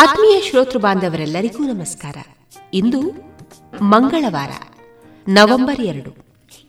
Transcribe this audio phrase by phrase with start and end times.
[0.00, 2.16] ಆತ್ಮೀಯ ಶ್ರೋತೃ ಬಾಂಧವರೆಲ್ಲರಿಗೂ ನಮಸ್ಕಾರ.
[2.74, 3.00] ಇಂದು
[3.82, 4.52] ಮಂಗಳವಾರ,
[5.28, 6.10] ನವೆಂಬರ್ ಎರಡು.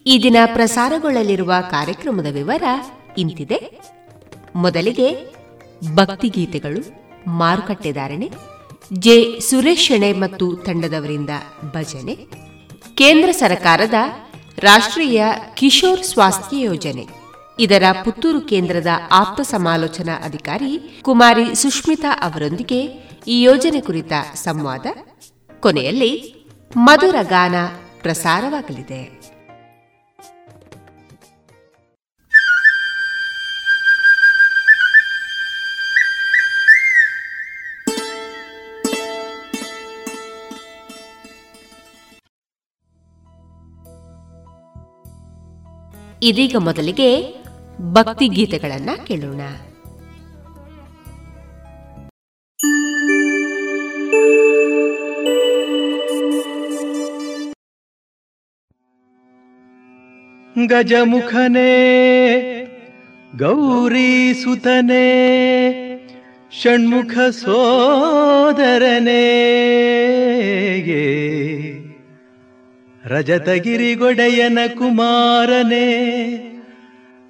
[0.05, 2.63] ಈ ದಿನ ಪ್ರಸಾರಗೊಳ್ಳಲಿರುವ ಕಾರ್ಯಕ್ರಮದ ವಿವರ
[3.17, 3.59] ಇಂತಿದೆ.
[4.55, 5.09] ಮೊದಲಿಗೆ
[5.95, 6.81] ಭಕ್ತಿಗೀತೆಗಳು
[7.41, 8.29] ಮಾರುಕಟ್ಟೆದಾರಣೆ
[9.05, 9.17] ಜೆ.
[9.39, 11.29] ಸುರೇಶ್ ಶೆಣೆ ಮತ್ತು ತಂಡದವರಿಂದ
[11.73, 12.15] ಭಜನೆ,
[12.95, 13.99] ಕೇಂದ್ರ ಸರ್ಕಾರದ
[14.59, 15.21] ರಾಷ್ಟ್ರೀಯ
[15.53, 17.05] ಕಿಶೋರ್ ಸ್ವಾಸ್ಥ್ಯ ಯೋಜನೆ,
[17.59, 24.85] ಇದರ ಪುತ್ತೂರು ಕೇಂದ್ರದ ಆಪ್ತ ಸಮಾಲೋಚನಾ ಅಧಿಕಾರಿ ಕುಮಾರಿ ಸುಷ್ಮಿತಾ ಅವರೊಂದಿಗೆ ಈ ಯೋಜನೆ ಕುರಿತ ಸಂವಾದ
[25.59, 26.35] ಕೊನೆಯಲ್ಲಿ
[26.77, 27.55] ಮಧುರ ಗಾನ
[28.01, 29.03] ಪ್ರಸಾರವಾಗಲಿದೆ.
[46.21, 47.35] ಇದೀಗ ಮೊದಲಿಗೆ
[47.81, 49.41] ಭಕ್ತಿ ಗೀತೆಗಳನ್ನ ಕೇಳೋಣ.
[60.67, 61.73] ಗಜಮುಖನೇ
[63.39, 65.07] ಗೌರಿ ಸುತನೆ
[66.51, 69.25] ಷಣ್ಮುಖ ಸೋದರನೇ
[73.03, 75.87] ರಜತಗಿರಿಗೊಡೆಯನ ಕುಮಾರನೇ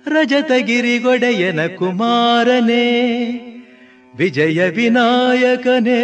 [0.05, 2.85] ರಜತಗಿರಿಗೊಡೆಯನ ಕುಮಾರನೇ
[4.13, 6.01] ವಿಜಯ ವಿನಾಯಕನೇ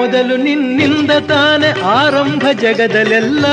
[0.07, 3.45] ಮೊದಲು ನಿನ್ನಿಂದ ತಾನೆ ಆರಂಭ ಜಗದಲ್ಲೆಲ್ಲ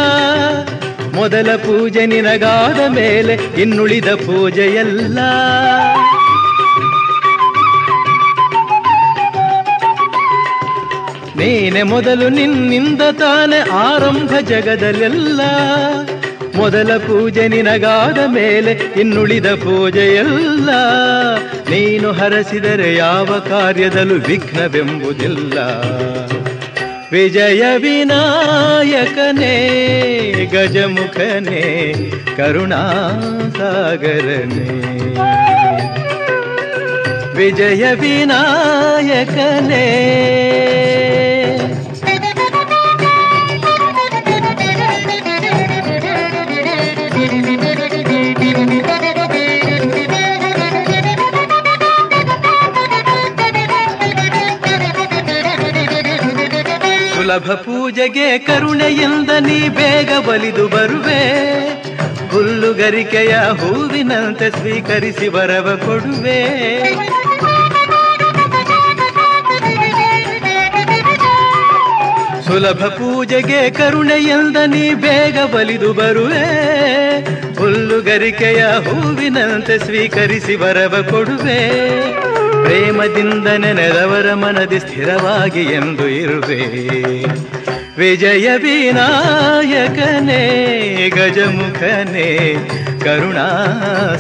[1.15, 5.19] ಮೊದಲ ಪೂಜೆ ನಿನಗಾದ ಮೇಲೆ ಇನ್ನುಳಿದ ಪೂಜೆಯಲ್ಲ.
[11.37, 15.41] ನೀನೆ ಮೊದಲು ನಿನ್ನಿಂದ ತಾನೆ ಆರಂಭ ಜಗದಲ್ಲೆಲ್ಲ
[16.57, 20.71] ಮೊದಲ ಪೂಜೆ ನಿನಗಾದ ಮೇಲೆ ಇನ್ನುಳಿದ ಪೂಜೆಯಲ್ಲ.
[21.71, 25.59] ನೀನು ಹರಸಿದರೆ ಯಾವ ಕಾರ್ಯದಲ್ಲೂ ವಿಘ್ನವೆಂಬುದಿಲ್ಲ.
[27.13, 28.31] ವಿಜಯ ವಿನಾಯಕನೇ,
[30.53, 31.95] ಗಜಮುಖನೇ,
[32.37, 33.11] ಕರುಣಾಸಾಗರನೇ.
[37.37, 38.61] ವಿಜಯ ವಿನಾಯಕನೇ.
[57.35, 61.23] ಸುಲಭ ಪೂಜೆಗೆ ಕರುಣೆಯಿಂದ ನೀ ಬೇಗ ಬಲಿದು ಬರುವೆ.
[62.31, 66.39] ಹುಲ್ಲುಗರಿಕೆಯ ಹೂವಿನಂತೆ ಸ್ವೀಕರಿಸಿ ಬರವ ಕೊಡುವೆ.
[72.47, 76.47] ಸುಲಭ ಪೂಜೆಗೆ ಕರುಣೆಯಿಂದ ನೀ ಬೇಗ ಬಲಿದು ಬರುವೆ.
[77.55, 81.85] ಹುಲ್ಲುಗರಿಕೆಯ ಹೂವಿನಂತೆ ಸ್ವೀಕರಿಸಿ ಬರವ ಕೊಡುವೆ.
[82.65, 86.65] ಪ್ರೇಮದಿಂದ ನೆನೆದವರ ಮನದಿ ಸ್ಥಿರವಾಗಿ ಎಂದು ಇರುವೆ.
[87.99, 89.11] ವಿಜಯ ವಿನಾಯಕನೇ
[91.17, 92.57] ಗಜಮುಖನೇ
[93.05, 94.15] ಕರುಣಾಸಾಗರನೇ.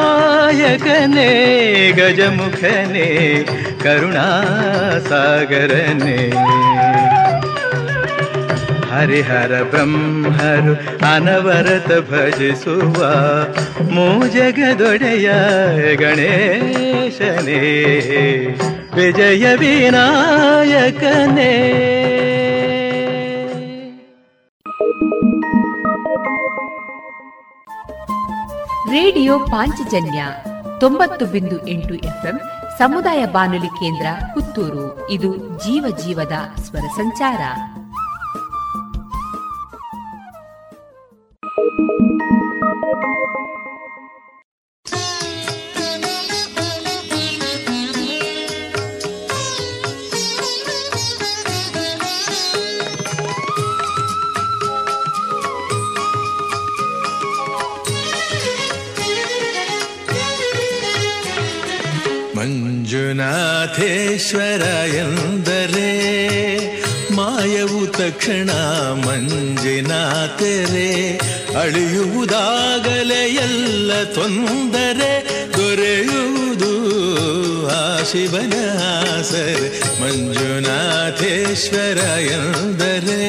[1.91, 3.45] ಗಜಮುಖನೇ
[3.83, 4.93] ಕರುಣಾಸಾಗರನೇ.
[8.93, 10.73] ಹರಿಹರ ಬ್ರಹ್ಮರು
[11.13, 13.05] ಅನವರತ ಭಜಿಸುವ
[13.91, 15.29] ಮೂಜಗದೊಡೆಯ
[15.95, 17.59] ಗಣೇಶನೇ,
[18.95, 20.29] ವಿಜಯ ವಿನಾಯಕನೇ.
[28.91, 30.23] ರೇಡಿಯೋ ಪಾಂಚಜನ್ಯ
[30.79, 32.39] ತೊಂಬತ್ತು ಬಿಂದು ಎಂಟು ಎಫ್ಎಂ
[32.77, 35.07] ಸಮುದಾಯ ಬಾನುಲಿ ಕೇಂದ್ರ ಪುತ್ತೂರು.
[35.09, 37.39] ಇದು ಜೀವ ಜೀವದ ಸ್ವರ ಸಂಚಾರ.
[64.33, 65.89] ಮಂಜುನಾಥೇಶ್ವರ ಎಂದರೆ
[67.15, 68.49] ಮಾಯವು ತಕ್ಷಣ
[69.05, 70.87] ಮಂಜಿನಾಥರೆ
[71.61, 75.11] ಅಳಿಯುವುದಾಗಲೇ ಎಲ್ಲ ತೊಂದರೆ
[75.57, 76.71] ದೊರೆಯುವುದು
[77.75, 78.55] ಆ ಶಿವನ
[80.01, 81.99] ಮಂಜುನಾಥೇಶ್ವರ
[82.31, 83.21] ಎಂದರೆ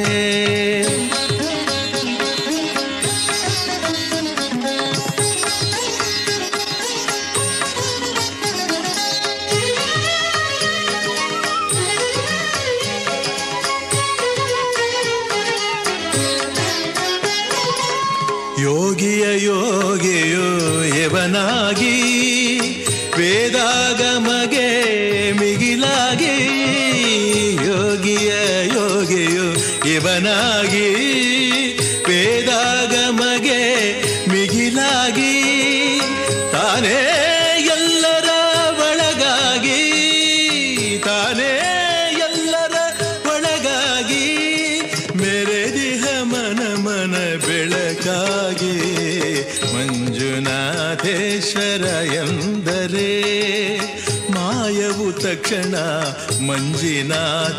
[56.54, 57.14] ಮಂಜಿನ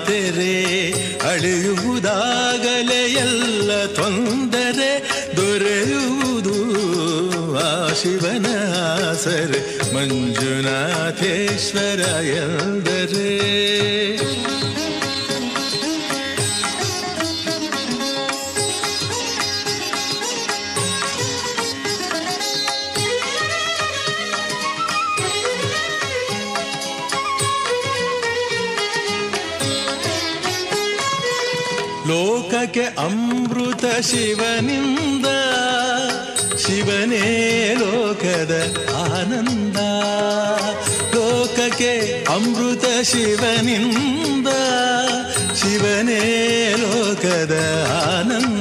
[0.07, 0.53] ತೆರೆ
[1.29, 4.91] ಅಳೆಯುವುದಾಗಲೇ ಎಲ್ಲ ತೊಂದರೆ
[5.37, 6.55] ದೊರೆಯುವುದು
[7.63, 8.47] ಆ ಶಿವನ
[9.23, 9.57] ಸರ್
[9.95, 10.61] ಮಂಜುನಾಥೇಶ್ವರ
[12.35, 13.31] ಎಂದರೆ
[34.01, 35.25] ಶಿವನಿಂದ
[36.57, 37.23] ಶಿವನೇ
[37.79, 39.77] ಲೋಕದ ಆನಂದ.
[41.15, 44.47] ಲೋಕಕ್ಕೆ ಅಮೃತ ಶಿವನಿಂದ
[45.55, 46.21] ಶಿವನೇ
[46.77, 47.55] ಲೋಕದ
[48.15, 48.54] ಆನಂದ.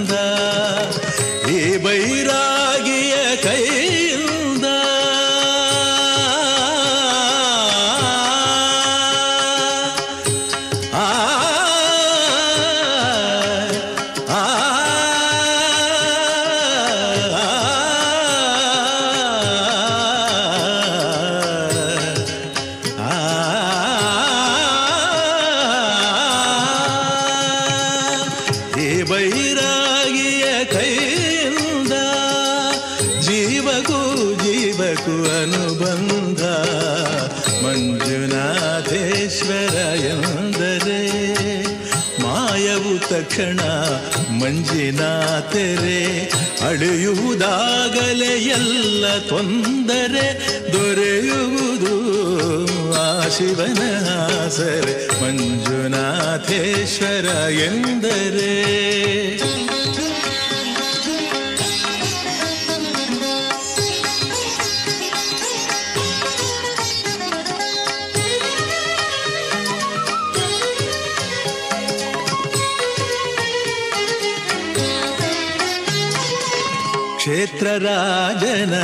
[54.55, 57.27] ಹೆಸರೆ ಮಂಜುನಾಥೇಶ್ವರ
[57.69, 58.55] ಎಂದರೆ.
[77.17, 78.75] ಕ್ಷೇತ್ರ ರಾಜನ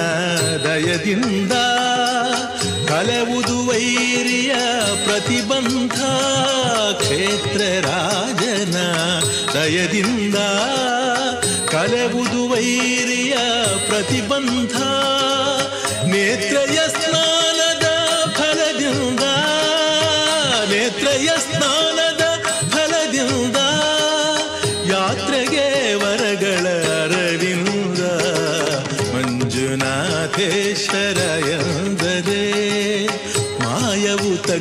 [0.64, 1.52] ದಯದಿಂದ
[2.90, 4.52] ಕಲೆವುದು ವೈರಿಯ
[5.04, 5.96] ಪ್ರತಿಬಂಧ
[7.00, 8.76] ಕ್ಷೇತ್ರ ರಾಜನ
[9.54, 10.38] ದಯದಿಂದ
[11.66, 13.34] ಕಲೆವುದು ವೈರಿಯ
[13.88, 14.74] ಪ್ರತಿಬಂಧ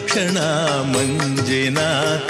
[0.10, 0.38] ತಕ್ಷಣ
[0.82, 1.78] ಮಂಜಿನ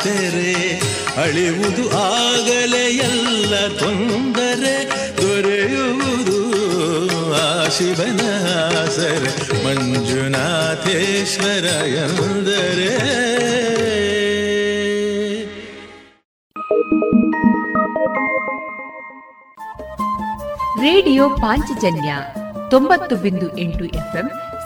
[0.03, 0.79] ತೆರೆ
[1.23, 6.43] ಅಳಿವುದು ಆಗಲೇ ಎಲ್ಲ ತೊಂದರೆ ದೊರೆಯುವುದು
[7.33, 8.21] ಆ ಶಿವನ
[8.85, 12.89] ಸರೆ ಮಂಜುನಾಥೇಶ್ವರ ಎಂದರೆ.
[20.81, 22.13] ರೇಡಿಯೋ ಪಾಂಚಜನ್ಯ
[22.69, 24.48] ತೊಂಬತ್ತು ಬಿಂದು ಎಂಟು ಎಫ್ಎಂ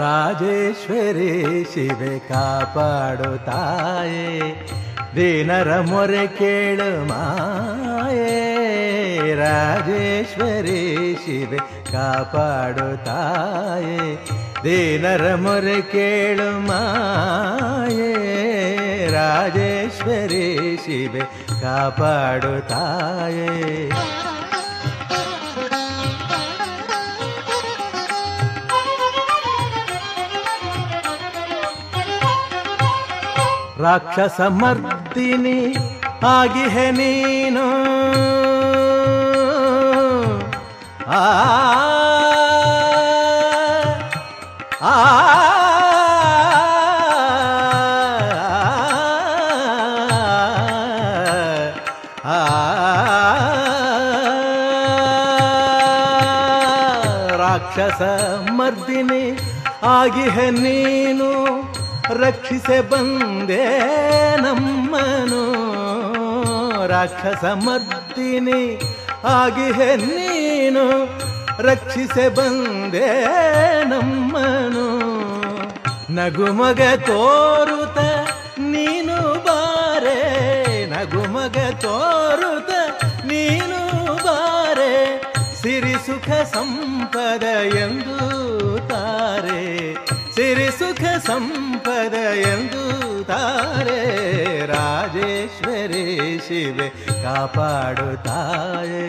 [0.00, 1.30] ರಾಜೇಶ್ವರಿ
[1.72, 4.26] ಶಿವೆ ಕಾಪಾಡು ತಾಯೇ
[5.16, 8.34] ದೀನರ ಮೊರೆ ಕೇಳು ಮಾಯೇ
[9.40, 10.80] ರಾಜೇಶ್ವರಿ
[11.24, 11.60] ಶಿವೆ
[11.92, 13.98] ಕಾಪಾಡು ತಾಯೇ
[14.64, 18.12] ದೀನರ ಮೊರೆ ಕೇಳು ಮಾಯೇ
[19.12, 20.44] ರಾಜೇಶ್ವರಿ
[20.86, 21.24] ಶಿವೆ
[21.62, 23.50] ಕಾಪಾಡು ತಾಯೇ
[33.78, 35.58] ರಾಕ್ಷಸ ಮರ್ದಿನಿ
[36.30, 37.66] ಆಗಿಹೆ ನೀನು
[41.18, 41.22] ಆ
[44.84, 44.94] ಆ
[57.40, 58.00] ರಾಕ್ಷಸ
[58.52, 59.24] ಮರ್ದಿನಿ
[59.94, 60.97] ಆಗಿಹೆ ನೀನು
[62.10, 63.80] ರಕ್ಷಿಸೆ ಬಂದೆ
[64.36, 65.68] ನಮ್ಮನು.
[66.86, 68.80] ರಾಕ್ಷಸ ಮರ್ದಿನಿ
[69.24, 71.06] ಆಗಿಹೆ ನೀನು
[71.62, 73.24] ರಕ್ಷಿಸೆ ಬಂದೆ
[73.84, 74.98] ನಮ್ಮನು.
[76.12, 77.98] ನಗುಮಗ ತೋರುತ
[78.58, 80.86] ನೀನು ಬಾರೆ.
[80.86, 82.70] ನಗುಮಗ ತೋರುತ
[83.24, 85.22] ನೀನು ಬಾರೆ.
[85.62, 87.42] ಸಿರಿ ಸುಖ ಸಂಪದ
[87.76, 88.18] ಎಂದು
[88.88, 89.94] ತಾರೆ.
[90.38, 92.14] ಸಿರಿ ಸುಖ ಸಂಪದ
[92.48, 92.82] ಎಂದು
[93.24, 94.02] ತಾರೆ
[94.66, 96.04] ರಾಜೇಶ್ವರಿ
[96.48, 96.88] ಶಿವೆ
[97.22, 99.06] ಕಾಪಾಡುತ್ತಾಯೆ.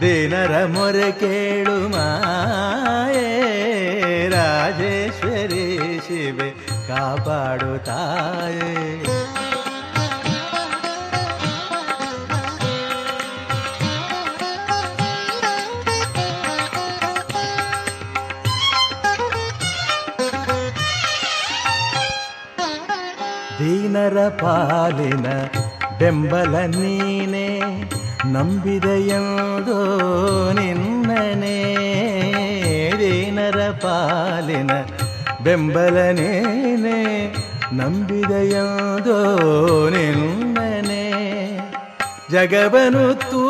[0.00, 3.28] ದಿನರ ಮೊರೆ ಕೇಳು ಮಾಯೇ
[4.28, 6.50] ರಾಜೇಶ್ವರಿ ಶಿವೆ
[6.88, 8.72] ಕಾಪಾಡುತ್ತಾಯೆ.
[23.70, 25.26] ದೀನರ ಪಾಲಿನ
[25.98, 27.46] ಬೆಂಬಲ ನೀನೆ
[28.24, 29.22] ನಂಬಿದೆಯೋ
[30.52, 31.56] ನಿನ್ನನೆ.
[32.98, 34.70] ದೀನರ ಪಾಲಿನ
[35.44, 36.98] ಬೆಂಬಲ ನೀನೆ
[37.72, 38.66] ನಂಬಿದೆಯೋ
[39.90, 41.04] ನಿನ್ನನೆ.
[42.30, 43.49] ಜಗವನು ತೂಗುವ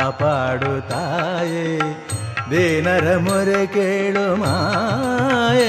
[0.00, 1.64] ಶಿವೆ ಕಾಪಾಡು ತಾಯೇ
[2.50, 5.68] ದೇನರ ಮೊರೆ ಕೇಳು ಮಾಯೇ,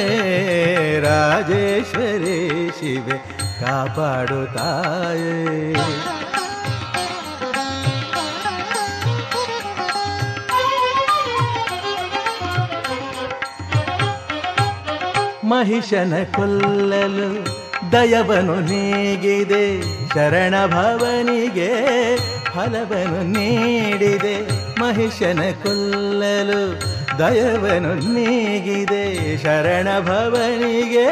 [1.00, 2.38] ರಾಜೇಶ್ವರಿ,
[2.80, 3.18] ಶಿವೆ
[3.62, 5.36] ಕಾಪಾಡು ತಾಯೇ
[15.44, 17.30] ಮಹಿಷನ ಕೊಲ್ಲಲು
[17.92, 19.64] ದಯವನು ನೀಗಿದೆ
[20.14, 21.70] ಶರಣ ಭವನಿಗೆ
[22.54, 24.36] ಫಲವನ್ನು ನೀಡಿದೆ,
[24.80, 26.62] ಮಹಿಷನ ಕೊಲ್ಲಲು
[27.20, 29.04] ದಯವನು ನೀಗಿದೆ,
[29.44, 31.08] ಶರಣ ಭವನಿಗೆ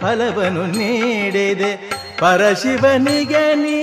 [0.00, 1.70] ಫಲವನ್ನು ನೀಡಿದೆ.
[2.18, 3.78] ಪರಶಿವನಿಗೆ ನೀ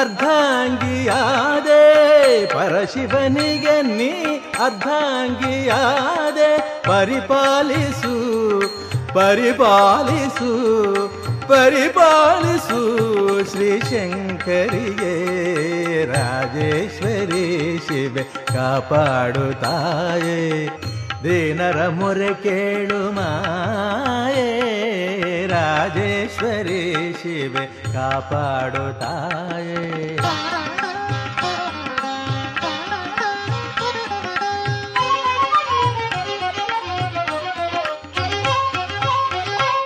[0.00, 1.82] ಅರ್ಧಾಂಗಿಯಾದೆ,
[2.46, 4.12] ಪರಶಿವನಿಗೆ ನೀ
[4.64, 6.50] ಅರ್ಧಾಂಗಿಯಾದೆ,
[6.88, 8.14] ಪರಿಪಾಲಿಸು
[9.14, 10.52] ಪರಿಪಾಲಿಸು.
[11.48, 12.80] ಪರಿಪಾಲಿಸು
[13.50, 15.12] ಶ್ರೀಶಂಕರಿಗೆ
[16.12, 17.44] ರಾಜೇಶ್ವರಿ
[17.86, 20.40] ಶಿವೆ ಕಾಪಾಡುತ್ತಾಯೇ
[21.24, 24.48] ದೀನರ ಮೊರೆ ಕೇಳು ಮಾಯೇ
[25.46, 26.82] ರಾಜೇಶ್ವರಿ
[27.22, 29.82] ಶಿವೆ ಕಾಪಾಡುತ್ತಾಯೇ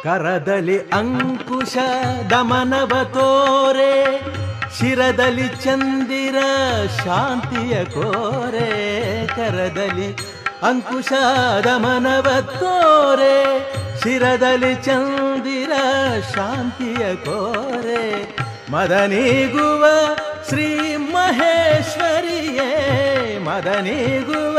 [0.08, 1.76] ಕರದಲ್ಲಿ ಅಂಕುಶ
[2.30, 3.94] ದಮನವ ತೋರೆ
[4.78, 6.36] ಶಿರದಲ್ಲಿ ಚಂದಿರ
[7.04, 8.70] ಶಾಂತಿಯ ಕೋರೆ,
[9.26, 10.08] ಕರದಲ್ಲಿ
[10.62, 11.12] ಅಂಕುಶ
[11.64, 13.36] ದಮನವ ತೋರೆ
[14.02, 15.72] ಶಿರದಲ್ಲಿ ಚಂದಿರ
[16.34, 18.34] ಶಾಂತಿಯ ಕೋರೆ,
[18.72, 19.84] ಮದನಿಗುವ
[20.48, 22.70] ಶ್ರೀ ಮಹೇಶ್ವರಿಯೇ,
[23.38, 24.58] ಮದನಿಗುವ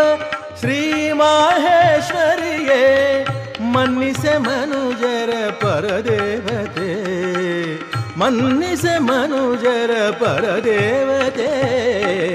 [0.59, 2.85] ಶ್ರೀ ಮಹೇಶ್ವರಿಯೇ.
[3.73, 6.89] ಮನ್ನಿಸೆ ಮನುಜರ ಪರದೇವತೆ,
[8.17, 11.49] ಮನ್ನಿಸೆ ಮನುಜರ ಪರದೇವತೆ,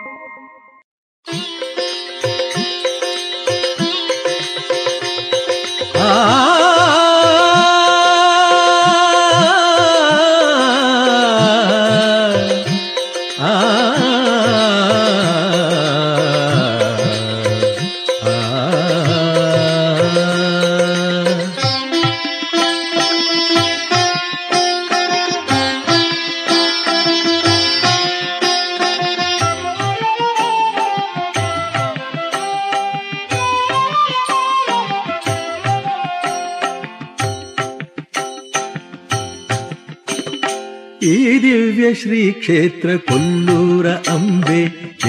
[42.61, 44.59] ಕ್ಷೇತ್ರ ಕೊಲ್ಲೂರ ಅಂಬೆ,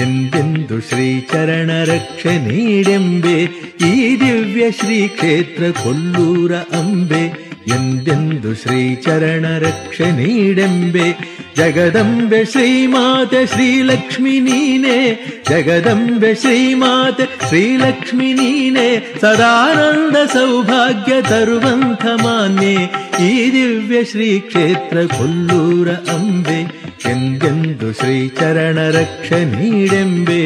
[0.01, 3.35] ಎಂದೆಂದು ಶ್ರೀ ಚರಣ ರಕ್ಷೆ ನೀಡೆಂಬೆ,
[3.89, 7.23] ಈ ದಿವ್ಯ ಶ್ರೀ ಕ್ಷೇತ್ರ ಕೊಲ್ಲೂರ ಅಂಬೆ,
[7.75, 11.07] ಎಂದೆಂದು ಶ್ರೀ ಚರಣ ರಕ್ಷೆ ನೀಡೆಂಬೆ.
[11.55, 14.97] ಜಗದಂಬೆ ಶ್ರೀಮಾತೆ ಶ್ರೀಲಕ್ಷ್ಮಿ ನೀನೆ,
[15.49, 18.87] ಜಗದಂಬೆ ಶ್ರೀಮಾತೆ ಶ್ರೀಲಕ್ಷ್ಮಿ ನೀನೆ,
[19.21, 22.75] ಸದಾನಂದ ಸೌಭಾಗ್ಯ ತರುವಂಥ ಮಾನ್ಯೆ,
[23.23, 26.83] ಈ ದಿವ್ಯ ಶ್ರೀ ಕ್ಷೇತ್ರ ಕೊಲ್ಲೂರ ಅಂಬೆ.
[27.05, 30.43] ಎಂದೆಂದು ಶ್ರೀ ಚರಣ ರಕ್ಷೆ ನೀಡೆಂಬೆ.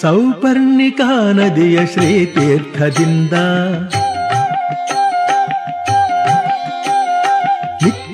[0.00, 3.32] ಸೌಪರ್ಣಿಕಾ ನದಿಯ ಶ್ರೀತೀರ್ಥದಿಂದ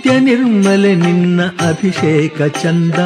[0.07, 2.99] ನಿತ್ಯ ನಿರ್ಮಲೆ ನಿನ್ನ ಅಭಿಷೇಕ ಚಂದ.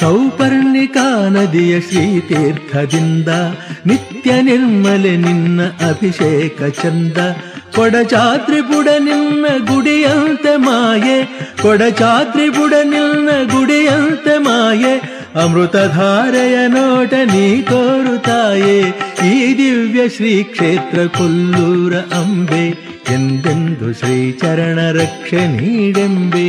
[0.00, 3.28] ಸೌಪರ್ಣಿಕಾ ನದಿಯ ಶ್ರೀತೀರ್ಥದಿಂದ
[3.86, 7.16] ನಿತ್ಯ ನಿರ್ಮಲೆ ನಿನ್ನ ಅಭಿಷೇಕ ಚಂದ.
[7.76, 11.24] ಕೊಡಚಾದ್ರಿ ಬುಡ ನಿನ್ನ ಗುಡಿಯಂತೆ ಮಾಯೆ,
[11.62, 18.77] ಕೊಡಚಾದ್ರಿ ಬುಡ ನಿನ್ನ ಗುಡಿಯಂತೆ ಮಾಯೆ ಅಮೃತಧಾರೆಯ ನೋಟ ನೀ ತೋರುತ್ತಾಯೆ
[19.25, 22.63] ಈ ದಿವ್ಯ ಶ್ರೀ ಕ್ಷೇತ್ರ ಕೊಲ್ಲೂರ ಅಂಬೆ
[23.13, 26.47] ಎಂದೆಂದು ಶ್ರೀ ಚರಣ ರಕ್ಷೆ ನೀಡೆಂಬೆ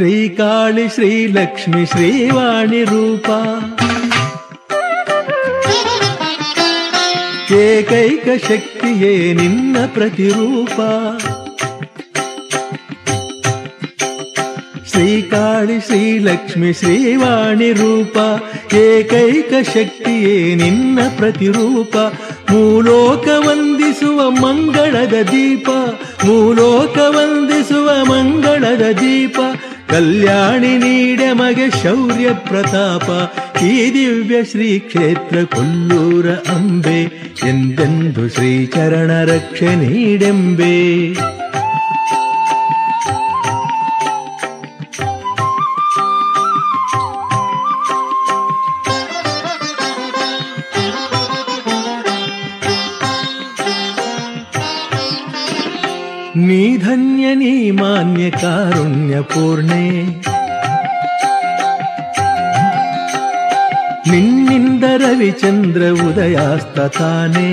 [0.00, 3.26] ಶ್ರೀಕಾಳಿ ಶ್ರೀಲಕ್ಷ್ಮಿ ಶ್ರೀವಾಣಿ ರೂಪ.
[7.52, 10.80] ಏಕೈಕ ಶಕ್ತಿಯೇ ನಿನ್ನ ಪ್ರತಿರೂಪ.
[14.90, 18.16] ಶ್ರೀಕಾಳಿ ಶ್ರೀಲಕ್ಷ್ಮಿ ಶ್ರೀವಾಣಿ ರೂಪ,
[18.74, 21.96] ಏಕೈಕ ಶಕ್ತಿಯೇ ನಿನ್ನ ಪ್ರತಿರೂಪ.
[22.50, 25.68] ಮೂಲೋಕ ವಂದಿಸುವ ಮಂಗಳದ ದೀಪ,
[26.24, 29.40] ಮೂಲೋಕ ವಂದಿಸುವ ಮಂಗಳದ ದೀಪ.
[29.90, 33.08] ಕಲ್ಯಾಣಿ ನೀಡಮಗೆ ಶೌರ್ಯ ಪ್ರತಾಪ
[33.64, 37.00] ಈ ದಿವ್ಯ ಶ್ರೀ ಕ್ಷೇತ್ರ ಕೊಲ್ಲೂರ ಅಂಬೆ
[37.48, 40.74] ಎಂದೆಂದು ಶ್ರೀಚರಣ ರಕ್ಷೆ ನೀಡೆಂಬೆ.
[56.50, 59.84] ನೀ ಧನ್ಯ ನೀ ಮಾನ್ಯ ಕಾರುಣ್ಯ ಪೂರ್ಣೆ
[64.10, 67.50] ನಿನ್ನಿಂದ ರವಿಚಂದ್ರ ಉದಯಾಸ್ತತಾನೆ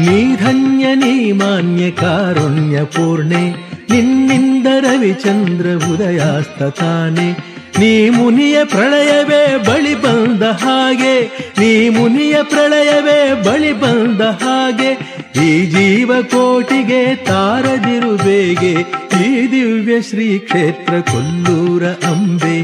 [0.00, 3.42] ನೀ ಧನ್ಯ ನೀ ಮಾನ್ಯ ಕಾರುಣ್ಯ ಪೂರ್ಣೆ
[3.90, 7.28] ನಿನ್ನಿಂದ ರವಿಚಂದ್ರ ಉದಯಾಸ್ತತಾನೆ
[7.78, 11.14] ನೀ ಮುನಿಯ ಪ್ರಳಯವೇ ಬಳಿ ಬಂದ ಹಾಗೆ
[11.58, 14.90] ನೀ ಮುನಿಯ ಪ್ರಳಯವೇ ಬಳಿ ಬಂದ ಹಾಗೆ
[15.42, 18.74] ಈ ಜೀವ ಕೋಟಿಗೆ ತಾರದಿರು ಬೇಗೆ,
[19.24, 22.56] ಈ ದಿವ್ಯ ಶ್ರೀ ಕ್ಷೇತ್ರ ಕೊಲ್ಲೂರ ಅಂಬೆ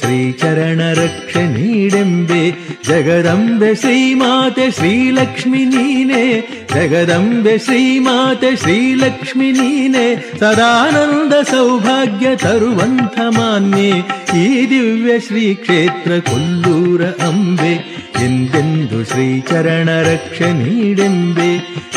[0.00, 2.40] ಶ್ರೀ ಚರಣ ರಕ್ಷೆ ನೀಡೆಂಬೆ.
[2.88, 6.22] ಜಗದಂಬೆ ಶ್ರೀಮಾತೆ ಶ್ರೀಲಕ್ಷ್ಮಿ ನೀನೆ,
[6.74, 10.06] ಜಗದಂಬೆ ಶ್ರೀಮಾತೆ ಶ್ರೀಲಕ್ಷ್ಮಿ ನೀನೆ.
[10.40, 13.90] ಸದಾನಂದ ಸೌಭಾಗ್ಯ ತರುವಂಥ ಮಾನ್ಯೆ,
[14.42, 17.74] ಈ ದಿವ್ಯ ಶ್ರೀ ಕ್ಷೇತ್ರ ಕೊಲ್ಲೂರ ಅಂಬೆ.
[18.20, 21.54] ಎಂದೆಂದು ಶ್ರೀಚರಣ ರಕ್ಷೆ ನೀಡೆಂಬೆ,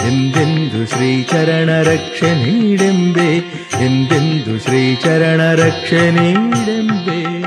[0.08, 3.38] ಎಂದೆಂದು ಶ್ರೀಚರಣ ರಕ್ಷೆ ನೀಡೆಂಬೆ,
[3.86, 7.38] ಎಂದೆಂದು ಶ್ರೀಚರಣ ರಕ್ಷೆ ನೀಡೆಂಬೆ.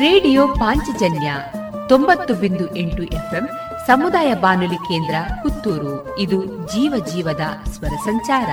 [0.00, 1.34] ರೇಡಿಯೋ ಪಾಂಚಜನ್ಯ
[1.88, 3.48] ತೊಂಬತ್ತು ಬಿಂದು ಎಂಟು ಎಫ್ಎಂ,
[3.86, 6.18] ಸಮುದಾಯ ಬಾನುಲಿ ಕೇಂದ್ರ ಪುತ್ತೂರು.
[6.18, 8.48] ಇದು ಜೀವ ಜೀವದ ಸ್ವರ ಸಂಚಾರ.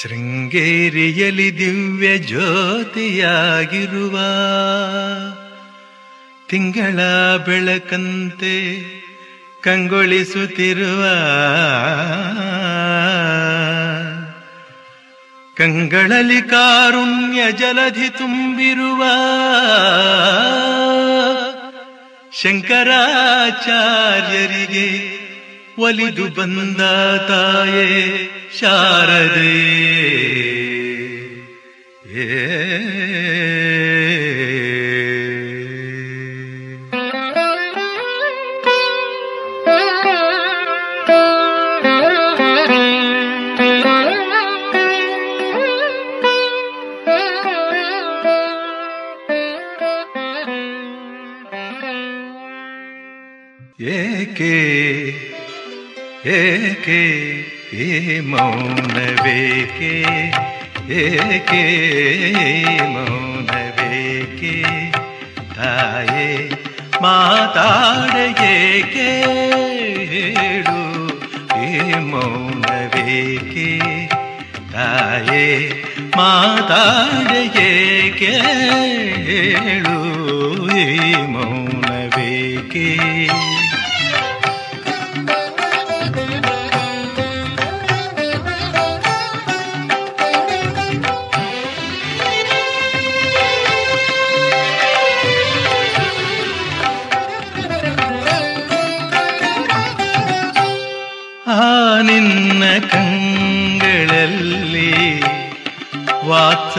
[0.00, 4.16] ಶೃಂಗೇರಿಯಲಿ ದಿವ್ಯ ಜ್ಯೋತಿಯಾಗಿರುವ
[6.48, 6.98] ತಿಂಗಳ
[7.46, 8.54] ಬೆಳಕಂತೆ
[9.62, 11.02] ಕಂಗೊಳಿಸುತ್ತಿರುವ
[15.56, 19.02] ಕಂಗಳಲ್ಲಿ ಕಾರುಣ್ಯ ಜಲಧಿ ತುಂಬಿರುವ
[23.54, 24.86] ಶಂಕರಾಚಾರ್ಯರಿಗೆ
[25.78, 26.80] ಒಲಿದು ಬಂದ
[27.28, 27.86] ತಾಯೇ
[28.60, 29.52] ಶಾರದೆ.
[32.14, 33.01] ಏ
[56.82, 57.02] ಏಕೆ?
[57.76, 59.94] ಈ ಮೌನವೇಕೆ
[60.92, 61.62] ಏಕೆ?
[62.94, 64.54] ಮೌನವೇಕೆ?
[65.56, 66.50] ತಾಯೇ,
[67.02, 69.08] ಮಾತಾಡ ಏಕೆ?
[70.12, 70.80] ಹೇಳು
[71.62, 73.70] ಈ ಮೌನವೇಕೆ?
[74.72, 75.46] ತಾಯೇ,
[76.16, 78.34] ಮಾತಾಡ ಏಕೆ?
[79.30, 79.98] ಹೇಳು
[80.76, 82.88] ಈ ಮೌನವೇಕೆ?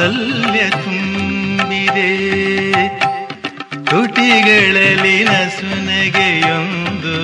[0.03, 2.11] ವಾತ್ಸಲ್ಯ ತುಂಬಿದೆ.
[3.85, 7.15] ತುಟಿಗಳಲ್ಲಿ ನಸುನಗೆಯೊಂದು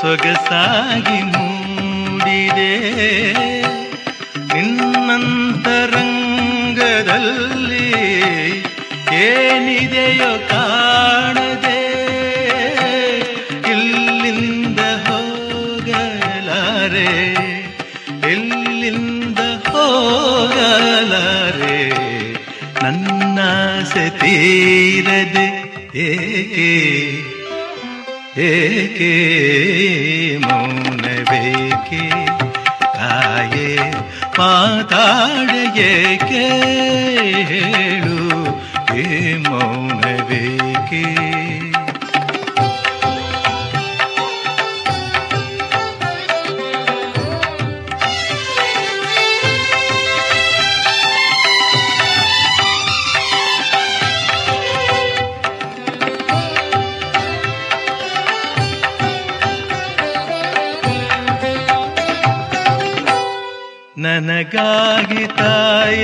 [0.00, 2.74] ಸೊಗಸಾಗಿ ಮೂಡಿದೆ.
[4.54, 5.32] ನಿನ್ನಂತರಂಗದಲ್ಲಿ
[9.14, 11.79] ಏನಿದೆಯೋ ಕಾಣದೆ
[22.92, 25.46] ನನ್ನಾಸೆ ತೀರದೆ
[26.04, 26.68] ಏಕೆ
[28.48, 29.12] ಏಕೆ
[30.44, 32.02] ಮೌನವೇಕೆ
[32.96, 33.68] ತಾಯೇ
[34.38, 35.92] ಮಾತಾಡಗೆ
[36.24, 37.79] ಕೇಳು
[64.54, 65.96] गिताय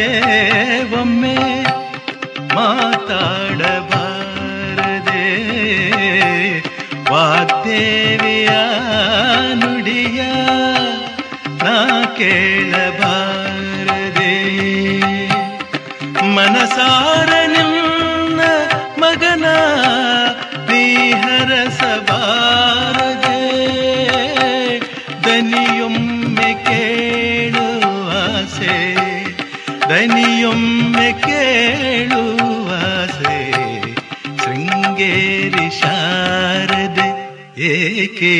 [38.17, 38.37] ಏಕೆ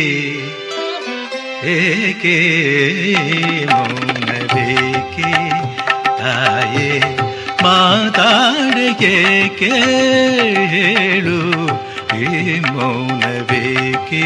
[1.71, 2.37] ಏಕೆ
[3.71, 5.33] ಮೌನವೇಕೆ
[6.21, 6.89] ತಾಯೇ
[7.63, 9.17] ಮಾತಾಡಗೆ
[9.59, 11.41] ಕೇಳು
[12.21, 12.25] ಈ
[12.71, 14.25] ಮೌನವೇಕೆ?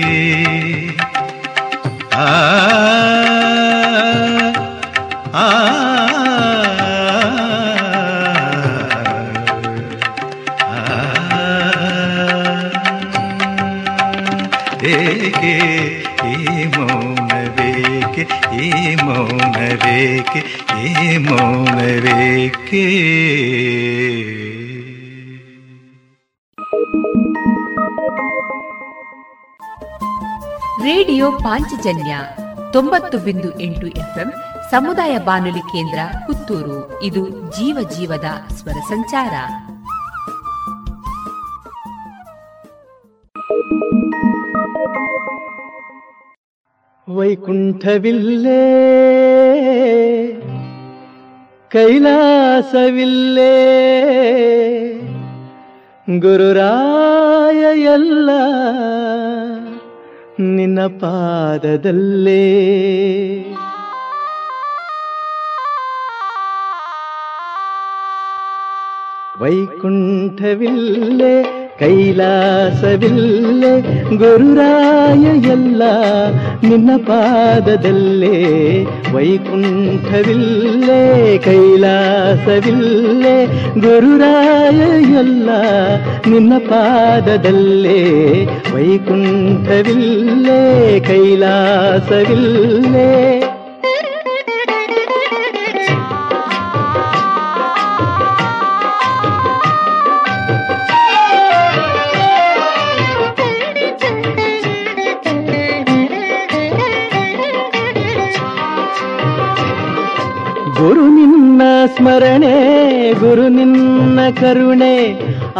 [0.00, 0.12] ಏಕೆ?
[2.16, 2.26] ಆ
[5.34, 5.46] ಆ
[14.90, 15.54] ಏಕೆ
[16.30, 16.36] ಈ
[16.76, 18.24] ಮೌನವೇಕೆ
[18.60, 18.70] ಈ
[19.04, 20.40] ಮೌನವೇಕೆ
[20.84, 20.94] ಈ
[21.26, 22.84] ಮೌನವೇಕೆ
[31.08, 32.18] ರೇಡಿಯೋ ಪಾಂಚಜನ್ಯ
[32.72, 34.32] ತೊಂಬತ್ತು ಬಿಂದು ಎಂಟು ಎಫ್ಎಂ
[34.70, 37.02] ಸಮುದಾಯ ಬಾನುಲಿ ಕೇಂದ್ರ ಪುತ್ತೂರು.
[37.02, 39.34] ಇದು ಜೀವ ಜೀವದ ಸ್ವರ ಸಂಚಾರ.
[47.14, 48.62] ವೈಕುಂಠವಿಲ್ಲೇ,
[51.70, 53.54] ಕೈಲಾಸವಿಲ್ಲೇ
[56.18, 58.30] ಗುರುರಾಯ ಎಲ್ಲ
[60.40, 62.42] ನಿನ್ನ ಪಾದದಲ್ಲೇ.
[69.40, 71.57] ವೈಕುಂಠವಿಲ್ಲೇ.
[71.78, 73.80] ಕೈಲಾಸವಿಲ್ಲೇ
[74.16, 75.82] ಗುರುರಾಯ ಎಲ್ಲ
[76.62, 83.46] ನಿನ್ನ ಪಾದದಲ್ಲೇ ವೈಕುಂಠವಿಲ್ಲೇ ಕೈಲಾಸವಿಲ್ಲೆ
[83.80, 84.80] ಗುರುರಾಯ
[85.18, 85.50] ಎಲ್ಲ
[86.26, 93.08] ನಿನ್ನ ಪಾದದಲ್ಲೇ ವೈಕುಂಠವಿಲ್ಲೇ ಕೈಲಾಸವಿಲ್ಲೇ.
[113.21, 114.95] ಗುರು ನಿನ್ನ ಕರುಣೆ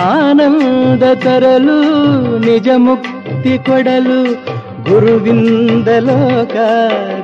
[0.05, 1.77] ಆನಂದ ತರಲು
[2.39, 4.19] ನಿಜ ಮುಕ್ತಿ ಕೊಡಲು
[4.87, 6.55] ಗುರುವಿಂದ ಲೋಕ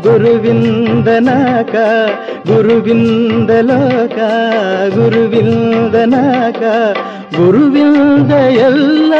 [0.04, 1.76] ಗುರುವಿಂದ ನಾಕ
[2.48, 4.20] ಗುರುವಿಂದ ಲೋಕ
[4.96, 6.62] ಗುರುವಿಂದ ನಾಕ
[7.38, 8.32] ಗುರುವಿಂದ
[8.68, 9.14] ಎಲ್ಲ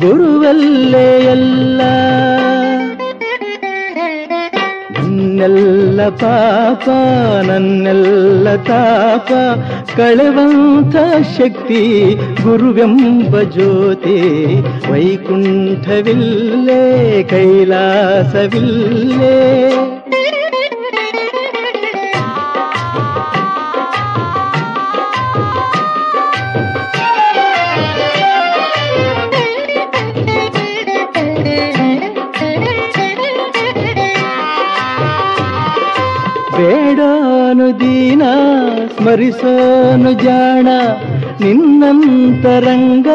[0.00, 1.80] ಗುರುವಲ್ಲೇ ಎಲ್ಲ
[5.39, 6.89] ನನ್ನೆಲ್ಲ ಪಾಪ
[7.45, 9.31] ನನ್ನೆಲ್ಲ ತಾಪ
[9.97, 10.95] ಕಳವಂತ
[11.37, 14.55] ಶಕ್ತಿ ಗುರುವೆಂಬ ಜ್ಯೋತಿ.
[14.91, 19.39] ವೈಕುಂಠವಿಲ್ಲೇ ಕೈಲಾಸವಿಲ್ಲೇ.
[38.09, 38.21] ದೀನ
[38.97, 40.67] ಸ್ಮರಿಸೋನು ಜಾಣ,
[41.41, 43.07] ನಿನ್ನಂತರಂಗ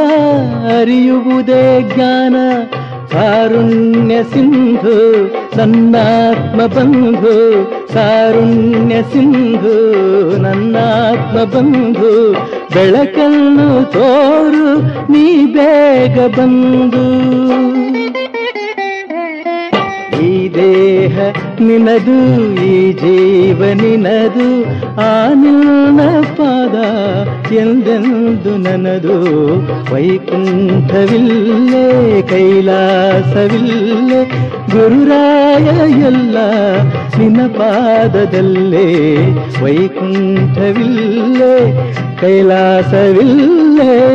[0.80, 2.36] ಅರಿಯುವುದೇ ಜ್ಞಾನ.
[3.12, 5.24] ಕಾರುಣ್ಯ ಸಿಂಧು,
[5.56, 7.34] ನನ್ನಾತ್ಮ ಬಂಧು.
[7.94, 9.76] ಕಾರುಣ್ಯ ಸಿಂಧು,
[10.36, 12.32] ನನ್ನಾತ್ಮ ಬಂಧು.
[12.74, 14.82] ಬೆಳಕನ್ನು ತೋರು,
[15.12, 17.04] ನೀ ಬೇಗ ಬಂದು.
[21.04, 21.18] ದೇಹ
[21.60, 24.64] ನಿನದು, ಈ ಜೀವ ನಿನದು,
[25.00, 25.28] ಆ
[26.36, 26.74] ಪಾದ
[27.52, 29.14] ಎಂದೆಂದು ನನದು.
[29.94, 34.30] ವೈಕುಂಠವಿಲ್ಲೇ, ಕೈಲಾಸವಿಲ್ಲೇ,
[34.72, 36.36] ಗುರುರಾಯ ಎಲ್ಲ
[37.18, 39.16] ನಿನ್ನ ಪಾದದಲ್ಲೇ.
[39.62, 41.72] ವೈಕುಂಠವಿಲ್ಲೇ,
[42.20, 44.14] ಕೈಲಾಸವಿಲ್ಲೇ.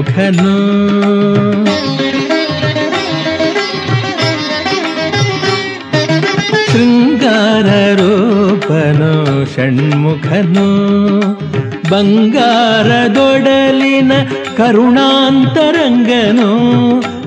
[0.00, 0.54] ಷಣ್ಮುಖನು
[6.72, 10.68] ಶೃಂಗಾರ ರೂಪನು ಷಣ್ಮುಖನು.
[11.90, 14.12] ಬಂಗಾರದೊಡಲಿನ
[14.56, 16.50] ಕರುಣಾಂತರಂಗನು.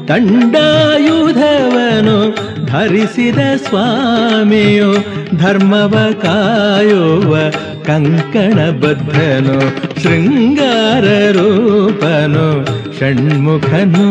[0.08, 4.96] ತಂಡಾಯುಧವನು ಧರಿಸಿದ ಸ್ವಾಮಿಯು
[5.38, 7.38] ಧರ್ಮವ ಕಾಯುವ
[7.86, 9.83] ಕಂಕಣಬದ್ಧನು.
[10.04, 12.66] ಶೃಂಗಾರ ರೂಪನು
[13.00, 14.08] ಷಣ್ಮುಖನು.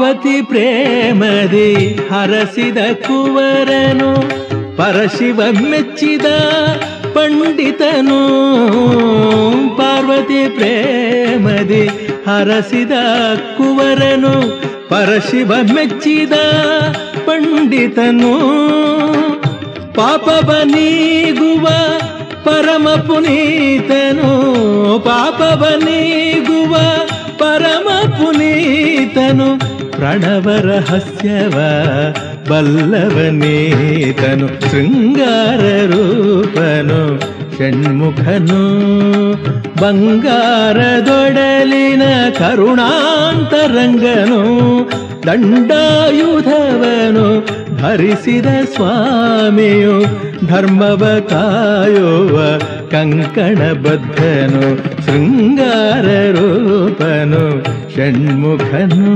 [0.00, 1.74] ಪಾರ್ವತಿ ಪ್ರೇಮದಿ
[2.12, 2.76] ಹರಸಿದ
[3.06, 4.14] ಕುವರನು,
[4.76, 5.40] ಪರಶಿವ
[5.70, 6.26] ಮೆಚ್ಚಿದ
[7.12, 8.20] ಪಂಡಿತನು.
[9.76, 11.86] ಪಾರ್ವತಿ ಪ್ರೇಮದಿ
[12.26, 12.90] ಹರಸಿದ
[13.56, 16.32] ಕುವರನು, ಪರಶಿವ ಮೆಚ್ಚಿದ
[17.26, 18.34] ಪಂಡಿತನು.
[19.94, 21.68] ಪಾಪವ ನೀಗುವ
[22.44, 24.30] ಪರಮ ಪುನೀತನು
[25.00, 26.76] ಪಾಪವ ನೀಗುವ
[27.38, 29.69] ಪರಮ ಪುನೀತನು.
[30.00, 30.48] ಪ್ರಣವ
[30.88, 31.56] ಹಸ್ಯವ
[32.48, 37.00] ಬಲ್ಲವನೇತನು ಶೃಂಗಾರ ರೂಪನು
[37.58, 38.62] ಷಣ್ಮುಖನು.
[39.82, 42.02] ಬಂಗಾರದೊಡಲಿನ
[42.38, 44.42] ಕರುಣಾಂತರಂಗನು
[45.26, 47.26] ದಂಡಾಯುಧವನು
[47.76, 50.29] ಧರಿಸಿದ ಸ್ವಾಮಿಯು.
[50.48, 52.10] धर्मवतायो
[52.92, 54.68] कङ्कणबद्धनु
[55.04, 55.42] शृङ्गाररूपनु
[57.94, 59.10] शृङ्गाररूपनुषण्मुखनु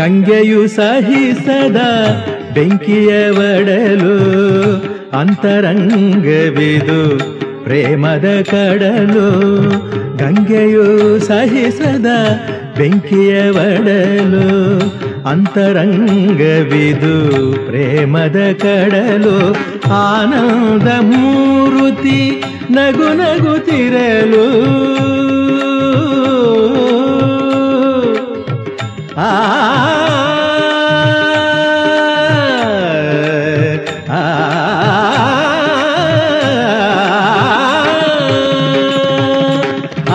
[0.00, 1.80] ಗಂಗೆಯು ಸಹಿಸದ
[2.54, 4.14] ಬೆಂಕಿಯ ಒಡಲು
[5.18, 7.18] ಅಂತರಂಗವಿದು
[7.64, 9.26] ಪ್ರೇಮದ ಕಡಲು.
[10.16, 12.06] ಗಂಗೆಯು ಸಹಿಸದ
[12.78, 14.48] ಬೆಂಕಿಯ ಒಡಲು
[15.26, 17.14] ಅಂತರಂಗವಿದು
[17.66, 19.54] ಪ್ರೇಮದ ಕಡಲು.
[19.92, 24.48] ಆನಂದ ಮೂರುತಿ ನಗು ನಗುತ್ತಿರಲು
[29.20, 29.30] ಆ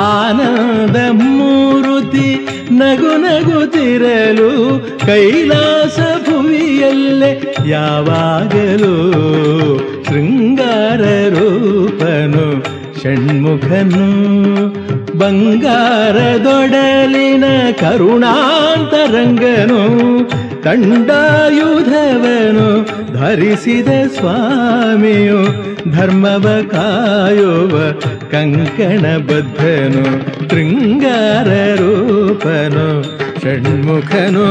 [0.06, 2.30] ಆನಂದ ಮೂರುತಿ
[2.80, 4.50] ನಗು ನಗುತ್ತಿರಲು
[5.06, 5.98] ಕೈಲಾಸ
[6.28, 7.32] ಭುವಿಯಲ್ಲೇ
[7.68, 8.94] ಯಾವಾಗಲೂ
[10.08, 11.04] ಶೃಂಗಾರ
[11.36, 12.48] ರೂಪನು
[13.02, 14.08] ಷಣ್ಮುಖನು
[15.18, 17.44] ಬಂಗಾರದೊಡಲಿನ
[17.80, 19.82] ಕರುಣಾಂತರಂಗನು
[20.64, 25.46] ಕಂಡಾಯುಧವನು ಧರಿಸಿದ ಸ್ವಾಮಿಯು
[25.92, 27.80] ಧರ್ಮವ ಕಾಯುವ
[28.32, 30.04] ಕಂಕಣಬದ್ಧನು
[30.50, 33.04] ಶೃಂಗಾರ ರೂಪನು
[33.42, 34.46] ಷಣ್ಮುಖನು.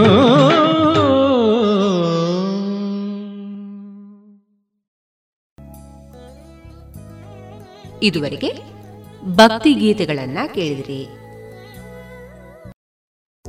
[8.02, 8.73] ಇದುವರೆಗೆ
[9.26, 11.08] ಭಕ್ತಿ ಗೀತೆಗಳನ್ನ ಕೇಳಿದ್ರಿ.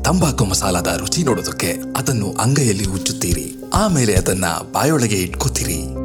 [0.03, 3.55] ತಂಬಾಕು ಮಸಾಲದ ರುಚಿ ನೋಡೋದಕ್ಕೆ ಅದನ್ನು ಅಂಗೈಯಲ್ಲಿ ಉಚ್ಚುತ್ತೀರಿ.
[3.73, 6.04] ಆಮೇಲೆ ಅದನ್ನ ಬಾಯೊಳಗೆ ಇಟ್ಕೋತೀರಿ.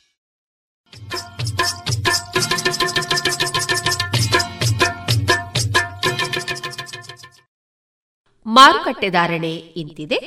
[8.45, 10.19] ಮಾರುಕಟ್ಟೆ ಧಾರಣೆ ಇಂತಿದೆ.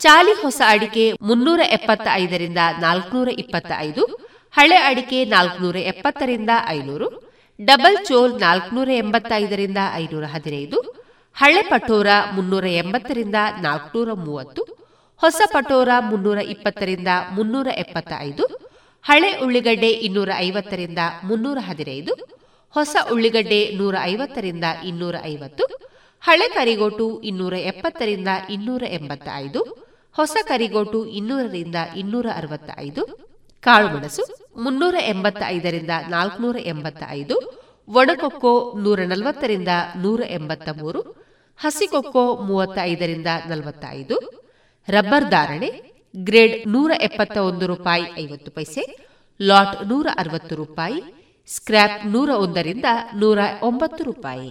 [0.00, 4.04] ಚಾಲಿ ಹೊಸ ಅಡಿಕೆ ಮುನ್ನೂರ ಎಪ್ಪತ್ತ ಐದರಿಂದ ನಾಲ್ಕನೂರ ಇಪ್ಪತ್ತ ಐದು
[4.56, 7.08] ಹಳೆ ಅಡಿಕೆ ನಾಲ್ಕನೂರ ಎಪ್ಪತ್ತರಿಂದ ಐನೂರು,
[7.58, 10.78] ಡಬಲ್ ಚೋಲ್ ನಾಲ್ಕನೂರ ಎಂಬತ್ತೈದರಿಂದ ಐನೂರ ಹದಿನೈದು,
[11.36, 14.62] ಹಳೆ ಪಟೋರ ಮುನ್ನೂರ ಎಂಬತ್ತರಿಂದ ನಾಲ್ಕನೂರ ಮೂವತ್ತು,
[15.20, 18.44] ಹೊಸ ಪಟೋರ ಮುನ್ನೂರ ಇಪ್ಪತ್ತರಿಂದ ಮುನ್ನೂರ ಎಪ್ಪತ್ತ ಐದು
[19.04, 22.14] ಹಳೆ ಉಳ್ಳಿಗಡ್ಡೆ ಇನ್ನೂರ ಐವತ್ತರಿಂದ ಮುನ್ನೂರ ಹದಿನೈದು,
[22.74, 25.89] ಹೊಸ ಉಳ್ಳಿಗಡ್ಡೆ ನೂರ ಐವತ್ತರಿಂದ ಇನ್ನೂರ ಐವತ್ತು
[26.22, 29.60] ಹಳೆ ಕರಿಗೋಟು ಇನ್ನೂರ ಎಪ್ಪತ್ತರಿಂದ ಇನ್ನೂರ ಎಂಬತ್ತ ಐದು
[30.12, 33.02] ಹೊಸ ಕರಿಗೋಟು ಇನ್ನೂರರಿಂದ ಇನ್ನೂರ ಅರವತ್ತ ಐದು
[33.60, 34.22] ಕಾಳುಮೆಣಸು
[34.56, 37.36] ಮುನ್ನೂರ ಎಂಬತ್ತ ಐದರಿಂದ ನಾಲ್ಕುನೂರ ಎಂಬತ್ತ ಐದು
[37.88, 41.00] ಒಣಕೊಕ್ಕೋ ನೂರ ನಲವತ್ತರಿಂದ ನೂರ ಎಂಬತ್ತ ಮೂರು
[41.58, 44.16] ಹಸಿಕೊಕ್ಕೋ ಮೂವತ್ತ ಐದರಿಂದ ನಲವತ್ತ ಐದು
[44.88, 45.70] ರಬ್ಬರ್ ಧಾರಣೆ
[46.16, 48.82] ಗ್ರೇಡ್ ನೂರ ಎಪ್ಪತ್ತ ಒಂದು ರೂಪಾಯಿ ಐವತ್ತು ಪೈಸೆ,
[49.40, 51.00] ಲಾಟ್ ನೂರ ಅರವತ್ತು ರೂಪಾಯಿ,
[51.48, 54.50] ಸ್ಕ್ರ್ಯಾಪ್ ನೂರ ಒಂದರಿಂದ ನೂರ ಒಂಬತ್ತು ರೂಪಾಯಿ.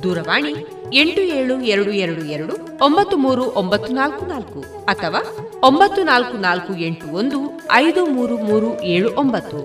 [0.00, 6.74] ದೂರವಾಣಿ ಎಂಟು ಏಳು ಎರಡು ಎರಡು ಎರಡು ಒಂಬತ್ತು ಮೂರು ಒಂಬತ್ತು ನಾಲ್ಕು ನಾಲ್ಕು ಅಥವಾ ಒಂಬತ್ತು ನಾಲ್ಕು ನಾಲ್ಕು
[6.74, 9.58] ಎಂಟು ಒಂದು ಐದು ಮೂರು ಮೂರು ಏಳು ಒಂಬತ್ತು.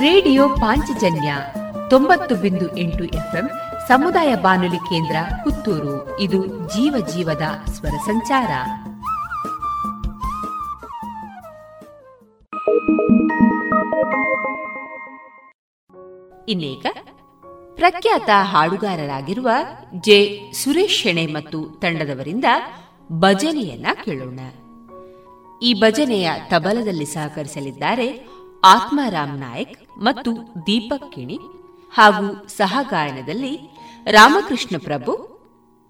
[0.00, 1.34] ರೇಡಿಯೋ ಪಾಂಚಜನ್ಯ
[1.90, 3.50] ತೊಂಬತ್ತು ಬಿಂದು ಎಂಟು ಎಫ್ಎಂ
[3.88, 6.20] ಸಮುದಾಯ ಬಾನುಲಿ ಕೇಂದ್ರ ಪುತ್ತೂರು.
[6.20, 8.50] ಇದು ಜೀವ ಜೀವದ ಸ್ವರ ಸಂಚಾರ.
[16.48, 16.86] ಇನ್ನೀಗ
[17.74, 19.48] ಪ್ರಖ್ಯಾತ ಹಾಡುಗಾರರಾಗಿರುವ
[20.00, 22.44] ಜೆ ಸುರೇಶ್ ಶೆಣೆ ಮತ್ತು ತಂಡದವರಿಂದ
[23.12, 24.40] ಭಜನೆಯನ್ನ ಕೇಳೋಣ.
[25.62, 28.26] ಈ ಭಜನೆಯ ತಬಲದಲ್ಲಿ ಸಹಕರಿಸಲಿದ್ದಾರೆ
[28.64, 30.36] ಆತ್ಮಾರಾಮ್ ನಾಯಕ್ ಮತ್ತು
[30.66, 31.38] ದೀಪಕ್ ಕಿಣಿ
[31.94, 33.58] ಹಾಗೂ ಸಹಗಾಯನದಲ್ಲಿ
[34.10, 35.12] ರಾಮಕೃಷ್ಣ ಪ್ರಭು,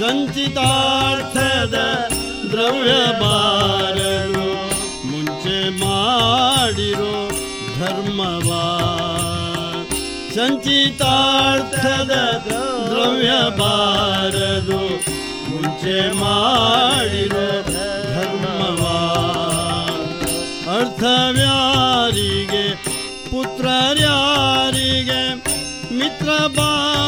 [0.10, 1.78] ಸಂಚಿತಾರ್ಥದ
[2.52, 4.46] ದ್ರವ್ಯ ಬಾರದು
[5.08, 7.16] ಮುಂಚೆ ಮಾಡಿರೋ
[7.80, 8.50] ಧರ್ಮವ.
[10.36, 12.12] ಸಂಚಿತಾರ್ಥದ
[12.90, 14.82] ದ್ರವ್ಯ ಬಾರದು
[15.50, 17.48] ಮುಂಚೆ ಮಾಡಿರೋ
[18.14, 18.84] ಧರ್ಮವ.
[20.78, 22.66] ಅರ್ಥವ್ಯಾರಿಗೆ
[23.32, 25.22] ಪುತ್ರರ್ಯಾರಿಗೆ
[25.96, 26.99] ಮಿತ್ರ ಬಾಂಧವರ್ಯಾರಿಗೆ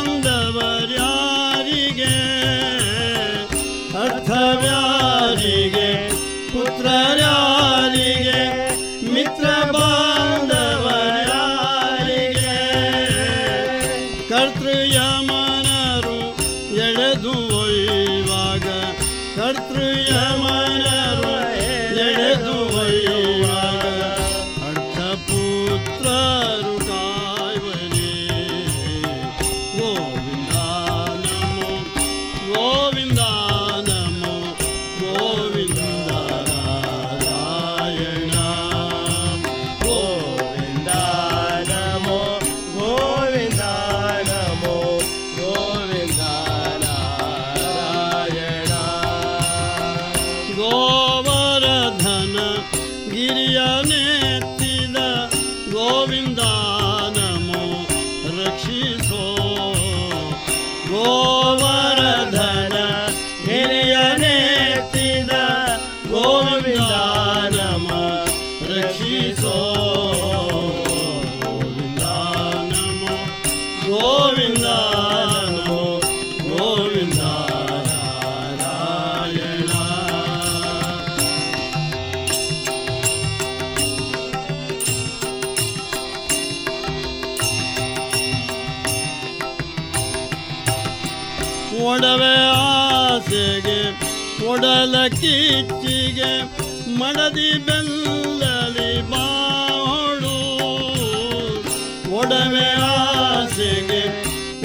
[102.21, 104.01] ಒಡವೆ ಆಸೆಗೆ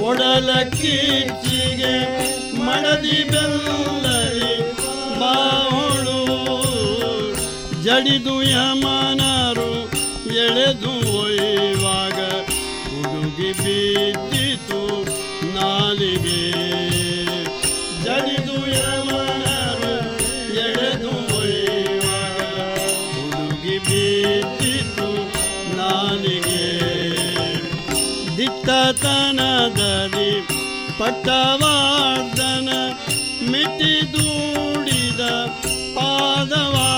[0.03, 1.95] ಒಡಲ ಕಿಚ್ಚಿಗೆ
[2.67, 4.55] ಮಡದಿ ಬೆಲ್ಲರಿ
[5.21, 6.19] ಬಾಹುಳು.
[7.85, 9.73] ಜಡಿದು ಯಮನರು
[10.45, 12.19] ಎಳೆದು ಒಯ್ಯುವಾಗ
[12.91, 14.83] ಹುಡುಗಿ ಬಿದ್ದಿತು
[15.55, 16.43] ನಾಲಿಗೆ.
[29.56, 30.32] ನಾಲಿಗೆ ದಿಟ್ಟತನದಲ್ಲಿ
[31.00, 32.70] ಪಟ್ಟವಾರ್ಧನ
[33.52, 35.22] ಮಿತಿ ದೂಡಿದ
[35.96, 36.90] ಪಾದವಾ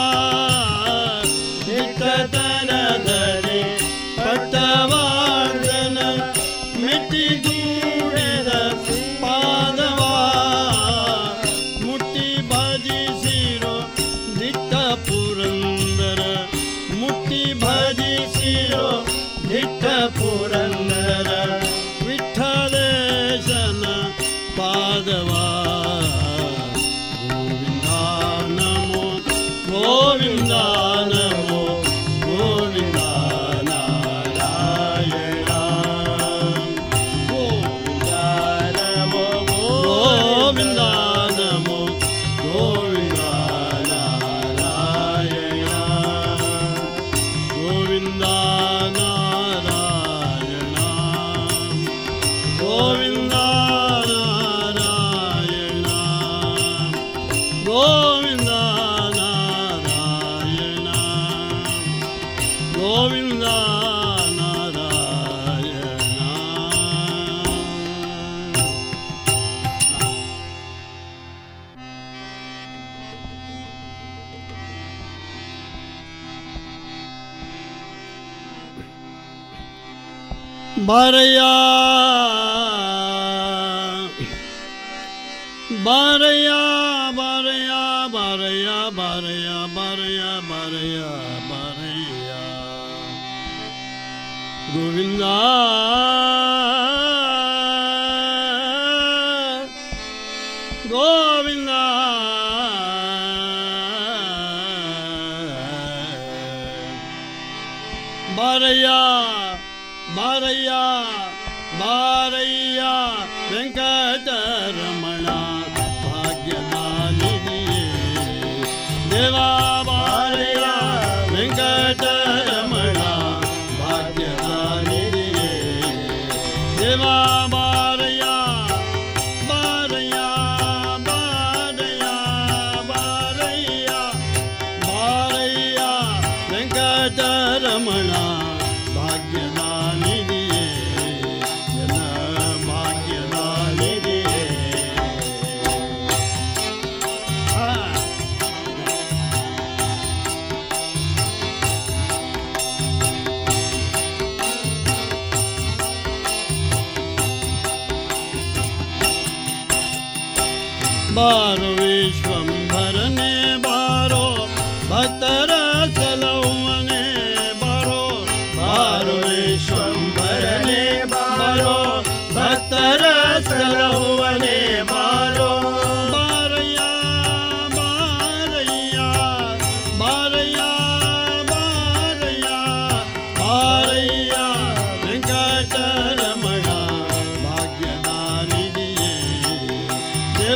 [80.88, 81.47] மறையா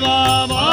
[0.01, 0.72] Rama.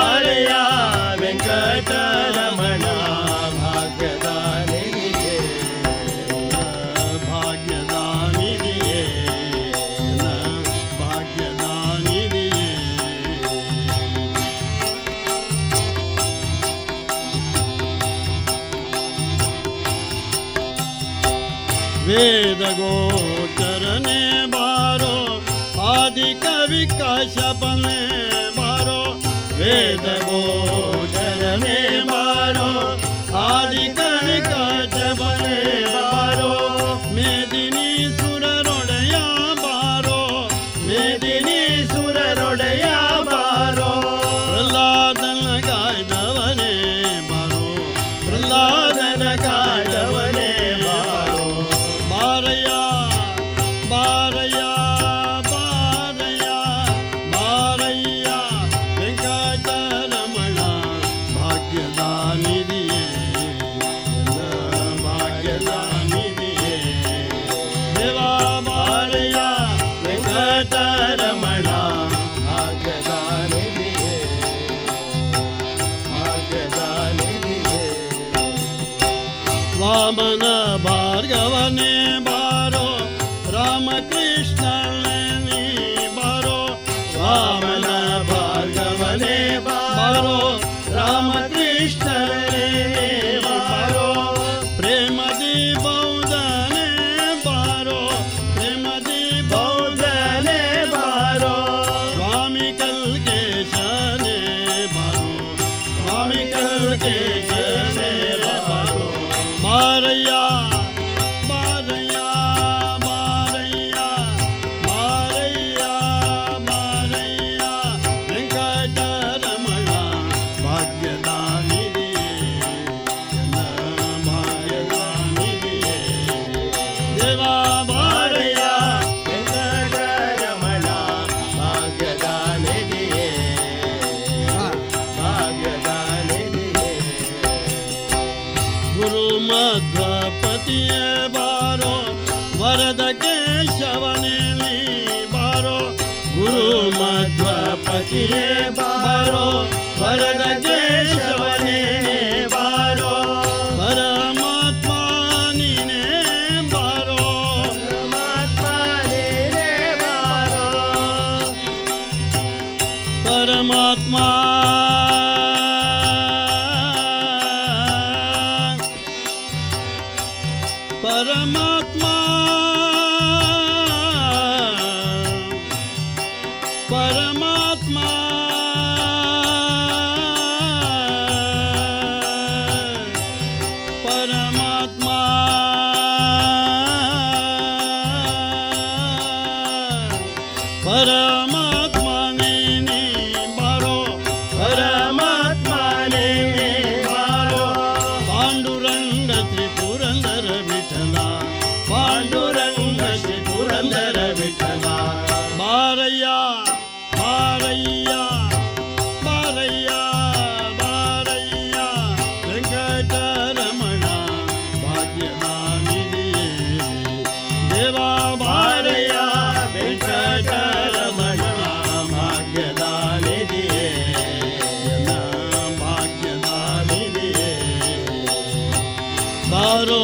[229.69, 229.97] ಯಾರೋ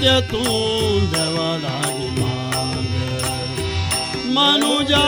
[0.00, 0.42] नित्य तू
[1.12, 2.92] जवलागी माग
[4.36, 5.04] मनुजा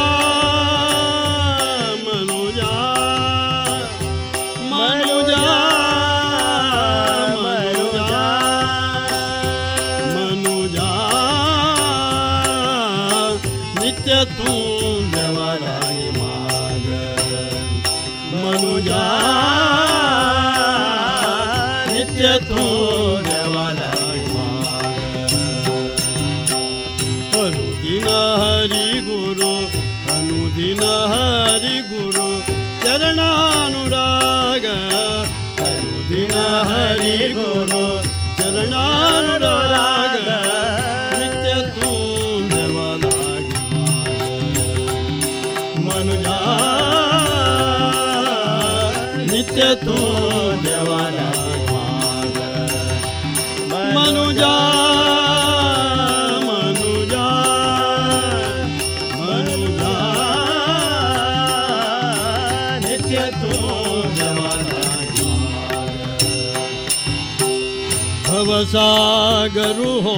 [68.72, 70.16] भवसागरुहो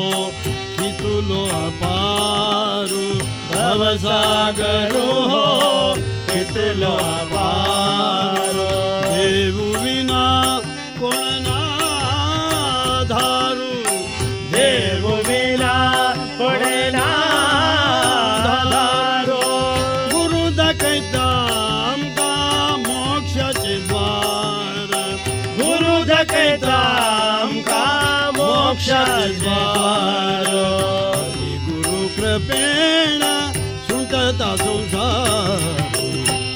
[0.78, 3.02] कितुलो अपारु।
[4.04, 5.13] सागरु।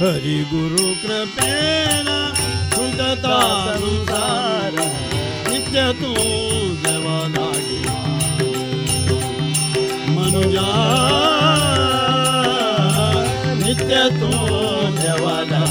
[0.00, 2.08] हरि गुरु कृपेण
[2.74, 4.76] सुदतानुसार
[5.48, 6.12] नित्य तो
[6.84, 7.48] दवादा
[10.14, 10.68] मनुजा
[13.64, 14.32] नित्य तो
[15.02, 15.62] दवादा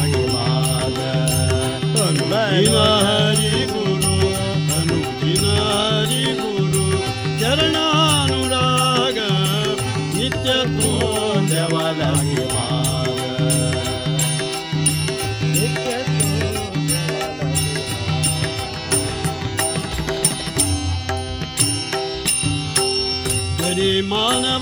[23.97, 24.56] Imana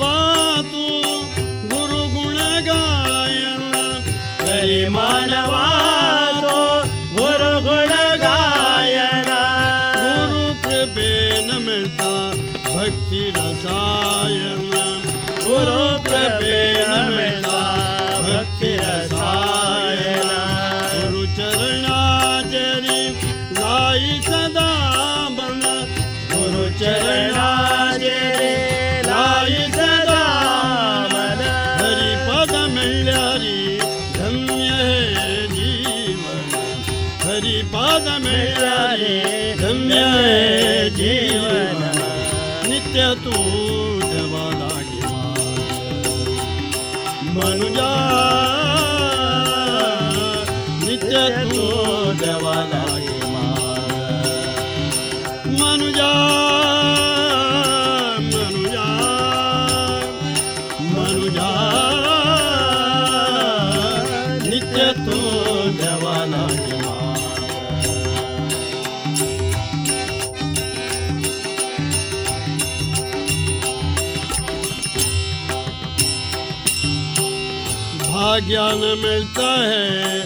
[79.57, 80.23] है।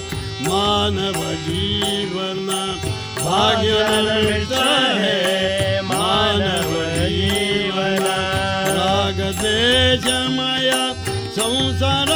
[0.47, 2.47] मानव जीवन
[3.19, 4.65] भाग्यान मिलता
[4.95, 6.71] है। मानव
[7.07, 8.05] जीवन
[8.69, 10.71] राग देशमय
[11.32, 12.09] संसार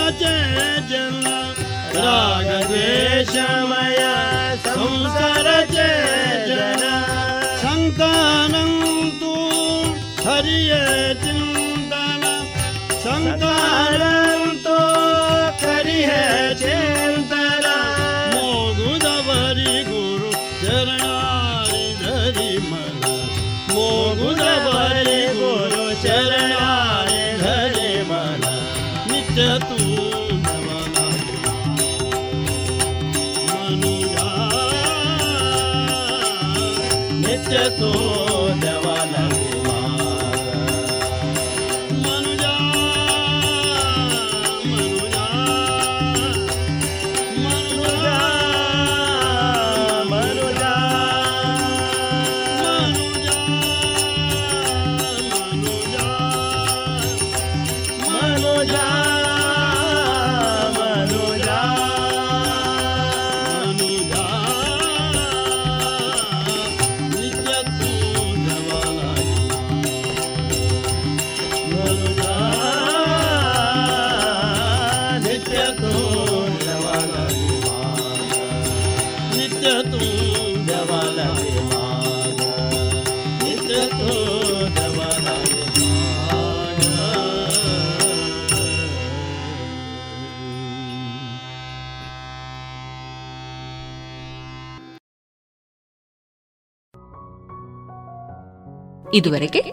[99.14, 99.64] ಇದುವರೆಗೆ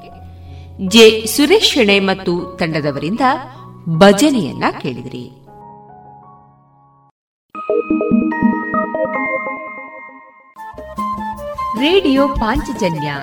[0.89, 3.21] ಜೆ ಸುರೇಶ್ ಶೆಣೆ ಮತ್ತು ತಂಡದವರಿಂದ
[3.89, 5.31] ಭಜನೆಯನ್ನ ಕೇಳಿದಿರಿ.
[11.81, 13.15] ರೇಡಿಯೋ ಪಾಂಚಜನ್ಯ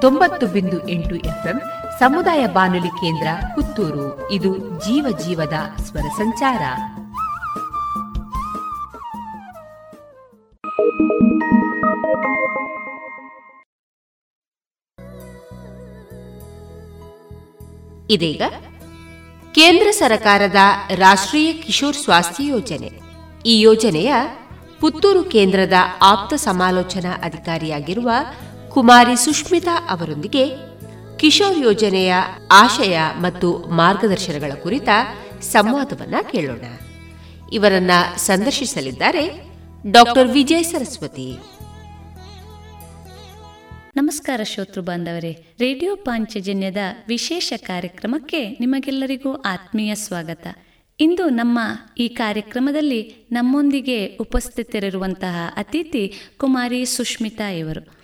[0.00, 1.60] ತೊಂಬತ್ತು ಬಿಂದು ಎಂಟು ಎಫ್ಎಂ
[1.98, 4.30] ಸಮುದಾಯ ಬಾನುಲಿ ಕೇಂದ್ರ ಪುತ್ತೂರು.
[4.30, 6.62] ಇದು ಜೀವ ಜೀವದ ಸ್ವರ ಸಂಚಾರ.
[18.12, 18.42] ಇದೀಗ
[19.54, 20.60] ಕೇಂದ್ರ ಸರ್ಕಾರದ
[20.94, 22.90] ರಾಷ್ಟ್ರೀಯ ಕಿಶೋರ್ ಸ್ವಾಸ್ಥ್ಯ ಯೋಜನೆ.
[23.46, 24.14] ಈ ಯೋಜನೆಯ
[24.80, 28.10] ಪುತ್ತೂರು ಕೇಂದ್ರದ ಆಪ್ತ ಸಮಾಲೋಚನಾ ಅಧಿಕಾರಿಯಾಗಿರುವ
[28.70, 30.44] ಕುಮಾರಿ ಸುಷ್ಮಿತಾ ಅವರೊಂದಿಗೆ
[31.16, 32.14] ಕಿಶೋರ್ ಯೋಜನೆಯ
[32.52, 34.88] ಆಶಯ ಮತ್ತು ಮಾರ್ಗದರ್ಶನಗಳ ಕುರಿತ
[35.40, 36.64] ಸಂವಾದವನ್ನ ಕೇಳೋಣ.
[37.52, 39.24] ಇವರನ್ನ ಸಂದರ್ಶಿಸಲಿದ್ದಾರೆ
[39.90, 41.28] ಡಾಕ್ಟರ್ ವಿಜಯ ಸರಸ್ವತಿ.
[43.96, 46.76] ನಮಸ್ಕಾರ ಶ್ರೋತೃ ಬಾಂಧವರೇ, ರೇಡಿಯೋ ಪಾಂಚಜನ್ಯದ
[47.08, 50.46] ವಿಶೇಷ ಕಾರ್ಯಕ್ರಮಕ್ಕೆ ನಿಮಗೆಲ್ಲರಿಗೂ ಆತ್ಮೀಯ ಸ್ವಾಗತ.
[51.00, 51.58] ಇಂದು ನಮ್ಮ
[51.98, 58.01] ಈ ಕಾರ್ಯಕ್ರಮದಲ್ಲಿ ನಮ್ಮೊಂದಿಗೆ ಉಪಸ್ಥಿತರಿರುವಂತಹ ಅತಿಥಿ ಕುಮಾರಿ ಸುಷ್ಮಿತಾ ಇವರು.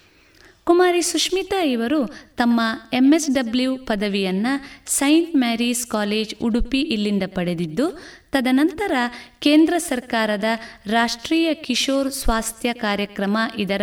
[0.68, 1.98] ಕುಮಾರಿ ಸುಷ್ಮಿತಾ ಇವರು
[2.36, 2.60] ತಮ್ಮ
[2.92, 4.52] ಎಂ ಎಸ್ ಡಬ್ಲ್ಯೂ ಪದವಿಯನ್ನು
[4.96, 7.86] ಸೈಂಟ್ ಮ್ಯಾರೀಸ್ ಕಾಲೇಜ್ ಉಡುಪಿ ಇಲ್ಲಿಂದ ಪಡೆದಿದ್ದು,
[8.32, 8.92] ತದನಂತರ
[9.40, 10.48] ಕೇಂದ್ರ ಸರ್ಕಾರದ
[10.90, 13.82] ರಾಷ್ಟ್ರೀಯ ಕಿಶೋರ್ ಸ್ವಾಸ್ಥ್ಯ ಕಾರ್ಯಕ್ರಮ ಇದರ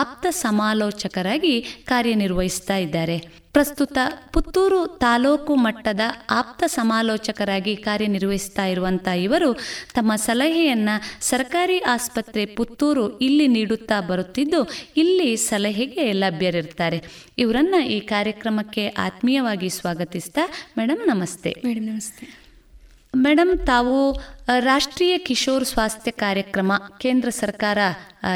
[0.00, 1.54] ಆಪ್ತ ಸಮಾಲೋಚಕರಾಗಿ
[1.84, 3.18] ಕಾರ್ಯನಿರ್ವಹಿಸ್ತಾ ಇದ್ದಾರೆ.
[3.56, 3.98] ಪ್ರಸ್ತುತ
[4.32, 6.00] ಪುತ್ತೂರು ತಾಲೂಕು ಮಟ್ಟದ
[6.30, 9.52] ಆಪ್ತ ಸಮಾಲೋಚಕರಾಗಿ ಕಾರ್ಯನಿರ್ವಹಿಸ್ತಾ ಇರುವಂಥ ಇವರು
[9.94, 14.60] ತಮ್ಮ ಸಲಹೆಯನ್ನು ಸರ್ಕಾರಿ ಆಸ್ಪತ್ರೆ ಪುತ್ತೂರು ಇಲ್ಲಿ ನೀಡುತ್ತಾ ಬರುತ್ತಿದ್ದು,
[14.96, 16.98] ಇಲ್ಲಿ ಸಲಹೆಗೆ ಲಭ್ಯರಿರ್ತಾರೆ
[17.38, 20.44] ಇವರನ್ನ ಈ ಕಾರ್ಯಕ್ರಮಕ್ಕೆ ಆತ್ಮೀಯವಾಗಿ ಸ್ವಾಗತಿಸ್ತಾ
[20.78, 21.52] ಮೇಡಮ್ ನಮಸ್ತೆ.
[21.64, 22.45] ಮೇಡಮ್ ನಮಸ್ತೆ.
[23.16, 24.20] ಮೇಡಮ್ ತಾವು
[24.58, 27.78] ರಾಷ್ಟ್ರೀಯ ಕಿಶೋರ್ ಸ್ವಾಸ್ಥ್ಯ ಕಾರ್ಯಕ್ರಮ ಕೇಂದ್ರ ಸರ್ಕಾರ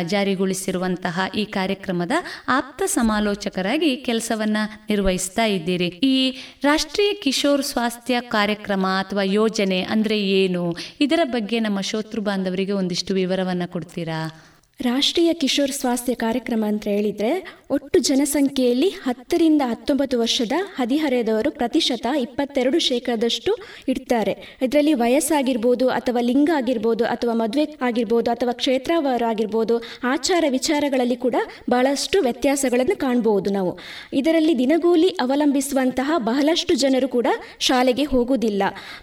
[0.03, 2.11] ಜಾರಿಗೊಳಿಸಿರುವಂತಹ ಈ ಕಾರ್ಯಕ್ರಮದ
[2.49, 4.57] ಆಪ್ತ ಸಮಾಲೋಚಕರಾಗಿ ಕೆಲಸವನ್ನ
[4.89, 5.87] ನಿರ್ವಹಿಸ್ತಾ ಇದ್ದೀರಿ.
[5.87, 6.31] ಈ
[6.62, 10.76] ರಾಷ್ಟ್ರೀಯ ಕಿಶೋರ್ ಸ್ವಾಸ್ಥ್ಯ ಕಾರ್ಯಕ್ರಮ ಅಥವಾ ಯೋಜನೆ ಅಂದ್ರೆ ಏನು?
[11.01, 14.49] ಇದರ ಬಗ್ಗೆ ನಮ್ಮ ಶೋತೃ ಬಾಂಧವರಿಗೆ ಒಂದಿಷ್ಟು ವಿವರವನ್ನ ಕೊಡ್ತೀರಾ?
[14.87, 17.31] ರಾಷ್ಟ್ರೀಯ ಕಿಶೋರ್ ಸ್ವಾಸ್ಥ್ಯ ಕಾರ್ಯಕ್ರಮ ಅಂತ ಹೇಳಿದರೆ,
[17.76, 23.53] ಒಟ್ಟು ಜನಸಂಖ್ಯೆಯಲ್ಲಿ ಹತ್ತರಿಂದ ಹತ್ತೊಂಬತ್ತು ವರ್ಷದ ಹದಿಹರೆಯದವರು ಪ್ರತಿಶತ ಇಪ್ಪತ್ತೆರಡು ಶೇಕಡದಷ್ಟು
[23.93, 24.35] ಇಡ್ತಾರೆ.
[24.66, 29.76] ಇದರಲ್ಲಿ ವಯಸ್ಸಾಗಿರ್ಬೋದು ಅಥವಾ ಲಿಂಗ ಆಗಿರ್ಬೋದು ಅಥವಾ ಮದುವೆ ಆಗಿರ್ಬೋದು ಅಥವಾ ಕ್ಷೇತ್ರವಾರು ಆಗಿರ್ಬೋದು,
[30.14, 31.37] ಆಚಾರ ವಿಚಾರಗಳಲ್ಲಿ ಕೂಡ
[31.74, 33.74] ಬಹಳಷ್ಟು ವ್ಯತ್ಯಾಸಗಳನ್ನು ಕಾಣಬಹುದು ನಾವು.
[34.12, 37.26] ಇದರಲ್ಲಿ ದಿನಗೂಲಿ ಅವಲಂಬಿಸುವಂತಹ ಬಹಳಷ್ಟು ಜನರು ಕೂಡ
[37.68, 38.62] ಶಾಲೆಗೆ ಹೋಗುವುದಿಲ್ಲ.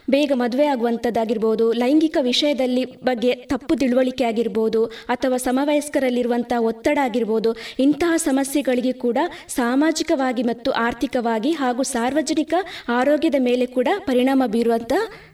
[0.09, 4.83] ಬೇಗ ಮದುವೆ ಆಗುವಂಥದ್ದಾಗಿರ್ಬೋದು, ಲೈಂಗಿಕ ವಿಷಯದಲ್ಲಿ ಬಗ್ಗೆ ತಪ್ಪು ತಿಳುವಳಿಕೆ ಆಗಿರ್ಬೋದು
[5.15, 7.49] ಅಥವಾ ಸಮ ಸಮವಯಸ್ಕರಲ್ಲಿರುವಂಥ ಒತ್ತಡ ಆಗಿರ್ಬೋದು,
[7.85, 9.17] ಇಂತಹ ಸಮಸ್ಯೆಗಳಿಗೆ ಕೂಡ
[9.55, 12.53] ಸಾಮಾಜಿಕವಾಗಿ ಮತ್ತು ಆರ್ಥಿಕವಾಗಿ ಹಾಗೂ ಸಾರ್ವಜನಿಕ
[12.97, 14.93] ಆರೋಗ್ಯದ ಮೇಲೆ ಕೂಡ ಪರಿಣಾಮ ಬೀರುವಂಥ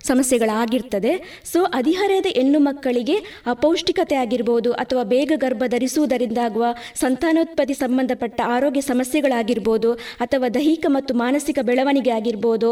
[0.10, 1.12] ಸಮಸ್ಯೆಗಳಾಗಿರ್ತದೆ.
[1.52, 3.18] ಸೊ ಹದಿಹರೆಯದ ಹೆಣ್ಣು ಮಕ್ಕಳಿಗೆ
[3.54, 6.66] ಅಪೌಷ್ಟಿಕತೆ ಆಗಿರ್ಬೋದು ಅಥವಾ ಬೇಗ ಗರ್ಭ ಧರಿಸುವುದರಿಂದಾಗುವ
[7.04, 9.92] ಸಂತಾನೋತ್ಪತ್ತಿ ಸಂಬಂಧಪಟ್ಟ ಆರೋಗ್ಯ ಸಮಸ್ಯೆಗಳಾಗಿರ್ಬೋದು
[10.26, 12.72] ಅಥವಾ ದೈಹಿಕ ಮತ್ತು ಮಾನಸಿಕ ಬೆಳವಣಿಗೆ ಆಗಿರ್ಬೋದು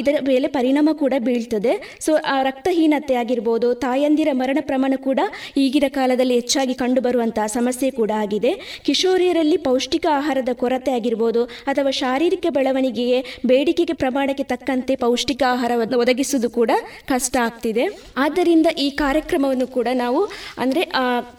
[0.00, 1.74] ಇದರ ಮೇಲೆ ಪರಿಣಾಮ ಕೂಡ ಬೀಳ್ತದೆ.
[2.06, 2.14] ಸೊ
[2.50, 5.20] ರಕ್ತಹೀನತೆ ಆಗಿರ್ಬೋದು, ತಾಯಂದಿರ ಮರಣ ಪ್ರಮಾಣ ಕೂಡ
[5.64, 8.52] ಈಗಿನ ಕಾಲದಲ್ಲಿ ಹೆಚ್ಚಾಗಿ ಕಂಡುಬರುವಂತಹ ಸಮಸ್ಯೆ ಕೂಡ ಆಗಿದೆ.
[8.88, 11.42] ಕಿಶೋರಿಯರಲ್ಲಿ ಪೌಷ್ಟಿಕ ಆಹಾರದ ಕೊರತೆ ಆಗಿರ್ಬೋದು
[11.72, 16.70] ಅಥವಾ ಶಾರೀರಿಕ ಬೆಳವಣಿಗೆಗೆ, ಬೇಡಿಕೆಗೆ ಪ್ರಮಾಣಕ್ಕೆ ತಕ್ಕಂತೆ ಪೌಷ್ಟಿಕ ಆಹಾರವನ್ನು ಒದಗಿಸುವುದು ಕೂಡ
[17.12, 17.84] ಕಷ್ಟ ಆಗ್ತಿದೆ.
[18.24, 20.20] ಆದ್ದರಿಂದ ಈ ಕಾರ್ಯಕ್ರಮವನ್ನು ಕೂಡ ನಾವು
[20.62, 20.82] ಅಂದರೆ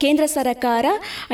[0.04, 0.86] ಕೇಂದ್ರ ಸರ್ಕಾರ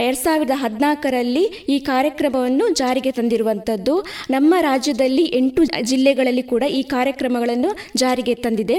[0.05, 1.43] ಎರಡು ಸಾವಿರದ ಹದಿನಾಲ್ಕರಲ್ಲಿ
[1.75, 3.93] ಈ ಕಾರ್ಯಕ್ರಮವನ್ನು ಜಾರಿಗೆ ತಂದಿರುವಂಥದ್ದು
[4.35, 5.61] ನಮ್ಮ ರಾಜ್ಯದಲ್ಲಿ ಎಂಟು
[5.91, 7.71] ಜಿಲ್ಲೆಗಳಲ್ಲಿ ಕೂಡ ಈ ಕಾರ್ಯಕ್ರಮಗಳನ್ನು
[8.01, 8.77] ಜಾರಿಗೆ ತಂದಿದೆ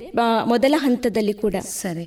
[0.53, 1.57] ಮೊದಲ ಹಂತದಲ್ಲಿ ಕೂಡ.
[1.83, 2.05] ಸರಿ.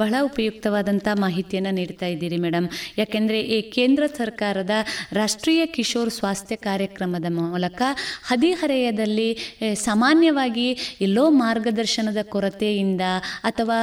[0.00, 2.33] ಬಹಳ ಉಪಯುಕ್ತವಾದಂಥ ಮಾಹಿತಿಯನ್ನು ನೀಡ್ತಾ ಇದ್ದೀರಿ.
[2.36, 2.68] ಮೇಡಮ್.
[2.98, 4.70] ಯಾಕೆಂದರೆ ಈ ಕೇಂದ್ರ ಸರ್ಕಾರದ
[5.12, 7.82] ರಾಷ್ಟ್ರೀಯ ಕಿಶೋರ್ ಸ್ವಾಸ್ಥ್ಯ ಕಾರ್ಯಕ್ರಮದ ಮೂಲಕ
[8.24, 13.00] ಹದಿಹರೆಯದಲ್ಲಿ ಸಾಮಾನ್ಯವಾಗಿ ಎಲ್ಲೋ ಮಾರ್ಗದರ್ಶನದ ಕೊರತೆಯಿಂದ
[13.44, 13.78] ಅಥವಾ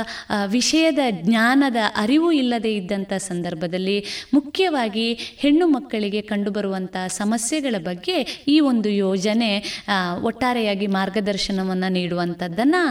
[0.46, 9.84] ವಿಷಯದ ಜ್ಞಾನದ ಅರಿವು ಇಲ್ಲದೆ ಇದ್ದಂಥ ಸಂದರ್ಭದಲ್ಲಿ ಮುಖ್ಯವಾಗಿ ಹೆಣ್ಣು ಮಕ್ಕಳಿಗೆ ಕಂಡುಬರುವಂಥ ಸಮಸ್ಯೆಗಳ ಬಗ್ಗೆ ಈ ಒಂದು ಯೋಜನೆ
[10.24, 12.82] ಒಟ್ಟಾರೆಯಾಗಿ ಮಾರ್ಗದರ್ಶನವನ್ನು ನೀಡುವಂಥದ್ದನ್ನು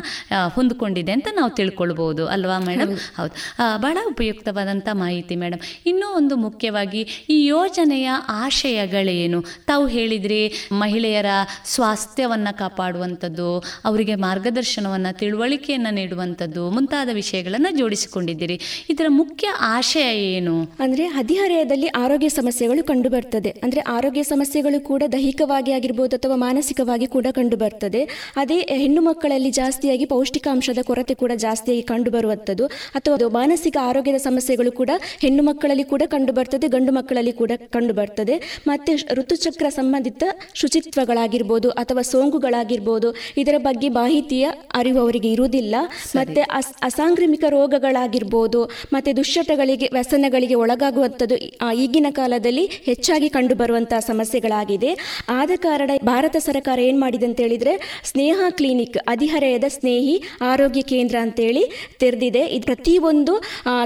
[0.49, 2.27] ಹೊಂದಿಕೊಂಡಿದೆ ಅಂತ ನಾವು ತಿಳ್ಕೊಳ್ಬೋದು.
[2.27, 2.97] ಅಲ್ವಾ ಮೇಡಮ್?
[3.17, 3.33] ಹೌದು.
[3.77, 5.50] ಬಹಳ ಉಪಯುಕ್ತವಾದಂಥ ಮಾಹಿತಿ ಮೇಡಮ್.
[5.87, 9.41] ಇನ್ನೂ ಒಂದು ಮುಖ್ಯವಾಗಿ ಈ ಯೋಜನೆಯ ಆಶಯಗಳೇನು?
[9.41, 11.27] ತಾವು ಹೇಳಿದ್ರಿ ಮಹಿಳೆಯರ
[11.65, 18.61] ಸ್ವಾಸ್ಥ್ಯವನ್ನು ಕಾಪಾಡುವಂಥದ್ದು, ಅವರಿಗೆ ಮಾರ್ಗದರ್ಶನವನ್ನು, ತಿಳುವಳಿಕೆಯನ್ನು ನೀಡುವಂಥದ್ದು ಮುಂತಾದ ವಿಷಯಗಳನ್ನು ಜೋಡಿಸಿಕೊಂಡಿದ್ದೀರಿ.
[18.91, 20.63] ಇದರ ಮುಖ್ಯ ಆಶಯ ಏನು?
[20.63, 23.51] ಅಂದರೆ ಹದಿಹರೆಯದಲ್ಲಿ ಆರೋಗ್ಯ ಸಮಸ್ಯೆಗಳು ಕಂಡುಬರ್ತದೆ.
[23.51, 28.33] ಅಂದರೆ ಆರೋಗ್ಯ ಸಮಸ್ಯೆಗಳು ಕೂಡ ದೈಹಿಕವಾಗಿ ಆಗಿರ್ಬೋದು ಅಥವಾ ಮಾನಸಿಕವಾಗಿ ಕೂಡ ಕಂಡುಬರ್ತದೆ.
[28.37, 32.67] ಅದೇ ಹೆಣ್ಣು ಮಕ್ಕಳಲ್ಲಿ ಜಾಸ್ತಿಯಾಗಿ ಪೌಷ್ಟಿಕಾಂಶದ ಕೊರತೆ ಕೂಡ ಜಾಸ್ತಿಯಾಗಿ ಕಂಡುಬರುವಂಥದ್ದು.
[32.67, 34.91] ಅಥವಾ ಮಾನಸಿಕ ಆರೋಗ್ಯದ ಸಮಸ್ಯೆಗಳು ಕೂಡ
[35.21, 38.37] ಹೆಣ್ಣು ಮಕ್ಕಳಲ್ಲಿ ಕೂಡ ಕಂಡು ಬರ್ತದೆ ಗಂಡು ಮಕ್ಕಳಲ್ಲಿ ಕೂಡ ಕಂಡು ಬರ್ತದೆ.
[38.67, 40.23] ಮತ್ತೆ ಋತುಚಕ್ರ ಸಂಬಂಧಿತ
[40.55, 45.75] ಶುಚಿತ್ವಗಳಾಗಿರ್ಬೋದು ಅಥವಾ ಸೋಂಕುಗಳಾಗಿರ್ಬೋದು ಇದರ ಬಗ್ಗೆ ಮಾಹಿತಿಯ ಅರಿವು ಅವರಿಗೆ ಇರುವುದಿಲ್ಲ.
[46.17, 46.41] ಮತ್ತೆ
[46.89, 48.63] ಅಸಾಂಕ್ರಾಮಿಕ ರೋಗಗಳಾಗಿರ್ಬೋದು
[48.93, 51.37] ಮತ್ತೆ ದುಶ್ಚಟಗಳಿಗೆ ವ್ಯಸನಗಳಿಗೆ ಒಳಗಾಗುವಂಥದ್ದು
[51.85, 54.91] ಈಗಿನ ಕಾಲದಲ್ಲಿ ಹೆಚ್ಚಾಗಿ ಕಂಡು ಬರುವಂತಹ ಸಮಸ್ಯೆಗಳಾಗಿದೆ.
[55.29, 61.65] ಆದ ಕಾರಣ ಭಾರತ ಸರ್ಕಾರ ಏನು ಮಾಡಿದೆ ಅಂತ ಹೇಳಿದ್ರೆ ಸ್ನೇಹ ಕ್ಲಿನಿಕ್ ಅಧಿಹರೆಯದ ಸ್ನೇಹಿ ಆರೋಗ್ಯ ಕೇಂದ್ರ ಅಂತೇಳಿ
[61.99, 62.43] ತೆರೆದಿದೆ.
[62.57, 63.35] ಇದು ಪ್ರತಿಯೊಂದು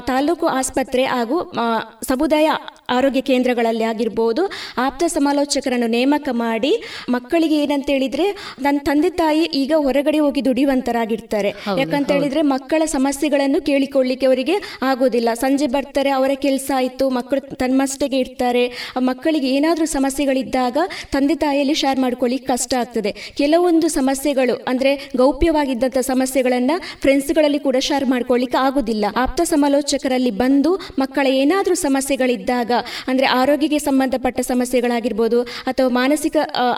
[0.07, 1.37] ತಾಲೂಕು ಆಸ್ಪತ್ರೆ ಹಾಗೂ
[2.03, 2.47] ಸಮುದಾಯ
[2.89, 4.43] ಆರೋಗ್ಯ ಕೇಂದ್ರಗಳಲ್ಲಿ ಆಗಿರ್ಬೋದು
[4.77, 6.73] ಆಪ್ತ ಸಮಾಲೋಚಕರನ್ನು ನೇಮಕ ಮಾಡಿ
[7.09, 8.25] ಮಕ್ಕಳಿಗೆ ಏನಂತ ಹೇಳಿದ್ರೆ
[8.65, 11.53] ನನ್ನ ತಂದೆ ತಾಯಿ ಈಗ ಹೊರಗಡೆ ಹೋಗಿ ದುಡಿಯುವಂತರಾಗಿರ್ತಾರೆ.
[11.79, 15.29] ಯಾಕಂತ ಹೇಳಿದ್ರೆ ಮಕ್ಕಳ ಸಮಸ್ಯೆಗಳನ್ನು ಕೇಳಿಕೊಳ್ಳಿಕ್ಕೆ ಅವರಿಗೆ ಆಗೋದಿಲ್ಲ.
[15.33, 18.65] ಸಂಜೆ ಬರ್ತಾರೆ ಅವರ ಕೆಲಸ ಆಯಿತು ಮಕ್ಕಳು ತನ್ಮಷ್ಟೆಗೆ ಇರ್ತಾರೆ.
[19.09, 20.77] ಮಕ್ಕಳಿಗೆ ಏನಾದರೂ ಸಮಸ್ಯೆಗಳಿದ್ದಾಗ
[21.15, 23.13] ತಂದೆ ತಾಯಿಯಲ್ಲಿ ಶೇರ್ ಮಾಡ್ಕೊಳ್ಳಿಕ್ಕೆ ಕಷ್ಟ ಆಗ್ತದೆ.
[23.41, 29.05] ಕೆಲವೊಂದು ಸಮಸ್ಯೆಗಳು ಅಂದರೆ ಗೌಪ್ಯವಾಗಿದ್ದಂಥ ಸಮಸ್ಯೆಗಳನ್ನು ಫ್ರೆಂಡ್ಸ್ಗಳಲ್ಲಿ ಕೂಡ ಶೇರ್ ಮಾಡ್ಕೊಳ್ಳಿಕ್ಕೆ ಆಗೋದಿಲ್ಲ.
[29.25, 32.71] ಆಪ್ತ ಸಮಾಲೋಚಕರಲ್ಲಿ ಬಂದು ಮಕ್ಕಳ ಏನಾದರೂ ಸಮಸ್ಯೆಗಳಿದ್ದಾಗ
[33.09, 35.41] ಅಂದರೆ ಆರೋಗ್ಯಕ್ಕೆ ಸಂಬಂಧಪಟ್ಟ ಸಮಸ್ಯೆಗಳಾಗಿರ್ಬೋದು
[35.71, 36.37] ಅಥವಾ ಮಾನಸಿಕ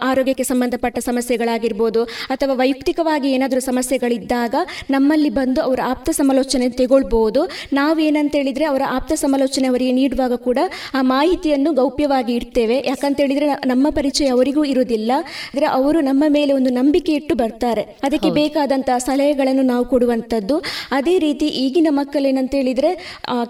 [0.09, 2.03] ಆರೋಗ್ಯಕ್ಕೆ ಸಂಬಂಧಪಟ್ಟ ಸಮಸ್ಯೆಗಳಾಗಿರ್ಬೋದು
[2.35, 4.55] ಅಥವಾ ವೈಯಕ್ತಿಕವಾಗಿ ಏನಾದರೂ ಸಮಸ್ಯೆಗಳಿದ್ದಾಗ
[4.89, 7.41] ನಮ್ಮಲ್ಲಿ ಬಂದು ಅವರ ಆಪ್ತ ಸಮಾಲೋಚನೆ ಏನಂತ
[7.73, 10.59] ನಾವೇನಂತೇಳಿದರೆ ಅವರ ಆಪ್ತ ಸಮಾಲೋಚನೆ ಅವರಿಗೆ ನೀಡುವಾಗ ಕೂಡ
[10.93, 12.77] ಆ ಮಾಹಿತಿಯನ್ನು ಗೌಪ್ಯವಾಗಿ ಇಡ್ತೇವೆ.
[12.87, 15.11] ಯಾಕಂತೇಳಿದರೆ ನಮ್ಮ ಪರಿಚಯ ಅವರಿಗೂ ಇರುವುದಿಲ್ಲ.
[15.49, 17.83] ಅಂದರೆ ಅವರು ನಮ್ಮ ಮೇಲೆ ಒಂದು ನಂಬಿಕೆ ಇಟ್ಟು ಬರ್ತಾರೆ.
[18.07, 20.57] ಅದಕ್ಕೆ ಬೇಕಾದಂತಹ ಸಲಹೆಗಳನ್ನು ನಾವು ಕೊಡುವಂಥದ್ದು.
[20.97, 22.91] ಅದೇ ರೀತಿ ಈಗಿನ ಮಕ್ಕಳೇನಂತೇಳಿದರೆ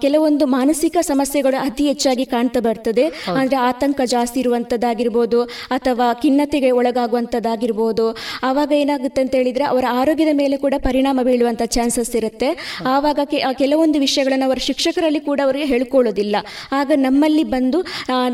[0.05, 3.05] ಕೆಲವೊಂದು ಮಾನಸಿಕ ಸಮಸ್ಯೆಗಳು ಅತಿ ಹೆಚ್ಚಾಗಿ ಕಾಣ್ತಾ ಬರ್ತದೆ.
[3.37, 5.39] ಅಂದ್ರೆ ಆತಂಕ ಜಾಸ್ತಿ ಇರುವಂಥದ್ದಾಗಿರ್ಬೋದು
[5.77, 8.05] ಅಥವಾ ಖಿನ್ನತೆಗೆ ಒಳಗಾಗುವಂಥದ್ದಾಗಿರ್ಬೋದು
[8.43, 12.49] ಆವಾಗ ಏನಾಗುತ್ತೆ ಅಂತ ಹೇಳಿದ್ರೆ ಅವರ ಆರೋಗ್ಯದ ಮೇಲೆ ಕೂಡ ಪರಿಣಾಮ ಬೀಳುವಂಥ ಚಾನ್ಸಸ್ ಇರುತ್ತೆ.
[12.87, 13.19] ಆವಾಗ
[13.57, 16.35] ಕೆಲವೊಂದು ವಿಷಯಗಳನ್ನು ಅವರ ಶಿಕ್ಷಕರಲ್ಲಿ ಕೂಡ ಅವರಿಗೆ ಹೇಳ್ಕೊಳ್ಳೋದಿಲ್ಲ.
[16.71, 17.79] ಆಗ ನಮ್ಮಲ್ಲಿ ಬಂದು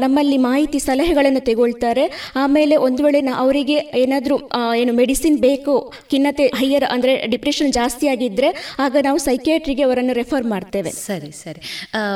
[0.03, 2.05] ನಮ್ಮಲ್ಲಿ ಮಾಹಿತಿ ಸಲಹೆಗಳನ್ನು ತೆಗೊಳ್ತಾರೆ.
[2.35, 4.35] ಆಮೇಲೆ ಒಂದು ವೇಳೆ ಅವರಿಗೆ ಏನಾದರೂ
[4.81, 5.73] ಏನು ಮೆಡಿಸಿನ್ ಬೇಕು
[6.11, 8.49] ಖಿನ್ನತೆ ಹೈಯರ್ ಅಂದರೆ ಡಿಪ್ರೆಷನ್ ಜಾಸ್ತಿ ಆಗಿದ್ರೆ
[8.80, 10.91] ಆಗ ನಾವು ಸೈಕಿಯಾಟ್ರಿಗೆ ಅವರನ್ನು ರೆಫರ್ ಮಾಡ್ತೇವೆ.
[11.03, 11.61] ಸರಿ ಸರಿ.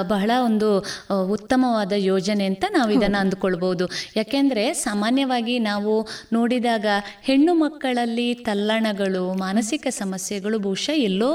[0.09, 0.69] ಬಹಳ ಒಂದು
[1.09, 1.15] ಆ,
[1.77, 3.85] ಉತ್ತಮವಾದ ಯೋಜನೆ ಅಂತ ನಾವು ಇದನ್ನು ಅಂದುಕೊಳ್ಬೋದು.
[4.15, 5.93] ಯಾಕೆಂದರೆ ಸಾಮಾನ್ಯವಾಗಿ ನಾವು
[6.33, 6.85] ನೋಡಿದಾಗ
[7.23, 11.29] ಹೆಣ್ಣು ಮಕ್ಕಳಲ್ಲಿ ತಲ್ಲಣಗಳು ಮಾನಸಿಕ ಸಮಸ್ಯೆಗಳು ಬಹುಶಃ ಎಲ್ಲೋ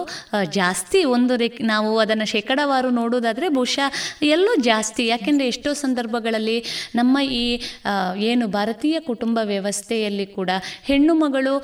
[0.51, 3.87] ಜಾಸ್ತಿ ಒಂದು ರೇ ನಾವು ಅದನ್ನು ಶೇಕಡಾವಾರು ನೋಡೋದಾದರೆ ಬಹುಶಃ
[4.27, 5.05] ಎಲ್ಲೋ ಜಾಸ್ತಿ.
[5.07, 6.59] ಯಾಕೆಂದರೆ ಎಷ್ಟೋ ಸಂದರ್ಭಗಳಲ್ಲಿ
[6.95, 7.45] ನಮ್ಮ ಈ
[8.31, 10.51] ಏನು ಭಾರತೀಯ ಕುಟುಂಬ ವ್ಯವಸ್ಥೆಯಲ್ಲಿ ಕೂಡ
[10.85, 11.55] ಹೆಣ್ಣು ಮಗಳು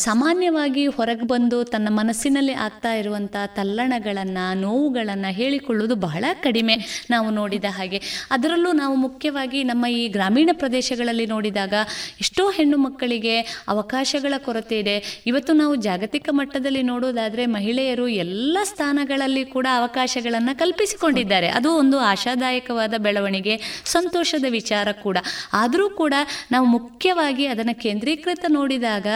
[0.00, 6.76] ಸಾಮಾನ್ಯವಾಗಿ ಹೊರಗೆ ಬಂದು ತನ್ನ ಮನಸ್ಸಿನಲ್ಲಿ ಆಗ್ತಾ ಇರುವಂಥ ತಲ್ಲಣಗಳನ್ನು ನೋವುಗಳನ್ನು ಹೇಳಿಕೊಳ್ಳುವುದು ಬಹಳ ಕಡಿಮೆ.
[7.10, 7.98] ನಾವು ನೋಡಿದ ಹಾಗೆ.
[8.30, 11.74] ಅದರಲ್ಲೂ ನಾವು ಮುಖ್ಯವಾಗಿ ನಮ್ಮ ಈ ಗ್ರಾಮೀಣ ಪ್ರದೇಶಗಳಲ್ಲಿ ನೋಡಿದಾಗ
[12.20, 15.22] ಎಷ್ಟೋ ಹೆಣ್ಣು ಮಕ್ಕಳಿಗೆ ಅವಕಾಶಗಳ ಕೊರತೆ ಇದೆ.
[15.26, 21.48] ಇವತ್ತು ನಾವು ಜಾಗತಿಕ ಮಟ್ಟದಲ್ಲಿ ನೋಡೋದಾದರೆ ಮಹಿಳೆಯರು ಎಲ್ಲ ಸ್ಥಾನಗಳಲ್ಲಿ ಕೂಡ ಅವಕಾಶಗಳನ್ನು ಕಲ್ಪಿಸಿಕೊಂಡಿದ್ದಾರೆ.
[21.48, 25.18] ಅದು ಒಂದು ಆಶಾದಾಯಕವಾದ ಬೆಳವಣಿಗೆ, ಸಂತೋಷದ ವಿಚಾರ ಕೂಡ.
[25.52, 26.14] ಆದರೂ ಕೂಡ
[26.52, 29.06] ನಾವು ಮುಖ್ಯವಾಗಿ ಅದನ್ನು ಕೇಂದ್ರೀಕೃತ ನೋಡಿದಾಗ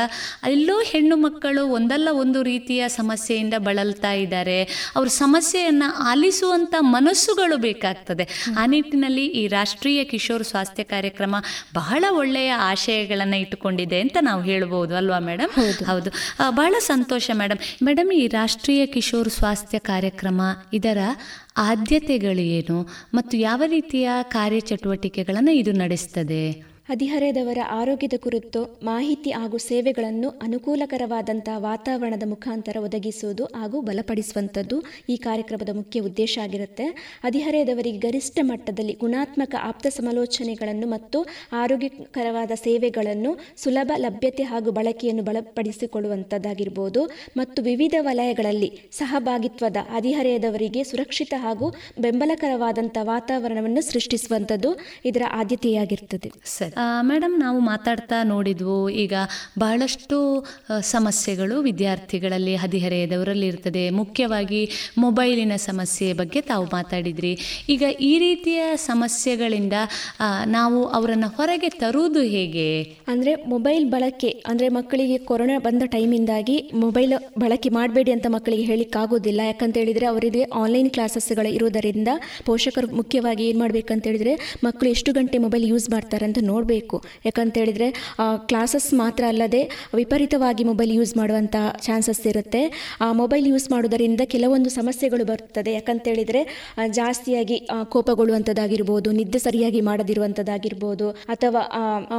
[0.48, 4.92] ಎಲ್ಲೋ ಹೆಣ್ಣು ಮಕ್ಕಳು ಒಂದಲ್ಲ ಒಂದು ರೀತಿಯ ಸಮಸ್ಯೆಯಿಂದ ಬಳಲ್ತಾ ಇದ್ದಾರೆ.
[4.96, 8.28] ಅವ್ರ ಸಮಸ್ಯೆಯನ್ನು ಆಲಿಸುವಂಥ ಮನಸ್ಸುಗಳು ಬೇಕಾಗ್ತದೆ.
[8.58, 8.66] ಆ
[9.34, 11.34] ಈ ರಾಷ್ಟ್ರೀಯ ಕಿಶೋರ್ ಸ್ವಾಸ್ಥ್ಯ ಕಾರ್ಯಕ್ರಮ
[11.74, 15.52] ಬಹಳ ಒಳ್ಳೆಯ ಆಶಯಗಳನ್ನು ಇಟ್ಟುಕೊಂಡಿದೆ ಅಂತ ನಾವು ಹೇಳ್ಬೋದು ಅಲ್ವಾ ಮೇಡಮ್
[15.84, 16.10] ಹೌದು.
[16.50, 20.40] ಬಹಳ ಸಂತೋಷ ಮೇಡಮ್ ಮೇಡಮ್ ಈ ರಾಷ್ಟ್ರೀಯ ಕಿಶೋರ್ ಸ್ವಾಸ್ಥ್ಯ ಕಾರ್ಯಕ್ರಮ
[20.72, 20.98] ಇದರ
[21.56, 22.78] ಆದ್ಯತೆಗಳು ಏನು
[23.14, 26.67] ಮತ್ತು ಯಾವ ರೀತಿಯ ಕಾರ್ಯಚಟುವಟಿಕೆಗಳನ್ನು ಇದು ನಡೆಸ್ತದೆ?
[26.88, 36.00] ಹದಿಹರೆಯದವರ ಆರೋಗ್ಯದ ಕುರಿತು ಮಾಹಿತಿ ಹಾಗೂ ಸೇವೆಗಳನ್ನು ಅನುಕೂಲಕರವಾದಂತಹ ವಾತಾವರಣದ ಮುಖಾಂತರ ಒದಗಿಸುವುದು ಹಾಗೂ ಬಲಪಡಿಸುವಂಥದ್ದು ಈ ಕಾರ್ಯಕ್ರಮದ ಮುಖ್ಯ
[36.00, 36.84] ಉದ್ದೇಶ ಆಗಿರುತ್ತೆ.
[37.24, 47.04] ಹದಿಹರೆಯದವರಿಗೆ ಗರಿಷ್ಠ ಮಟ್ಟದಲ್ಲಿ ಗುಣಾತ್ಮಕ ಆಪ್ತ ಸಮಾಲೋಚನೆಗಳನ್ನು ಮತ್ತು ಆರೋಗ್ಯಕರವಾದ ಸೇವೆಗಳನ್ನು ಸುಲಭ ಲಭ್ಯತೆ ಹಾಗೂ ಬಳಕೆಯನ್ನು ಬಲಪಡಿಸಿಕೊಳ್ಳುವಂಥದ್ದಾಗಿರ್ಬೋದು.
[47.36, 51.68] ಮತ್ತು ವಿವಿಧ ವಲಯಗಳಲ್ಲಿ ಸಹಭಾಗಿತ್ವದ ಹದಿಹರೆಯದವರಿಗೆ ಸುರಕ್ಷಿತ ಹಾಗೂ
[52.00, 54.72] ಬೆಂಬಲಕರವಾದಂಥ ವಾತಾವರಣವನ್ನು ಸೃಷ್ಟಿಸುವಂಥದ್ದು
[55.04, 56.32] ಇದರ ಆದ್ಯತೆಯಾಗಿರ್ತದೆ.
[56.44, 56.74] ಸರಿ.
[57.08, 59.14] ಮೇಡಮ್ ನಾವು ಮಾತಾಡ್ತಾ ನೋಡಿದ್ವು, ಈಗ
[59.62, 60.18] ಬಹಳಷ್ಟು
[60.92, 63.84] ಸಮಸ್ಯೆಗಳು ವಿದ್ಯಾರ್ಥಿಗಳಲ್ಲಿ ಹದಿಹರೆಯದವರಲ್ಲಿ ಇರ್ತದೆ.
[64.00, 64.60] ಮುಖ್ಯವಾಗಿ
[65.04, 67.32] ಮೊಬೈಲಿನ ಸಮಸ್ಯೆ ಬಗ್ಗೆ ತಾವು ಮಾತಾಡಿದ್ರಿ.
[67.74, 68.60] ಈಗ ಈ ರೀತಿಯ
[68.90, 69.76] ಸಮಸ್ಯೆಗಳಿಂದ
[70.56, 72.68] ನಾವು ಅವರನ್ನು ಹೊರಗೆ ತರುವುದು ಹೇಗೆ?
[73.12, 77.14] ಅಂದರೆ ಮೊಬೈಲ್ ಬಳಕೆ, ಅಂದರೆ ಮಕ್ಕಳಿಗೆ ಕೊರೋನಾ ಬಂದ ಟೈಮಿಂದಾಗಿ ಮೊಬೈಲ್
[77.44, 82.08] ಬಳಕೆ ಮಾಡಬೇಡಿ ಅಂತ ಮಕ್ಕಳಿಗೆ ಹೇಳಿಕ್ಕಾಗೋದಿಲ್ಲ ಯಾಕಂತ ಹೇಳಿದರೆ ಅವರಿಗೆ ಆನ್ಲೈನ್ ಕ್ಲಾಸಸ್ಗಳು ಇರೋದರಿಂದ
[82.48, 84.34] ಪೋಷಕರು ಮುಖ್ಯವಾಗಿ ಏನು ಮಾಡಬೇಕಂತ ಹೇಳಿದರೆ
[84.66, 86.38] ಮಕ್ಕಳು ಎಷ್ಟು ಗಂಟೆ ಮೊಬೈಲ್ ಯೂಸ್ ಮಾಡ್ತಾರೆ ಅಂತ
[86.68, 88.14] ನೋಡಬೇಕು ಯಾಕಂತ ಹೇಳಿದರೆ
[88.46, 92.96] ಕ್ಲಾಸಸ್ ಮಾತ್ರ ಅಲ್ಲದೆ ವಿಪರೀತವಾಗಿ ಮೊಬೈಲ್ ಯೂಸ್ ಮಾಡುವಂಥ ಚಾನ್ಸಸ್ ಇರುತ್ತೆ.
[93.00, 95.72] ಆ ಮೊಬೈಲ್ ಯೂಸ್ ಮಾಡೋದರಿಂದ ಕೆಲವೊಂದು ಸಮಸ್ಯೆಗಳು ಬರ್ತದೆ.
[95.72, 101.60] ಯಾಕಂತ ಹೇಳಿದರೆ ಜಾಸ್ತಿಯಾಗಿ ಕೋಪಗೊಳ್ಳುವಂಥದ್ದಾಗಿರ್ಬೋದು ನಿದ್ದೆ ಸರಿಯಾಗಿ ಮಾಡದಿರುವಂಥದ್ದಾಗಿರ್ಬೋದು ಅಥವಾ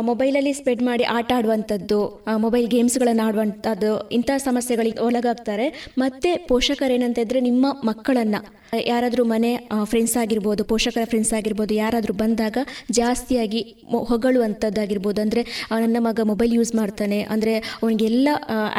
[0.02, 5.88] ಮೊಬೈಲಲ್ಲಿ ಸ್ಪೆಂಡ್ ಮಾಡಿ ಆಟ ಆಡುವಂಥದ್ದು ಮೊಬೈಲ್ ಗೇಮ್ಸ್ಗಳನ್ನು ಆಡುವಂಥದ್ದು ಇಂಥ ಸಮಸ್ಯೆಗಳಿಗೆ ಒಳಗಾಗ್ತಾರೆ.
[5.98, 8.60] ಮತ್ತು ಪೋಷಕರೇನಂತ ಇದ್ರೆ ನಿಮ್ಮ ಮಕ್ಕಳನ್ನು.
[8.86, 12.58] ಯಾರಾದರೂ ಮನೆ ಫ್ರೆಂಡ್ಸ್ ಆಗಿರ್ಬೋದು, ಪೋಷಕರ ಫ್ರೆಂಡ್ಸ್ ಆಗಿರ್ಬೋದು, ಯಾರಾದರೂ ಬಂದಾಗ
[12.92, 14.06] ಜಾಸ್ತಿಯಾಗಿ ಮೊ-
[14.40, 15.42] ಹೊಗಳುವಂಥದ್ದಾಗಿರ್ಬೋದು ಅಂದರೆ
[15.84, 17.20] ನನ್ನ ಮಗ ಮೊಬೈಲ್ ಯೂಸ್ ಮಾಡ್ತಾನೆ.
[17.34, 18.30] ಅಂದರೆ ಅವನಿಗೆಲ್ಲ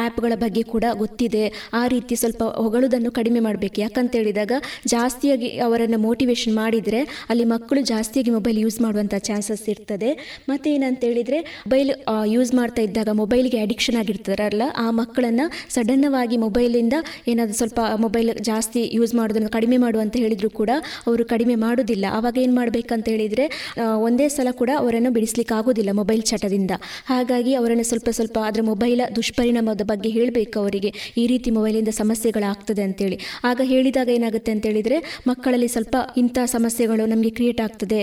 [0.03, 1.43] ಆ್ಯಪ್ಗಳ ಬಗ್ಗೆ ಕೂಡ ಗೊತ್ತಿದೆ.
[1.79, 3.77] ಆ ರೀತಿ ಸ್ವಲ್ಪ ಹೊಗಳುವುದನ್ನು ಕಡಿಮೆ ಮಾಡಬೇಕು.
[3.85, 4.53] ಯಾಕಂತ ಹೇಳಿದಾಗ
[4.93, 7.01] ಜಾಸ್ತಿಯಾಗಿ ಅವರನ್ನು ಮೋಟಿವೇಶನ್ ಮಾಡಿದರೆ
[7.31, 10.11] ಅಲ್ಲಿ ಮಕ್ಕಳು ಜಾಸ್ತಿಯಾಗಿ ಮೊಬೈಲ್ ಯೂಸ್ ಮಾಡುವಂಥ ಚಾನ್ಸಸ್ ಇರ್ತದೆ.
[10.51, 11.91] ಮತ್ತು ಏನಂತ ಹೇಳಿದರೆ ಮೊಬೈಲ್
[12.35, 16.95] ಯೂಸ್ ಮಾಡ್ತಾ ಇದ್ದಾಗ ಮೊಬೈಲ್ಗೆ ಅಡಿಕ್ಷನ್ ಆಗಿರ್ತಾರಲ್ಲ, ಆ ಮಕ್ಕಳನ್ನು ಸಡನ್ನವಾಗಿ ಮೊಬೈಲಿಂದ
[17.33, 20.71] ಏನಾದರೂ ಸ್ವಲ್ಪ ಮೊಬೈಲ್ ಜಾಸ್ತಿ ಯೂಸ್ ಮಾಡೋದನ್ನು ಕಡಿಮೆ ಮಾಡು ಅಂತ ಹೇಳಿದ್ರು ಕೂಡ
[21.07, 22.05] ಅವರು ಕಡಿಮೆ ಮಾಡೋದಿಲ್ಲ.
[22.17, 23.47] ಆವಾಗ ಏನು ಮಾಡಬೇಕಂತ ಹೇಳಿದರೆ
[24.07, 26.73] ಒಂದೇ ಸಲ ಕೂಡ ಅವರನ್ನು ಬಿಡಿಸ್ಲಿಕ್ಕೆ ಆಗೋದಿಲ್ಲ ಮೊಬೈಲ್ ಚಟದಿಂದ.
[27.11, 30.91] ಹಾಗಾಗಿ ಅವರನ್ನು ಸ್ವಲ್ಪ ಸ್ವಲ್ಪ ಅದರ ಮೊಬೈಲ ದುಷ್ಪರಿಣಾಮದ ಬಗ್ಗೆ ಹೇಳಬೇಕು ಅವರಿಗೆ.
[31.21, 33.17] ಈ ರೀತಿ ಮೊಬೈಲಿಂದ ಸಮಸ್ಯೆಗಳಾಗ್ತದೆ ಅಂತೇಳಿ.
[33.49, 34.97] ಆಗ ಹೇಳಿದಾಗ ಏನಾಗುತ್ತೆ ಅಂತ ಹೇಳಿದರೆ
[35.29, 38.01] ಮಕ್ಕಳಲ್ಲಿ ಸ್ವಲ್ಪ ಇಂಥ ಸಮಸ್ಯೆಗಳು ನಮಗೆ ಕ್ರಿಯೇಟ್ ಆಗ್ತದೆ.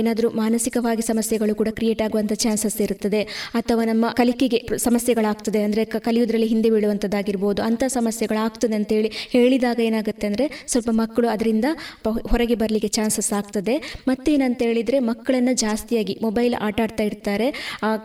[0.00, 3.22] ಏನಾದರೂ ಮಾನಸಿಕವಾಗಿ ಸಮಸ್ಯೆಗಳು ಕೂಡ ಕ್ರಿಯೇಟ್ ಆಗುವಂಥ ಚಾನ್ಸಸ್ ಇರುತ್ತದೆ.
[3.60, 5.60] ಅಥವಾ ನಮ್ಮ ಕಲಿಕೆಗೆ ಸಮಸ್ಯೆಗಳಾಗ್ತದೆ.
[5.66, 7.60] ಅಂದರೆ ಕಲಿಯೋದ್ರಲ್ಲಿ ಹಿಂದೆ ಬೀಳುವಂಥದ್ದಾಗಿರ್ಬೋದು.
[7.68, 11.66] ಅಂಥ ಸಮಸ್ಯೆಗಳಾಗ್ತದೆ ಅಂತೇಳಿ ಹೇಳಿದಾಗ ಏನಾಗುತ್ತೆ ಅಂದರೆ, ಸ್ವಲ್ಪ ಮಕ್ಕಳು ಅದರಿಂದ
[12.32, 13.76] ಹೊರಗೆ ಬರಲಿಕ್ಕೆ ಚಾನ್ಸಸ್ ಆಗ್ತದೆ.
[14.10, 17.46] ಮತ್ತೇನಂತ ಹೇಳಿದರೆ ಮಕ್ಕಳನ್ನು ಜಾಸ್ತಿಯಾಗಿ ಮೊಬೈಲ್ ಆಟ ಆಟ ಆಡ್ತಾ ಇರ್ತಾರೆ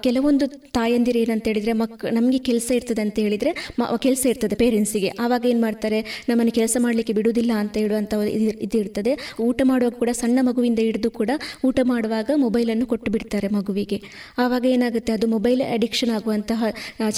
[0.03, 0.45] ಕೆಲವೊಂದು
[0.77, 5.61] ತಾಯಂದಿರು ಏನಂತ ಹೇಳಿದರೆ, ಮಕ್, ನಮಗೆ ಕೆಲಸ ಇರ್ತದೆ ಅಂತ ಹೇಳಿದರೆ, ಮ, ಕೆಲಸ ಇರ್ತದೆ ಪೇರೆಂಟ್ಸಿಗೆ ಆವಾಗ ಏನು
[5.61, 5.99] ಮಾಡ್ತಾರೆ,
[6.30, 9.14] ನಮ್ಮನ್ನು ಕೆಲಸ ಮಾಡಲಿಕ್ಕೆ ಬಿಡುವುದಿಲ್ಲ ಅಂತ ಹೇಳುವಂಥ ಇದು ಇದು ಇರ್ತದೆ.
[9.48, 11.31] ಊಟ ಮಾಡುವಾಗ ಕೂಡ ಸಣ್ಣ ಮಗುವಿಂದ ಹಿಡಿದು ಕೂಡ
[11.65, 13.98] ಊಟ ಮಾಡುವಾಗ ಮೊಬೈಲನ್ನು ಕೊಟ್ಟು ಬಿಡ್ತಾರೆ ಮಗುವಿಗೆ.
[14.38, 16.64] ಆವಾಗ ಏನಾಗುತ್ತೆ, ಅದು ಮೊಬೈಲ್ ಅಡಿಕ್ಷನ್ ಆಗುವಂತಹ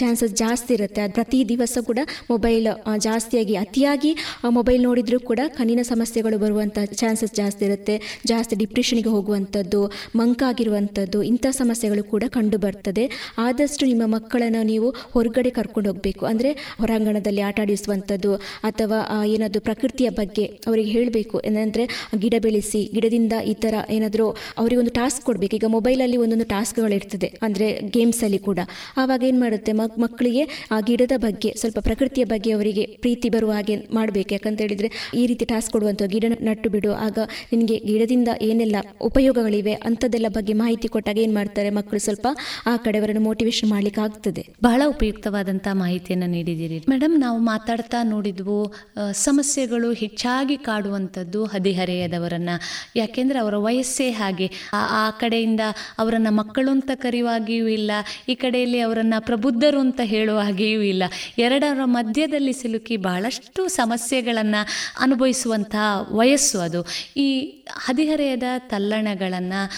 [0.02, 1.02] ಚಾನ್ಸಸ್ ಜಾಸ್ತಿ ಇರುತ್ತೆ.
[1.06, 2.00] ಅದು ಪ್ರತಿ ದಿವಸ ಕೂಡ
[2.30, 2.68] ಮೊಬೈಲ್
[3.08, 4.14] ಜಾಸ್ತಿಯಾಗಿ, ಅತಿಯಾಗಿ
[4.60, 7.98] ಮೊಬೈಲ್ ನೋಡಿದರೂ ಕೂಡ ಕಣ್ಣಿನ ಸಮಸ್ಯೆಗಳು ಬರುವಂಥ ಚಾನ್ಸಸ್ ಜಾಸ್ತಿ ಇರುತ್ತೆ.
[8.28, 9.82] ಜಾಸ್ತಿ ಡಿಪ್ರೆಷನ್ಗೆ ಹೋಗುವಂಥದ್ದು
[10.16, 16.26] ಮಂಕಾಗಿರುವಂಥದ್ದು ಇಂಥ ಸಮಸ್ಯೆಗಳು ಕೂಡ ಕಂಡು ಬರ್ತದೆ ಆದಷ್ಟು ನಿಮ್ಮ ಮಕ್ಕಳನ್ನು ನೀವು ಹೊರಗಡೆ ಕರ್ಕೊಂಡು ಹೋಗಬೇಕು.
[16.26, 18.34] ಅಂದರೆ ಹೊರಾಂಗಣದಲ್ಲಿ ಆಟ ಆಡಿಸುವಂಥದ್ದು
[18.64, 21.42] ಅಥವಾ ಏನಾದರೂ ಪ್ರಕೃತಿಯ ಬಗ್ಗೆ ಅವರಿಗೆ ಹೇಳಬೇಕು.
[21.46, 21.84] ಏನಂದರೆ,
[22.18, 25.56] ಗಿಡ ಬೆಳೆಸಿ, ಗಿಡದಿಂದ ಈ ಥರ ಏನಾದರೂ ಅವರಿಗೊಂದು ಟಾಸ್ಕ್ ಕೊಡಬೇಕು.
[25.56, 28.60] ಈಗ ಮೊಬೈಲಲ್ಲಿ ಒಂದೊಂದು ಟಾಸ್ಕ್ಗಳಿರ್ತದೆ ಅಂದರೆ ಗೇಮ್ಸಲ್ಲಿ ಕೂಡ.
[28.98, 29.72] ಆವಾಗ ಏನು ಮಾಡುತ್ತೆ?
[29.72, 34.34] ಮಕ್ ಮಕ್ಕಳಿಗೆ ಆ ಗಿಡದ ಬಗ್ಗೆ, ಸ್ವಲ್ಪ ಪ್ರಕೃತಿಯ ಬಗ್ಗೆ ಅವರಿಗೆ ಪ್ರೀತಿ ಬರುವ ಹಾಗೆ ಮಾಡಬೇಕು.
[34.34, 36.92] ಯಾಕಂತ ಹೇಳಿದರೆ, ಈ ರೀತಿ ಟಾಸ್ಕ್ ಕೊಡುವಂಥ ಗಿಡ ನಟ್ಟು ಬಿಡು.
[36.94, 37.18] ಆಗ
[37.52, 42.28] ನಿಮಗೆ ಗಿಡದಿಂದ ಏನೆಲ್ಲ ಉಪಯೋಗಗಳಿವೆ, ಅಂಥದ್ದೆಲ್ಲ ಬಗ್ಗೆ ಮಾಹಿತಿ ಕೊಟ್ಟಾಗ ಏನು ಮಾಡ್ತಾರೆ ಮಕ್ಕಳು ಸ್ವಲ್ಪ
[42.66, 46.86] ಆ ಕಡೆಯವರನ್ನು ಮೋಟಿವೇಶನ್ ಮಾಡ್ಲಿಕ್ಕೆ ಆಗ್ತದೆ ಬಹಳ ಉಪಯುಕ್ತವಾದಂತಹ ಮಾಹಿತಿಯನ್ನು ನೀಡಿದ್ದೀರಿ.
[46.90, 48.74] ಮೇಡಮ್ ನಾವು ಮಾತಾಡ್ತಾ ನೋಡಿದ್ವು
[49.12, 52.50] ಸಮಸ್ಯೆಗಳು ಹೆಚ್ಚಾಗಿ ಕಾಡುವಂಥದ್ದು ಹದಿಹರೆಯದವರನ್ನ.
[52.96, 54.52] ಯಾಕೆಂದ್ರೆ ಅವರ ವಯಸ್ಸೇ ಹಾಗೆ.
[54.74, 55.60] ಆ- ಆ ಕಡೆಯಿಂದ
[56.00, 57.92] ಅವರನ್ನ ಮಕ್ಕಳು ಅಂತ ಕರೆಯುವಾಗಿಯೂ ಇಲ್ಲ,
[58.30, 61.04] ಈ ಕಡೆಯಲ್ಲಿ ಅವರನ್ನ ಪ್ರಬುದ್ಧರು ಅಂತ ಹೇಳುವ ಹಾಗೆಯೂ ಇಲ್ಲ.
[61.38, 64.68] ಎರಡರ ಮಧ್ಯದಲ್ಲಿ ಸಿಲುಕಿ ಬಹಳಷ್ಟು ಸಮಸ್ಯೆಗಳನ್ನು
[65.00, 66.86] ಅನುಭವಿಸುವಂತಹ ವಯಸ್ಸು ಅದು.
[67.18, 69.70] ಈ ಹದಿಹರೆಯದ ತಲ್ಲಣಗಳನ್ನು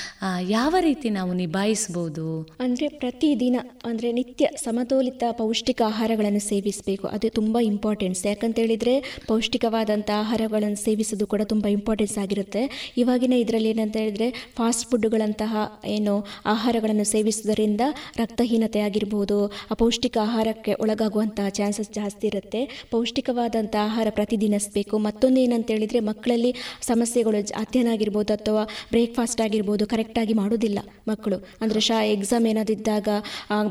[0.50, 2.48] ಯಾವ ರೀತಿ ನಾವು ನಿಭಾಯಿಸ್ಬೋದು?
[2.60, 3.56] ಅಂದರೆ ಪ್ರತಿದಿನ
[3.86, 7.08] ಅಂದರೆ ನಿತ್ಯ ಸಮತೋಲಿತ ಪೌಷ್ಟಿಕ ಆಹಾರಗಳನ್ನು ಸೇವಿಸಬೇಕು.
[7.08, 12.94] ಅದು ತುಂಬ ಇಂಪಾರ್ಟೆನ್ಸ್ ಯಾಕಂತ ಹೇಳಿದರೆ ಪೌಷ್ಟಿಕವಾದಂಥ ಆಹಾರಗಳನ್ನು ಸೇವಿಸೋದು ಕೂಡ ತುಂಬ ಇಂಪಾರ್ಟೆನ್ಸ್ ಆಗಿರುತ್ತೆ.
[12.98, 17.82] ಇವಾಗಿನ ಇದರಲ್ಲಿ ಏನಂತ ಹೇಳಿದರೆ ಫಾಸ್ಟ್ ಫುಡ್ಗಳಂತಹ ಏನು, ಆಹಾರಗಳನ್ನು ಸೇವಿಸುವುದರಿಂದ
[18.18, 22.88] ರಕ್ತಹೀನತೆ ಆಗಿರ್ಬೋದು, ಅಪೌಷ್ಟಿಕ ಆಹಾರಕ್ಕೆ ಒಳಗಾಗುವಂತಹ ಚಾನ್ಸಸ್ ಜಾಸ್ತಿ ಇರುತ್ತೆ.
[22.92, 27.52] ಪೌಷ್ಟಿಕವಾದಂಥ ಆಹಾರ ಪ್ರತಿದಿನಿಸಬೇಕು ಮತ್ತೊಂದು ಏನಂತ ಹೇಳಿದರೆ, ಮಕ್ಕಳಲ್ಲಿ ಸಮಸ್ಯೆಗಳು ಜ-
[27.84, 31.38] ಆಗಿರ್ಬೋದು ಅಥವಾ ಬ್ರೇಕ್ಫಾಸ್ಟ್ ಆಗಿರ್ಬೋದು ಕರೆಕ್ಟಾಗಿ ಮಾಡೋದಿಲ್ಲ ಮಕ್ಕಳು.
[31.62, 33.08] ಅಂದರೆ ಶಾ ಎಕ್ಸಾಮ್ ಏನಾದಿದ್ದಾಗ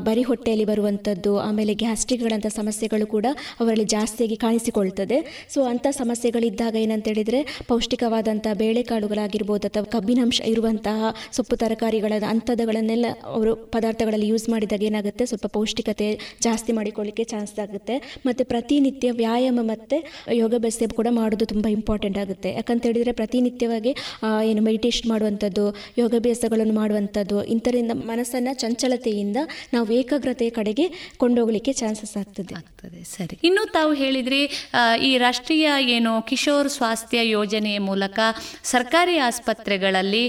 [0.07, 3.25] ಬರಿ ಹೊಟ್ಟೆಯಲ್ಲಿ ಬರುವಂಥದ್ದು ಆಮೇಲೆ ಗ್ಯಾಸ್ಟ್ರಿಕ್ಗಳಂಥ ಸಮಸ್ಯೆಗಳು ಕೂಡ
[3.59, 5.47] ಅವರಲ್ಲಿ ಜಾಸ್ತಿಯಾಗಿ ಕಾಣಿಸಿಕೊಳ್ತದೆ.
[5.53, 14.27] ಸೊ ಅಂಥ ಸಮಸ್ಯೆಗಳಿದ್ದಾಗ ಏನಂತ ಹೇಳಿದರೆ ಪೌಷ್ಟಿಕವಾದಂಥ ಬೇಳೆಕಾಳುಗಳಾಗಿರ್ಬೋದು ಅಥವಾ ಕಬ್ಬಿನಾಂಶ ಇರುವಂತಹ ಸೊಪ್ಪು ತರಕಾರಿಗಳ ಅಂಥದ್ದುಗಳನ್ನೆಲ್ಲ ಅವರು ಪದಾರ್ಥಗಳಲ್ಲಿ
[14.27, 15.25] ಯೂಸ್ ಮಾಡಿದಾಗ ಏನಾಗುತ್ತೆ?
[15.25, 18.21] ಸ್ವಲ್ಪ ಪೌಷ್ಟಿಕತೆ ಜಾಸ್ತಿ ಮಾಡಿಕೊಳ್ಳಿಕ್ಕೆ ಚಾನ್ಸ್ ಆಗುತ್ತೆ.
[18.25, 19.97] ಮತ್ತು ಪ್ರತಿನಿತ್ಯ ವ್ಯಾಯಾಮ ಮತ್ತು
[20.33, 22.53] ಯೋಗಾಭ್ಯಾಸ ಕೂಡ ಮಾಡೋದು ತುಂಬ ಇಂಪಾರ್ಟೆಂಟ್ ಆಗುತ್ತೆ.
[22.53, 23.94] ಯಾಕಂತ ಹೇಳಿದರೆ ಪ್ರತಿನಿತ್ಯವಾಗಿ
[24.49, 25.65] ಏನು ಮೆಡಿಟೇಷನ್ ಮಾಡುವಂಥದ್ದು,
[26.01, 29.37] ಯೋಗಾಭ್ಯಾಸಗಳನ್ನು ಮಾಡುವಂಥದ್ದು ಇಂಥರಿಂದ ಮನಸ್ಸನ್ನು ಚಂಚಲತೆಯಿಂದ
[29.73, 30.87] ನಾವು ಏಕಾಗ್ರತೆಯ ಕಡೆಗೆ
[31.23, 32.53] ಕೊಂಡೋಗ್ಲಿಕ್ಕೆ ಚಾನ್ಸಸ್ ಆಗ್ತದೆ.
[32.61, 33.35] ಆಗ್ತದೆ, ಸರಿ.
[33.49, 34.41] ಇನ್ನು ತಾವು ಹೇಳಿದ್ರಿ
[35.09, 35.67] ಈ ರಾಷ್ಟ್ರೀಯ
[35.97, 38.19] ಏನು ಕಿಶೋರ್ ಸ್ವಾಸ್ಥ್ಯ ಯೋಜನೆಯ ಮೂಲಕ
[38.73, 40.23] ಸರ್ಕಾರಿ ಆಸ್ಪತ್ರೆಗಳಲ್ಲಿ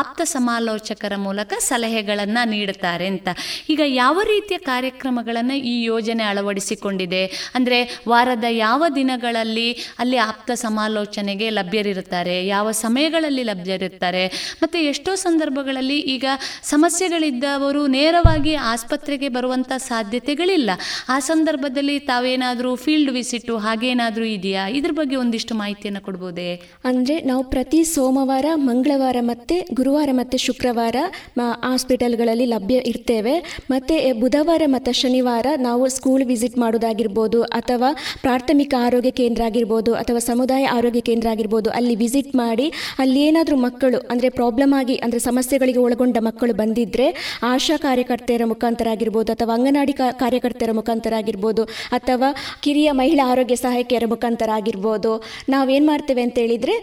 [0.00, 3.28] ಆಪ್ತ ಸಮಾಲೋಚಕರ ಮೂಲಕ ಸಲಹೆಗಳನ್ನು ನೀಡುತ್ತಾರೆ ಅಂತ.
[3.72, 7.22] ಈಗ ಯಾವ ರೀತಿಯ ಕಾರ್ಯಕ್ರಮಗಳನ್ನು ಈ ಯೋಜನೆ ಅಳವಡಿಸಿಕೊಂಡಿದೆ?
[7.56, 7.78] ಅಂದರೆ
[8.12, 9.68] ವಾರದ ಯಾವ ದಿನಗಳಲ್ಲಿ
[10.02, 12.36] ಅಲ್ಲಿ ಆಪ್ತ ಸಮಾಲೋಚನೆಗೆ ಲಭ್ಯರಿರುತ್ತಾರೆ?
[12.54, 12.68] ಯಾವ
[13.02, 14.20] ಸಮಯಗಳಲ್ಲಿ ಲಭ್ಯರಿರ್ತಾರೆ
[14.62, 16.26] ಮತ್ತು ಎಷ್ಟೋ ಸಂದರ್ಭಗಳಲ್ಲಿ ಈಗ
[16.72, 20.70] ಸಮಸ್ಯೆಗಳಿದ್ದವರು ನೇರವಾಗಿ ಆಸ್ಪತ್ರೆಗೆ ಬರುವಂಥ ಸಾಧ್ಯತೆಗಳಿಲ್ಲ.
[21.14, 24.64] ಆ ಸಂದರ್ಭದಲ್ಲಿ ತಾವೇನಾದರೂ ಫೀಲ್ಡ್ ವಿಸಿಟ್ಟು ಹಾಗೇನಾದರೂ ಇದೆಯಾ?
[24.78, 26.50] ಇದ್ರ ಬಗ್ಗೆ ಒಂದಿಷ್ಟು ಮಾಹಿತಿಯನ್ನು ಕೊಡ್ಬೋದೇ?
[26.90, 30.96] ಅಂದರೆ ನಾವು ಪ್ರತಿ ಸೋಮವಾರ, ಮಂಗಳವಾರ ಮತ್ತು ಗುರುವಾರ ಮತ್ತು ಶುಕ್ರವಾರ
[31.66, 33.34] ಹಾಸ್ಪಿಟಲ್ಗಳಲ್ಲಿ ಲಭ್ಯ ಇರ್ತೇವೆ.
[33.74, 37.92] ಮತ್ತು ಬುಧವಾರ ಮತ್ತು ಶನಿವಾರ ನಾವು ಸ್ಕೂಲ್ ವಿಸಿಟ್ ಮಾಡೋದಾಗಿರ್ಬೋದು, ಅಥವಾ
[38.26, 42.66] ಪ್ರಾಥಮಿಕ ಆರೋಗ್ಯ ಕೇಂದ್ರ ಆಗಿರ್ಬೋದು, ಅಥವಾ ಸಮುದಾಯ ಆರೋಗ್ಯ ಕೇಂದ್ರ ಆಗಿರ್ಬೋದು, ಅಲ್ಲಿ ವಿಸಿಟ್ ಮಾಡಿ
[43.02, 47.06] ಅಲ್ಲಿ ಏನಾದರೂ ಮಕ್ಕಳು ಅಂದರೆ ಪ್ರಾಬ್ಲಮ್ ಆಗಿ ಅಂದರೆ ಸಮಸ್ಯೆಗಳಿಗೆ ಒಳಗೊಂಡ ಮಕ್ಕಳು ಬಂದಿದ್ದರೆ
[47.52, 51.64] ಆಶಾ ಕಾರ್ಯಕರ್ತೆಯರ ಮುಖಾಂತರ ಆಗಿರ್ಬೋದು ಅಥವಾ ಅಂಗನವಾಡಿ ಕಾರ್ಯಕರ್ತೆಯರ ಮುಖಾಂತರ ಆಗಿರ್ಬೋದು
[51.98, 52.28] ಅಥವಾ
[52.64, 55.12] ಕಿರಿಯ ಮಹಿಳಾ ಆರೋಗ್ಯ ಸಹಾಯಕಿಯರ ಮುಖಾಂತರ ಆಗಿರ್ಬೋದು
[55.54, 56.74] ನಾವೇನು ಮಾಡ್ತೇವೆ ಅಂತ ಹೇಳಿದರೆ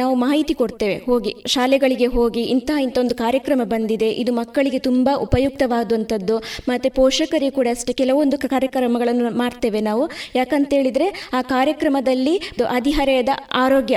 [0.00, 0.96] ನಾವು ಮಾಹಿತಿ ಕೊಡ್ತೇವೆ.
[1.08, 6.36] ಹೋಗಿ ಶಾಲೆಗಳಿಗೆ ಹೋಗಿ ಇಂತಹ ಇಂಥ ಒಂದು ಕಾರ್ಯಕ್ರಮ ಬಂದಿದೆ ಇದು ಮಕ್ಕಳಿಗೆ ತುಂಬ ಉಪಯುಕ್ತವಾದಂಥದ್ದು
[6.68, 10.04] ಮತ್ತು ಪೋಷಕರಿಗೆ ಕೂಡ ಅಷ್ಟೇ ಕೆಲವೊಂದು ಕಾರ್ಯಕ್ರಮಗಳನ್ನು ಮಾಡ್ತೇವೆ ನಾವು.
[10.40, 11.08] ಯಾಕಂತ ಹೇಳಿದರೆ
[11.38, 12.36] ಆ ಕಾರ್ಯಕ್ರಮದಲ್ಲಿ
[12.76, 13.32] ಅದಿಹರೆಯದ ಹದಿಹರೆಯದ
[13.62, 13.96] ಆರೋಗ್ಯ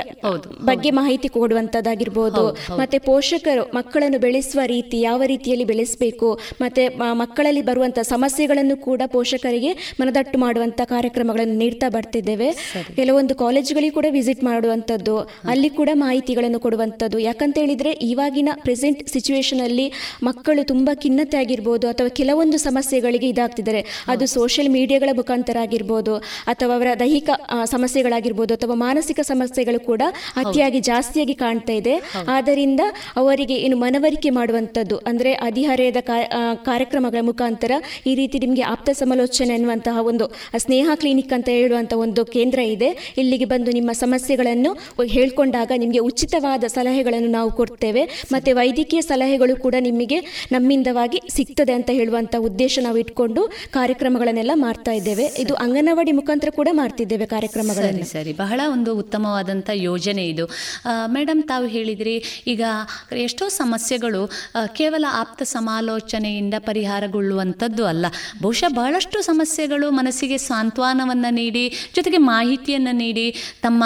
[0.68, 2.42] ಬಗ್ಗೆ ಮಾಹಿತಿ ಕೊಡುವಂಥದ್ದಾಗಿರ್ಬೋದು
[2.80, 6.28] ಮತ್ತೆ ಪೋಷಕರು ಮಕ್ಕಳನ್ನು ಬೆಳೆಸುವ ರೀತಿ ಯಾವ ರೀತಿಯಲ್ಲಿ ಬೆಳೆಸಬೇಕು
[6.62, 6.82] ಮತ್ತೆ
[7.22, 9.70] ಮಕ್ಕಳಲ್ಲಿ ಬರುವಂಥ ಸಮಸ್ಯೆಗಳನ್ನು ಕೂಡ ಪೋಷಕರಿಗೆ
[10.00, 12.48] ಮನದಟ್ಟು ಮಾಡುವಂಥ ಕಾರ್ಯಕ್ರಮಗಳನ್ನು ನೀಡ್ತಾ ಬರ್ತಿದ್ದೇವೆ.
[12.98, 15.14] ಕೆಲವೊಂದು ಕಾಲೇಜುಗಳಿಗೆ ಕೂಡ ವಿಸಿಟ್ ಮಾಡುವಂಥದ್ದು
[15.52, 19.86] ಅಲ್ಲಿ ಕೂಡ ಮಾಹಿತಿಗಳನ್ನು ಕೊಡುವಂಥದ್ದು ಯಾಕಂತ ಹೇಳಿದ್ರೆ ಇವಾಗಿನ ಪ್ರೆಸೆಂಟ್ ಸಿಚುವೇಶನಲ್ಲಿ
[20.28, 23.82] ಮಕ್ಕಳು ತುಂಬಾ ಖಿನ್ನತೆ ಆಗಿರ್ಬೋದು ಅಥವಾ ಕೆಲವೊಂದು ಸಮಸ್ಯೆಗಳಿಗೆ ಇದಾಗ್ತಿದ್ದಾರೆ.
[24.12, 26.14] ಅದು ಸೋಷಿಯಲ್ ಮೀಡಿಯಾಗಳ ಮುಖಾಂತರ ಆಗಿರ್ಬೋದು
[26.52, 27.30] ಅಥವಾ ಅವರ ದೈಹಿಕ
[27.74, 30.02] ಸಮಸ್ಯೆಗಳಾಗಿರ್ಬೋದು ಅಥವಾ ಮಾನಸಿಕ ಸಮಸ್ಯೆಗಳು ಕೂಡ
[30.42, 31.94] ಅತಿಯಾಗಿ ಜಾಸ್ತಿಯಾಗಿ ಕಾಣ್ತಾ ಇದೆ.
[32.36, 32.82] ಆದ್ದರಿಂದ
[33.22, 36.00] ಅವರಿಗೆ ಏನು ಮನವರಿಕೆ ಮಾಡುವಂಥದ್ದು ಅಂದರೆ ಅಧಿಹಾರದ
[36.68, 37.72] ಕಾರ್ಯಕ್ರಮಗಳ ಮುಖಾಂತರ
[38.10, 40.26] ಈ ರೀತಿ ನಿಮಗೆ ಆಪ್ತ ಸಮಾಲೋಚನೆ ಅನ್ನುವಂತಹ ಒಂದು
[40.64, 42.90] ಸ್ನೇಹ ಕ್ಲಿನಿಕ್ ಅಂತ ಹೇಳುವಂಥ ಒಂದು ಕೇಂದ್ರ ಇದೆ.
[43.20, 44.70] ಇಲ್ಲಿಗೆ ಬಂದು ನಿಮ್ಮ ಸಮಸ್ಯೆಗಳನ್ನು
[45.14, 48.02] ಹೇಳ್ಕೊಂಡಾಗ ನಿಮಗೆ ಉಚಿತವಾದ ಸಲಹೆಗಳನ್ನು ನಾವು ಕೊಡ್ತೇವೆ.
[48.34, 50.18] ಮತ್ತು ವೈದ್ಯಕೀಯ ಸಲಹೆಗಳು ಕೂಡ ನಿಮಗೆ
[50.54, 53.42] ನಮ್ಮಿಂದವಾಗಿ ಸಿಗ್ತದೆ ಅಂತ ಹೇಳುವಂಥ ಉದ್ದೇಶ ನಾವು ಇಟ್ಕೊಂಡು
[53.78, 55.26] ಕಾರ್ಯಕ್ರಮಗಳನ್ನೆಲ್ಲ ಮಾಡ್ತಾ ಇದ್ದೇವೆ.
[55.44, 58.04] ಇದು ಅಂಗನವಾಡಿ ಮುಖಾಂತರ ಕೂಡ ಮಾಡ್ತಿದ್ದೇವೆ ಕಾರ್ಯಕ್ರಮಗಳನ್ನು.
[58.04, 58.12] ಸರಿ.
[58.16, 60.44] ಸರಿ ಬಹಳ ಒಂದು ಉತ್ತಮವಾದಂಥ ಯೋಜನೆ ಇದು.
[61.16, 62.16] ಮೇಡಮ್ ಮೇಡಮ್, ತಾವು ಹೇಳಿದ್ರಿ,
[62.52, 62.62] ಈಗ
[63.26, 64.22] ಎಷ್ಟೋ ಸಮಸ್ಯೆಗಳು
[64.78, 68.06] ಕೇವಲ ಆಪ್ತ ಸಮಾಲೋಚನೆಯಿಂದ ಪರಿಹಾರಗೊಳ್ಳುವಂಥದ್ದು ಅಲ್ಲ.
[68.42, 71.64] ಬಹುಶಃ ಬಹಳಷ್ಟು ಸಮಸ್ಯೆಗಳು ಮನಸ್ಸಿಗೆ ಸಾಂತ್ವನವನ್ನು ನೀಡಿ,
[71.96, 73.26] ಜೊತೆಗೆ ಮಾಹಿತಿಯನ್ನು ನೀಡಿ,
[73.62, 73.84] ತಮ್ಮ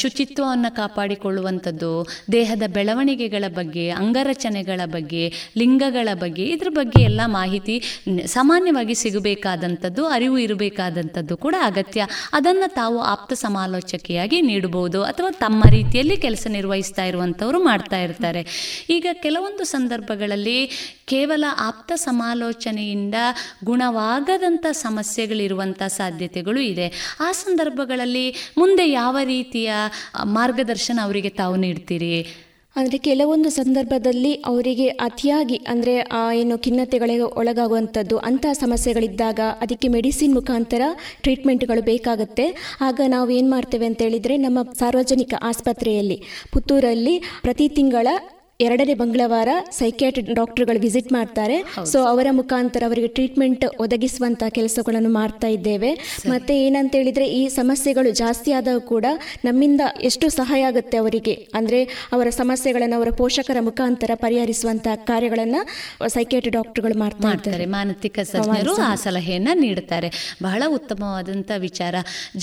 [0.00, 1.92] ಶುಚಿತ್ವವನ್ನು ಕಾಪಾಡಿಕೊಳ್ಳುವಂಥದ್ದು,
[2.36, 5.24] ದೇಹದ ಬೆಳವಣಿಗೆಗಳ ಬಗ್ಗೆ, ಅಂಗರಚನೆಗಳ ಬಗ್ಗೆ,
[5.62, 7.76] ಲಿಂಗಗಳ ಬಗ್ಗೆ, ಇದ್ರ ಬಗ್ಗೆ ಎಲ್ಲ ಮಾಹಿತಿ
[8.36, 12.00] ಸಾಮಾನ್ಯವಾಗಿ ಸಿಗಬೇಕಾದಂಥದ್ದು, ಅರಿವು ಇರಬೇಕಾದಂಥದ್ದು ಕೂಡ ಅಗತ್ಯ.
[12.38, 16.46] ಅದನ್ನು ತಾವು ಆಪ್ತ ಸಮಾಲೋಚಕಿಯಾಗಿ ನೀಡಬಹುದು, ಅಥವಾ ತಮ್ಮ ರೀತಿಯಲ್ಲಿ ಕೆಲಸ
[16.80, 18.42] ನಿರ್ವಹಿಸ್ತಾ ಇರುವಂಥವ್ರು ಮಾಡ್ತಾ ಇರ್ತಾರೆ.
[18.90, 20.58] ಈಗ ಕೆಲವೊಂದು ಸಂದರ್ಭಗಳಲ್ಲಿ
[21.06, 23.14] ಕೇವಲ ಆಪ್ತ ಸಮಾಲೋಚನೆಯಿಂದ
[23.64, 27.16] ಗುಣವಾಗದಂಥ ಸಮಸ್ಯೆಗಳಿರುವಂಥ ಸಾಧ್ಯತೆಗಳು ಇದೆ.
[27.20, 28.26] ಆ ಸಂದರ್ಭಗಳಲ್ಲಿ
[28.58, 29.70] ಮುಂದೆ ಯಾವ ರೀತಿಯ
[30.24, 32.14] ಮಾರ್ಗದರ್ಶನ ಅವರಿಗೆ ತಾವು ನೀಡ್ತೀರಿ?
[32.76, 35.94] ಅಂದರೆ ಕೆಲವೊಂದು ಸಂದರ್ಭದಲ್ಲಿ ಅವರಿಗೆ ಅತಿಯಾಗಿ ಅಂದರೆ
[36.34, 40.82] ಏನು ಖಿನ್ನತೆಗಳಿಗೆ ಒಳಗಾಗುವಂಥದ್ದು ಅಂತಹ ಸಮಸ್ಯೆಗಳಿದ್ದಾಗ ಅದಕ್ಕೆ ಮೆಡಿಸಿನ್ ಮುಖಾಂತರ
[41.22, 42.46] ಟ್ರೀಟ್ಮೆಂಟ್ಗಳು ಬೇಕಾಗುತ್ತೆ.
[42.80, 46.18] ಆಗ ನಾವು ಏನು ಮಾಡ್ತೇವೆ ಅಂತ ಹೇಳಿದರೆ ನಮ್ಮ ಸಾರ್ವಜನಿಕ ಆಸ್ಪತ್ರೆಯಲ್ಲಿ,
[46.52, 48.08] ಪುತ್ತೂರಲ್ಲಿ ಪ್ರತಿ ತಿಂಗಳ
[48.66, 51.56] ಎರಡನೇ ಮಂಗಳವಾರ ಸೈಕ್ಯಾಟ್ರಿ ಡಾಕ್ಟರ್ಗಳು ವಿಸಿಟ್ ಮಾಡ್ತಾರೆ.
[51.92, 55.90] ಸೊ ಅವರ ಮುಖಾಂತರ ಅವರಿಗೆ ಟ್ರೀಟ್ಮೆಂಟ್ ಒದಗಿಸುವಂಥ ಕೆಲಸಗಳನ್ನು ಮಾಡ್ತಾ ಇದ್ದೇವೆ.
[56.32, 59.06] ಮತ್ತೆ ಏನಂತ ಹೇಳಿದ್ರೆ ಈ ಸಮಸ್ಯೆಗಳು ಜಾಸ್ತಿ ಆದಾಗ ಕೂಡ
[59.48, 61.34] ನಮ್ಮಿಂದ ಎಷ್ಟು ಸಹಾಯ ಆಗುತ್ತೆ ಅವರಿಗೆ?
[61.60, 61.80] ಅಂದರೆ
[62.16, 65.62] ಅವರ ಸಮಸ್ಯೆಗಳನ್ನು ಅವರ ಪೋಷಕರ ಮುಖಾಂತರ ಪರಿಹರಿಸುವಂಥ ಕಾರ್ಯಗಳನ್ನು
[66.16, 67.66] ಸೈಕ್ಯಾಟ್ರಿ ಡಾಕ್ಟರ್ಗಳು ಮಾಡ್ತಾ ಮಾಡ್ತಾರೆ.
[67.78, 70.10] ಮಾನಸಿಕ ತಜ್ಞರು ಆ ಸಲಹೆಯನ್ನು ನೀಡುತ್ತಾರೆ
[70.48, 71.94] ಬಹಳ ಉತ್ತಮವಾದಂಥ ವಿಚಾರ.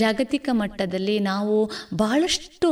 [0.03, 1.55] ಜಾಗತಿಕ ಮಟ್ಟದಲ್ಲಿ ನಾವು
[2.03, 2.71] ಬಹಳಷ್ಟು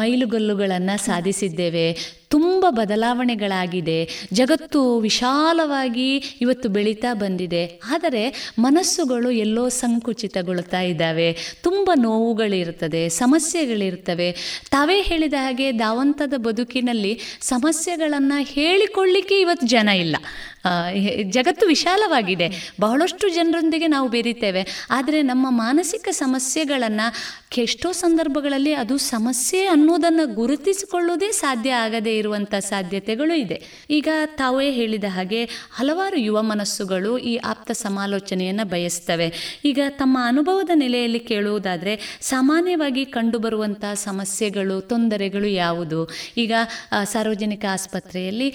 [0.00, 1.86] ಮೈಲುಗಲ್ಲುಗಳನ್ನು ಸಾಧಿಸಿದ್ದೇವೆ.
[2.34, 4.08] ತುಂಬ ಬದಲಾವಣೆಗಳಾಗಿದೆ.
[4.32, 7.80] ಜಗತ್ತು ವಿಶಾಲವಾಗಿ ಇವತ್ತು ಬೆಳೀತಾ ಬಂದಿದೆ.
[7.90, 11.36] ಆದರೆ ಮನಸ್ಸುಗಳು ಎಲ್ಲೋ ಸಂಕುಚಿತಗೊಳ್ತಾ ಇದ್ದಾವೆ.
[11.62, 14.32] ತುಂಬ ನೋವುಗಳಿರ್ತದೆ ಸಮಸ್ಯೆಗಳಿರ್ತವೆ.
[14.70, 20.16] ತಾವೇ ಹೇಳಿದ ಹಾಗೆ ದಾವಂತದ ಬದುಕಿನಲ್ಲಿ ಸಮಸ್ಯೆಗಳನ್ನು ಹೇಳಿಕೊಳ್ಳಿಕ್ಕೆ ಇವತ್ತು ಜನ ಇಲ್ಲ.
[21.36, 22.48] ಜಗತ್ತು ವಿಶಾಲವಾಗಿದೆ.
[22.80, 24.62] ಬಹಳಷ್ಟು ಜನರೊಂದಿಗೆ ನಾವು ಬೆರೀತೇವೆ.
[24.90, 27.06] ಆದರೆ ನಮ್ಮ ಮಾನಸಿಕ ಸಮಸ್ಯೆಗಳನ್ನು
[27.56, 33.58] ಎಷ್ಟೋ ಸಂದರ್ಭಗಳಲ್ಲಿ ಅದು ಸಮಸ್ಯೆ ಅನ್ನೋದನ್ನು ಗುರುತಿಸಿಕೊಳ್ಳೋದೇ ಸಾಧ್ಯ ಆಗದೇ ಇರುವಂಥ ಸಾಧ್ಯತೆಗಳು ಇದೆ.
[33.90, 34.08] ಈಗ
[34.40, 35.40] ತಾವೇ ಹೇಳಿದ ಹಾಗೆ
[35.76, 39.28] ಹಲವಾರು ಯುವ ಮನಸ್ಸುಗಳು ಈ ಆಪ್ತ ಸಮಾಲೋಚನೆಯನ್ನು ಬಯಸ್ತವೆ.
[39.64, 46.00] ಈಗ ತಮ್ಮ ಅನುಭವದ ನೆಲೆಯಲ್ಲಿ ಕೇಳುವುದಾದರೆ ಸಾಮಾನ್ಯವಾಗಿ ಕಂಡುಬರುವಂಥ ಸಮಸ್ಯೆಗಳು, ತೊಂದರೆಗಳು ಯಾವುದು?
[46.36, 46.52] ಈಗ
[47.04, 48.50] ಸಾರ್ವಜನಿಕ ಆಸ್ಪತ್ರೆಯಲ್ಲಿ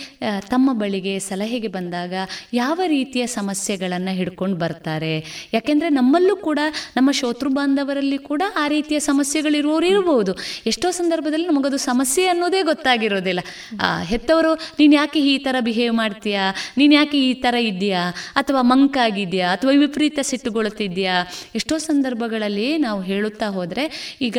[0.49, 1.71] ತಮ್ಮ ಬಳಿಗೆ ಸಲಹೆಗೆ
[2.01, 5.13] ಬಂದಾಗ ಯಾವ ರೀತಿಯ ಸಮಸ್ಯೆಗಳನ್ನು ಹಿಡ್ಕೊಂಡು ಬರ್ತಾರೆ?
[5.55, 6.59] ಯಾಕೆಂದರೆ ನಮ್ಮಲ್ಲೂ ಕೂಡ,
[6.97, 10.31] ನಮ್ಮ ಶೋತೃ ಬಾಂಧವರಲ್ಲಿ ಕೂಡ ಆ ರೀತಿಯ ಸಮಸ್ಯೆಗಳಿರುವವರು ಇರಬಹುದು
[10.71, 13.41] ಎಷ್ಟೋ ಸಂದರ್ಭದಲ್ಲಿ ನಮಗದು ಸಮಸ್ಯೆ ಅನ್ನೋದೇ ಗೊತ್ತಾಗಿರೋದಿಲ್ಲ.
[14.11, 16.45] ಹೆತ್ತವರು, ನೀನು ಯಾಕೆ ಈ ಥರ ಬಿಹೇವ್ ಮಾಡ್ತೀಯಾ?
[16.79, 18.03] ನೀನು ಯಾಕೆ ಈ ಥರ ಇದೆಯಾ
[18.41, 21.15] ಅಥವಾ ಮಂಕಾಗಿದೆಯಾ ಅಥವಾ ವಿಪರೀತ ಸಿಟ್ಟುಗೊಳ್ತಿದ್ಯಾ
[21.59, 23.85] ಎಷ್ಟೋ ಸಂದರ್ಭಗಳಲ್ಲಿ ನಾವು ಹೇಳುತ್ತಾ ಹೋದರೆ,
[24.27, 24.37] ಈಗ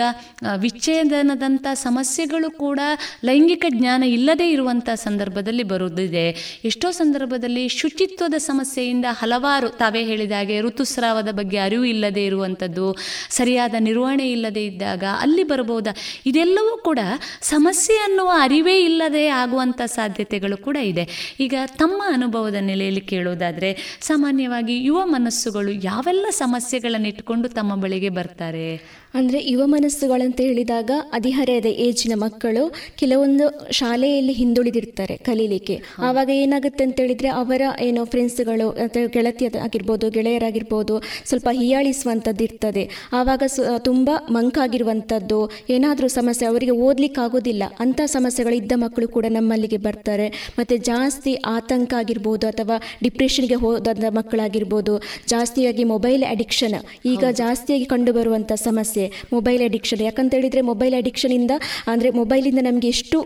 [0.67, 2.81] ವಿಚ್ಛೇದನದಂಥ ಸಮಸ್ಯೆಗಳು ಕೂಡ
[3.29, 6.27] ಲೈಂಗಿಕ ಜ್ಞಾನ ಇಲ್ಲದೇ ಇರುವಂಥ ಸಂದರ್ಭದಲ್ಲಿ ಬರುವುದಿದೆ
[6.71, 12.97] ಎಷ್ಟೋ ಸಂದರ್ಭದಲ್ಲಿ ಶುಚಿತ್ವದ ಸಮಸ್ಯೆಯಿಂದ ಹಲವಾರು ತಾವೇ ಹೇಳಿದ ಹಾಗೆ ಋತುಸ್ರಾವದ ಬಗ್ಗೆ ಅರಿವು ಇಲ್ಲದೆ ಇರುವಂಥದ್ದು,
[13.31, 15.97] ಸರಿಯಾದ ನಿರ್ವಹಣೆ ಇಲ್ಲದೆ ಇದ್ದಾಗ ಅಲ್ಲಿ ಬರಬಹುದಾ?
[16.27, 16.99] ಇದೆಲ್ಲವೂ ಕೂಡ
[17.43, 21.37] ಸಮಸ್ಯೆ ಅನ್ನುವ ಅರಿವೇ ಇಲ್ಲದೆ ಆಗುವಂಥ ಸಾಧ್ಯತೆಗಳು ಕೂಡ ಇದೆ.
[21.41, 29.02] ಈಗ ತಮ್ಮ ಅನುಭವದ ನೆಲೆಯಲ್ಲಿ ಕೇಳೋದಾದರೆ, ಸಾಮಾನ್ಯವಾಗಿ ಯುವ ಮನಸ್ಸುಗಳು ಯಾವೆಲ್ಲ ಸಮಸ್ಯೆಗಳನ್ನು ಇಟ್ಟುಕೊಂಡು ತಮ್ಮ ಬಳಿಗೆ ಬರ್ತಾರೆ?
[29.19, 32.63] ಅಂದರೆ ಯುವ ಮನಸ್ಸುಗಳಂತ ಹೇಳಿದಾಗ ಹದಿಹರೆಯದ ಏಜಿನ ಮಕ್ಕಳು
[33.01, 33.47] ಕೆಲವೊಂದು
[33.79, 35.77] ಶಾಲೆಯಲ್ಲಿ ಹಿಂದುಳಿದಿರ್ತಾರೆ ಕಲೀಲಿಕ್ಕೆ.
[36.09, 40.95] ಆವಾಗ ಏನಾಗುತ್ತೆ ಅಂತ ಹೇಳಿದ್ರೆ ಅವರ ಏನೋ ಫ್ರೆಂಡ್ಸ್ಗಳು ಅಥವಾ ಗೆಳತಿ ಆಗಿರ್ಬೋದು ಗೆಳೆಯರಾಗಿರ್ಬೋದು
[41.31, 42.85] ಸ್ವಲ್ಪ ಹೀಯಾಳಿಸುವಂಥದ್ದು ಇರ್ತದೆ.
[43.21, 45.41] ಆವಾಗ ಸು ತುಂಬ ಮಂಕಾಗಿರುವಂಥದ್ದು
[45.77, 47.63] ಏನಾದರೂ ಸಮಸ್ಯೆ ಅವರಿಗೆ ಓದ್ಲಿಕ್ಕೆ ಆಗೋದಿಲ್ಲ.
[47.85, 50.29] ಅಂಥ ಸಮಸ್ಯೆಗಳು ಇದ್ದ ಮಕ್ಕಳು ಕೂಡ ನಮ್ಮಲ್ಲಿಗೆ ಬರ್ತಾರೆ.
[50.59, 54.95] ಮತ್ತು ಜಾಸ್ತಿ ಆತಂಕ ಆಗಿರ್ಬೋದು ಅಥವಾ ಡಿಪ್ರೆಷನ್ಗೆ ಹೋದಂಥ ಮಕ್ಕಳಾಗಿರ್ಬೋದು
[55.35, 56.79] ಜಾಸ್ತಿಯಾಗಿ ಮೊಬೈಲ್ ಅಡಿಕ್ಷನ್
[57.13, 59.02] ಈಗ ಜಾಸ್ತಿಯಾಗಿ ಕಂಡುಬರುವಂಥ ಸಮಸ್ಯೆ.
[59.33, 61.51] ಮೊಬೈಲ್ ಅಡಿಕ್ಷನ್ ಯಾಕಂತ ಹೇಳಿದರೆ ಮೊಬೈಲ್ ಅಡಿಕ್ಷನಿಂದ
[61.87, 63.21] ಅಂದರೆ ಮೊಬೈಲಿಂದ ನಮಗೆ ಎಷ್ಟು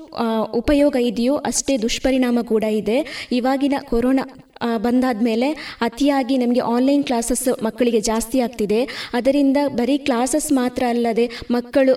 [0.55, 3.29] ಉಪಯೋಗ ಇದೆಯೋ ಅಷ್ಟೇ ದುಷ್ಪರಿಣಾಮ ಕೂಡ ಇದೆ.
[3.33, 4.25] ಇವಾಗಿನ ಕೊರೋನಾ
[4.87, 5.49] ಬಂದಾದ ಮೇಲೆ
[5.87, 8.81] ಅತಿಯಾಗಿ ನಮಗೆ ಆನ್ಲೈನ್ ಕ್ಲಾಸಸ್ ಮಕ್ಕಳಿಗೆ ಜಾಸ್ತಿ ಆಗ್ತಿದೆ.
[9.19, 11.27] ಅದರಿಂದ ಬರೀ ಕ್ಲಾಸಸ್ ಮಾತ್ರ ಅಲ್ಲದೆ
[11.57, 11.93] ಮಕ್ಕಳು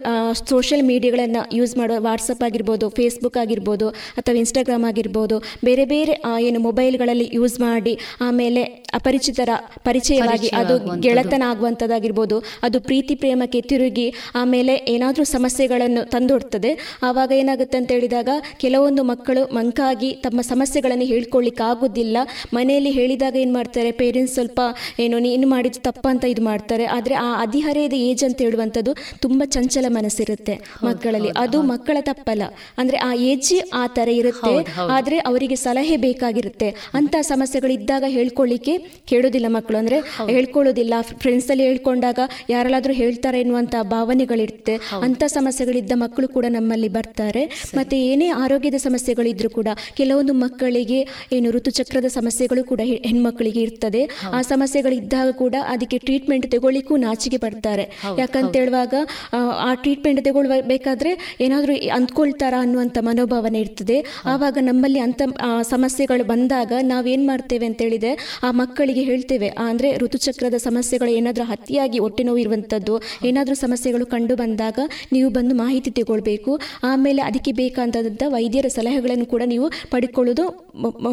[0.51, 3.87] ಸೋಷಿಯಲ್ ಮೀಡಿಯಾಗಳನ್ನು ಯೂಸ್ ಮಾಡೋ ವಾಟ್ಸಪ್ ಆಗಿರ್ಬೋದು ಫೇಸ್ಬುಕ್ ಆಗಿರ್ಬೋದು
[4.19, 5.37] ಅಥವಾ ಇನ್ಸ್ಟಾಗ್ರಾಮ್ ಆಗಿರ್ಬೋದು
[5.67, 6.15] ಬೇರೆ ಬೇರೆ
[6.47, 7.93] ಏನು ಮೊಬೈಲ್ಗಳಲ್ಲಿ ಯೂಸ್ ಮಾಡಿ
[8.27, 8.63] ಆಮೇಲೆ
[8.99, 9.49] ಅಪರಿಚಿತರ
[9.87, 10.75] ಪರಿಚಯವಾಗಿ ಅದು.
[11.05, 12.37] ಗೆಳೆತನ ಆಗುವಂಥದ್ದಾಗಿರ್ಬೋದು
[12.67, 14.07] ಅದು ಪ್ರೀತಿ ಪ್ರೇಮಕ್ಕೆ ತಿರುಗಿ
[14.41, 16.71] ಆಮೇಲೆ ಏನಾದರೂ ಸಮಸ್ಯೆಗಳನ್ನು ತಂದೊಡ್ತದೆ.
[17.07, 18.29] ಆವಾಗ ಏನಾಗುತ್ತೆ ಅಂತ ಹೇಳಿದಾಗ
[18.63, 22.17] ಕೆಲವೊಂದು ಮಕ್ಕಳು ಮಂಕಾಗಿ ತಮ್ಮ ಸಮಸ್ಯೆಗಳನ್ನು ಹೇಳ್ಕೊಳ್ಳಿಕ್ಕೆ ಆಗೋದಿಲ್ಲ
[22.53, 23.91] ಮನೆಯಲ್ಲಿ ಹೇಳಿದಾಗ ಏನು ಮಾಡ್ತಾರೆ?
[24.01, 24.59] ಪೇರೆಂಟ್ಸ್ ಸ್ವಲ್ಪ
[24.99, 26.85] ಏನು ನೀನು ಮಾಡಿದ್ದು ತಪ್ಪ ಅಂತ ಇದು ಮಾಡ್ತಾರೆ.
[26.85, 28.91] ಆದರೆ ಆ ಅಧಿಹರೆಯದ ಏಜ್ ಅಂತ ಹೇಳುವಂಥದ್ದು
[29.25, 31.31] ತುಂಬ ಚಂಚಲ ಮನಸ್ಸಿರುತ್ತೆ ಮಕ್ಕಳಲ್ಲಿ.
[31.43, 32.43] ಅದು ಮಕ್ಕಳ ತಪ್ಪಲ್ಲ.
[32.77, 34.53] ಅಂದರೆ ಆ ಏಜ್ ಆ ಥರ ಇರುತ್ತೆ.
[34.95, 36.69] ಆದರೆ ಅವರಿಗೆ ಸಲಹೆ ಬೇಕಾಗಿರುತ್ತೆ.
[36.99, 38.75] ಅಂತ ಸಮಸ್ಯೆಗಳಿದ್ದಾಗ ಹೇಳ್ಕೊಳ್ಳಿಕ್ಕೆ
[39.11, 39.77] ಕೇಳೋದಿಲ್ಲ ಮಕ್ಕಳು.
[39.77, 39.99] ಅಂದರೆ
[40.33, 40.93] ಹೇಳ್ಕೊಳ್ಳೋದಿಲ್ಲ.
[41.23, 42.19] ಫ್ರೆಂಡ್ಸಲ್ಲಿ ಹೇಳ್ಕೊಂಡಾಗ
[42.49, 44.75] ಯಾರಲ್ಲಾದರೂ ಹೇಳ್ತಾರೆ ಎನ್ನುವಂಥ ಭಾವನೆಗಳಿರುತ್ತೆ.
[45.07, 47.43] ಅಂಥ ಸಮಸ್ಯೆಗಳಿದ್ದ ಮಕ್ಕಳು ಕೂಡ ನಮ್ಮಲ್ಲಿ ಬರ್ತಾರೆ.
[47.79, 49.69] ಮತ್ತು ಏನೇ ಆರೋಗ್ಯದ ಸಮಸ್ಯೆಗಳಿದ್ರೂ ಕೂಡ
[49.99, 50.99] ಕೆಲವೊಂದು ಮಕ್ಕಳಿಗೆ
[51.37, 54.01] ಏನು ಋತುಚಕ್ರದ ಸಮಸ್ಯೆ ಸಮಸ್ಯೆಗಳು ಕೂಡ ಹೆಣ್ಮಕ್ಕಳಿಗೆ ಹೆಣ್ಮಕ್ಳಿಗೆ ಇರ್ತದೆ.
[54.33, 57.83] ಆ ಸಮಸ್ಯೆಗಳು ಇದ್ದಾಗ ಕೂಡ ಅದಕ್ಕೆ ಟ್ರೀಟ್ಮೆಂಟ್ ತಗೊಳ್ಳಿಕ್ಕೂ ನಾಚಿಕೆ ಪಡ್ತಾರೆ.
[58.19, 58.93] ಯಾಕಂತ ಹೇಳುವಾಗ
[59.33, 61.11] ಆ, ಟ್ರೀಟ್ಮೆಂಟ್ ತಗೊಳ್ಬೇಕಾದ್ರೆ
[61.41, 63.97] ಏನಾದರೂ ಅಂದ್ಕೊಳ್ತಾರ ಅನ್ನುವಂಥ ಮನೋಭಾವನೆ ಇರ್ತದೆ.
[64.25, 65.21] ಆವಾಗ ನಮ್ಮಲ್ಲಿ ಅಂಥ
[65.69, 68.13] ಸಮಸ್ಯೆಗಳು ಬಂದಾಗ ನಾವೇನು ಮಾಡ್ತೇವೆ ಅಂತ ಹೇಳಿದರೆ
[68.43, 69.49] ಆ ಮಕ್ಕಳಿಗೆ ಹೇಳ್ತೇವೆ.
[69.65, 72.95] ಅಂದರೆ ಋತುಚಕ್ರದ ಸಮಸ್ಯೆಗಳು ಏನಾದರೂ ಅತಿಯಾಗಿ ಹೊಟ್ಟೆ ನೋವು ಇರುವಂಥದ್ದು
[73.25, 74.79] ಏನಾದರೂ ಸಮಸ್ಯೆಗಳು ಕಂಡು ಬಂದಾಗ
[75.13, 76.53] ನೀವು ಬಂದು ಮಾಹಿತಿ ತಗೊಳ್ಬೇಕು.
[76.83, 77.97] ಆಮೇಲೆ ಅದಕ್ಕೆ ಬೇಕಾದಂಥ
[78.29, 80.45] ವೈದ್ಯರ ಸಲಹೆಗಳನ್ನು ಕೂಡ ನೀವು ಪಡ್ಕೊಳ್ಳೋದು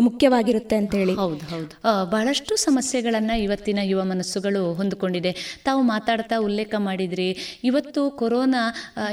[0.06, 1.14] ಮುಖ್ಯವಾಗಿರುತ್ತೆ ಅಂತ ಹೇಳಿ.
[1.16, 1.72] ಹೌದು ಹೌದು.
[2.10, 5.32] ಬಹಳಷ್ಟು ಸಮಸ್ಯೆಗಳನ್ನು ಇವತ್ತಿನ ಯುವ ಮನಸ್ಸುಗಳು ಹೊಂದಿಕೊಂಡಿದೆ.
[5.64, 7.28] ತಾವು ಮಾತಾಡ್ತಾ ಉಲ್ಲೇಖ ಮಾಡಿದ್ರಿ.
[7.64, 8.62] ಇವತ್ತು ಕೊರೋನಾ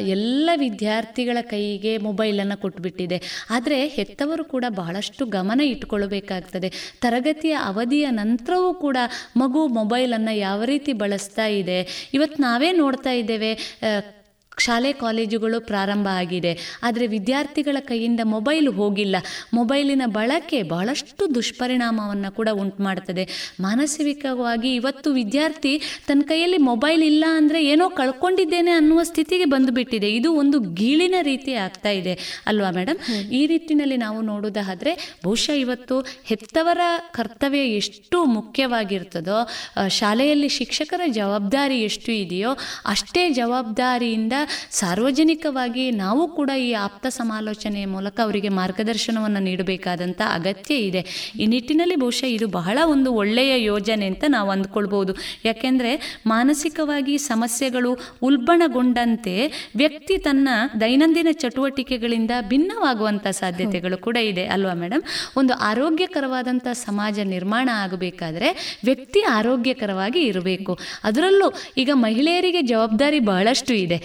[0.07, 3.19] ಎಲ್ಲ ವಿದ್ಯಾರ್ಥಿಗಳ ಕೈಗೆ ಮೊಬೈಲನ್ನು ಕೊಟ್ಬಿಟ್ಟಿದೆ.
[3.49, 6.71] ಆದರೆ ಹೆತ್ತವರು ಕೂಡ ಬಹಳಷ್ಟು ಗಮನ ಇಟ್ಕೊಳ್ಬೇಕಾಗ್ತದೆ.
[7.01, 8.97] ತರಗತಿಯ ಅವಧಿಯ ನಂತರವೂ ಕೂಡ
[9.37, 12.09] ಮಗು ಮೊಬೈಲನ್ನು ಯಾವ ರೀತಿ ಬಳಸ್ತಾ ಇದೆ.
[12.13, 13.53] ಇವತ್ತು ನಾವೇ ನೋಡ್ತಾ ಇದ್ದೇವೆ
[14.57, 16.57] ಶಾಲೆ ಕಾಲೇಜುಗಳು ಪ್ರಾರಂಭ ಆಗಿದೆ.
[16.83, 19.15] ಆದರೆ ವಿದ್ಯಾರ್ಥಿಗಳ ಕೈಯಿಂದ ಮೊಬೈಲ್ ಹೋಗಿಲ್ಲ.
[19.53, 23.29] ಮೊಬೈಲಿನ ಬಳಕೆ ಬಹಳಷ್ಟು ದುಷ್ಪರಿಣಾಮವನ್ನು ಕೂಡ ಉಂಟು ಮಾಡ್ತದೆ.
[23.59, 30.11] ಮಾನಸಿಕವಾಗಿ ಇವತ್ತು ವಿದ್ಯಾರ್ಥಿ ತನ್ನ ಕೈಯಲ್ಲಿ ಮೊಬೈಲ್ ಇಲ್ಲ ಅಂದರೆ ಏನೋ ಕಳ್ಕೊಂಡಿದ್ದೇನೆ ಅನ್ನುವ ಸ್ಥಿತಿಗೆ ಬಂದುಬಿಟ್ಟಿದೆ.
[30.15, 32.19] ಇದು ಒಂದು ಗೀಳಿನ ರೀತಿ ಆಗ್ತಾ ಇದೆ.
[32.47, 32.99] ಅಲ್ವಾ ಮೇಡಮ್
[33.31, 36.81] ಈ ರೀತಿಯಲ್ಲಿ ನಾವು ನೋಡೋದಾದರೆ ಬಹುಶಃ ಇವತ್ತು ಹೆತ್ತವರ
[37.11, 39.39] ಕರ್ತವ್ಯ ಎಷ್ಟು ಮುಖ್ಯವಾಗಿರ್ತದೋ
[39.87, 44.33] ಶಾಲೆಯಲ್ಲಿ ಶಿಕ್ಷಕರ ಜವಾಬ್ದಾರಿ ಎಷ್ಟು ಇದೆಯೋ ಅಷ್ಟೇ ಜವಾಬ್ದಾರಿಯಿಂದ
[44.71, 51.31] ಸಾರ್ವಜನಿಕವಾಗಿ ನಾವು ಕೂಡ ಈ ಆಪ್ತ ಸಮಾಲೋಚನೆಯ ಮೂಲಕ ಅವರಿಗೆ ಮಾರ್ಗದರ್ಶನವನ್ನು ನೀಡಬೇಕಾದಂಥ ಅಗತ್ಯ ಇದೆ.
[51.39, 55.15] ಈ ನಿಟ್ಟಿನಲ್ಲಿ ಬಹುಶಃ ಇದು ಬಹಳ ಒಂದು ಒಳ್ಳೆಯ ಯೋಜನೆ ಅಂತ ನಾವು ಅಂದ್ಕೊಳ್ಬೋದು.
[55.45, 60.49] ಯಾಕೆಂದರೆ ಮಾನಸಿಕವಾಗಿ ಸಮಸ್ಯೆಗಳು ಉಲ್ಬಣಗೊಂಡಂತೆ ವ್ಯಕ್ತಿ ತನ್ನ
[60.81, 65.03] ದೈನಂದಿನ ಚಟುವಟಿಕೆಗಳಿಂದ ಭಿನ್ನವಾಗುವಂಥ ಸಾಧ್ಯತೆಗಳು ಕೂಡ ಇದೆ ಅಲ್ವಾ ಮೇಡಮ್?
[65.37, 70.79] ಒಂದು ಆರೋಗ್ಯಕರವಾದಂಥ ಸಮಾಜ ನಿರ್ಮಾಣ ಆಗಬೇಕಾದ್ರೆ ವ್ಯಕ್ತಿ ಆರೋಗ್ಯಕರವಾಗಿ ಇರಬೇಕು.
[71.03, 73.97] ಅದರಲ್ಲೂ ಈಗ ಮಹಿಳೆಯರಿಗೆ ಜವಾಬ್ದಾರಿ ಬಹಳಷ್ಟು ಇದೆ.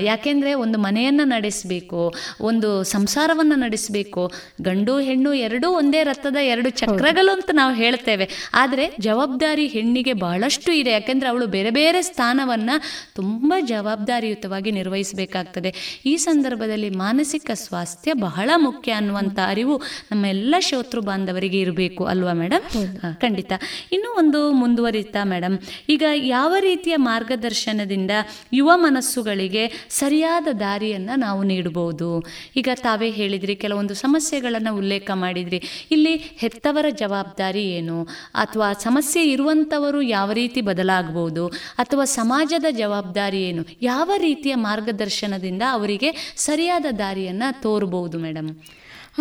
[0.00, 4.32] ಯಾಕೆಂದ್ರೆ ಒಂದು ಮನೆಯನ್ನ ನಡೆಸಬೇಕು ಒಂದು ಸಂಸಾರವನ್ನ ನಡೆಸಬೇಕು
[4.62, 8.28] ಗಂಡು ಹೆಣ್ಣು ಎರಡೂ ಒಂದೇ ರಥದ ಎರಡು ಚಕ್ರಗಳು ಅಂತ ನಾವು ಹೇಳ್ತೇವೆ.
[8.54, 10.90] ಆದರೆ ಜವಾಬ್ದಾರಿ ಹೆಣ್ಣಿಗೆ ಬಹಳಷ್ಟು ಇದೆ.
[10.90, 12.70] ಯಾಕೆಂದ್ರೆ ಅವಳು ಬೇರೆ ಬೇರೆ ಸ್ಥಾನವನ್ನ
[13.14, 16.00] ತುಂಬಾ ಜವಾಬ್ದಾರಿಯುತವಾಗಿ ನಿರ್ವಹಿಸಬೇಕಾಗ್ತದೆ.
[16.06, 19.82] ಈ ಸಂದರ್ಭದಲ್ಲಿ ಮಾನಸಿಕ ಸ್ವಾಸ್ಥ್ಯ ಬಹಳ ಮುಖ್ಯ ಅನ್ನುವಂಥ ಅರಿವು
[20.12, 22.86] ನಮ್ಮ ಎಲ್ಲ ಶೋತೃ ಬಾಂಧವರಿಗೆ ಇರಬೇಕು ಅಲ್ವಾ ಮೇಡಮ್
[23.20, 23.52] ಖಂಡಿತ.
[23.92, 25.58] ಇನ್ನೂ ಒಂದು ಮುಂದುವರಿತಾ ಮೇಡಮ್
[25.88, 28.10] ಈಗ ಯಾವ ರೀತಿಯ ಮಾರ್ಗದರ್ಶನದಿಂದ
[28.52, 32.24] ಯುವ ಮನಸ್ಸುಗಳಿಗೆ ಸರಿಯಾದ ದಾರಿಯನ್ನು ನಾವು ನೀಡಬಹುದು.
[32.56, 35.62] ಈಗ ತಾವೇ ಹೇಳಿದ್ರಿ, ಕೆಲವೊಂದು ಸಮಸ್ಯೆಗಳನ್ನು ಉಲ್ಲೇಖ ಮಾಡಿದ್ರಿ.
[35.90, 38.02] ಇಲ್ಲಿ ಹೆತ್ತವರ ಜವಾಬ್ದಾರಿ ಏನು?
[38.34, 41.46] ಅಥವಾ ಸಮಸ್ಯೆ ಇರುವಂಥವರು ಯಾವ ರೀತಿ ಬದಲಾಗಬಹುದು?
[41.78, 43.64] ಅಥವಾ ಸಮಾಜದ ಜವಾಬ್ದಾರಿ ಏನು?
[43.82, 48.56] ಯಾವ ರೀತಿಯ ಮಾರ್ಗದರ್ಶನದಿಂದ ಅವರಿಗೆ ಸರಿಯಾದ ದಾರಿಯನ್ನು ತೋರಬಹುದು ಮೇಡಮ್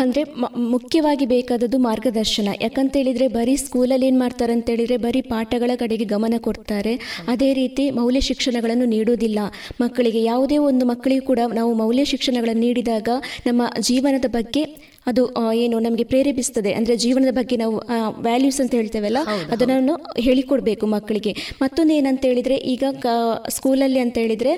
[0.03, 0.21] ಅಂದರೆ
[0.73, 2.49] ಮುಖ್ಯವಾಗಿ ಬೇಕಾದದ್ದು ಮಾರ್ಗದರ್ಶನ.
[2.61, 6.93] ಯಾಕಂತ ಹೇಳಿದರೆ ಬರೀ ಸ್ಕೂಲಲ್ಲಿ ಏನು ಮಾಡ್ತಾರೆ ಅಂತ ಹೇಳಿದರೆ ಬರೀ ಪಾಠಗಳ ಕಡೆಗೆ ಗಮನ ಕೊಡ್ತಾರೆ.
[7.27, 9.39] ಅದೇ ರೀತಿ ಮೌಲ್ಯ ಶಿಕ್ಷಣಗಳನ್ನು ನೀಡುವುದಿಲ್ಲ.
[9.81, 13.09] ಮಕ್ಕಳಿಗೆ ಯಾವುದೇ ಒಂದು ಮಕ್ಕಳಿಗೂ ಕೂಡ ನಾವು ಮೌಲ್ಯ ಶಿಕ್ಷಣಗಳನ್ನು ನೀಡಿದಾಗ
[13.45, 14.63] ನಮ್ಮ ಜೀವನದ ಬಗ್ಗೆ
[15.09, 15.21] ಅದು
[15.63, 16.71] ಏನು ನಮಗೆ ಪ್ರೇರೇಪಿಸ್ತದೆ.
[16.77, 17.75] ಅಂದರೆ ಜೀವನದ ಬಗ್ಗೆ ನಾವು
[18.25, 19.19] ವ್ಯಾಲ್ಯೂಸ್ ಅಂತ ಹೇಳ್ತೇವಲ್ಲ
[19.53, 19.95] ಅದನ್ನು
[20.25, 21.31] ಹೇಳಿಕೊಡ್ಬೇಕು ಮಕ್ಕಳಿಗೆ.
[21.61, 23.13] ಮತ್ತೊಂದು ಏನಂತ ಹೇಳಿದರೆ ಈಗ ಕ
[23.55, 24.53] ಸ್ಕೂಲಲ್ಲಿ ಅಂತ ಹೇಳಿದರೆ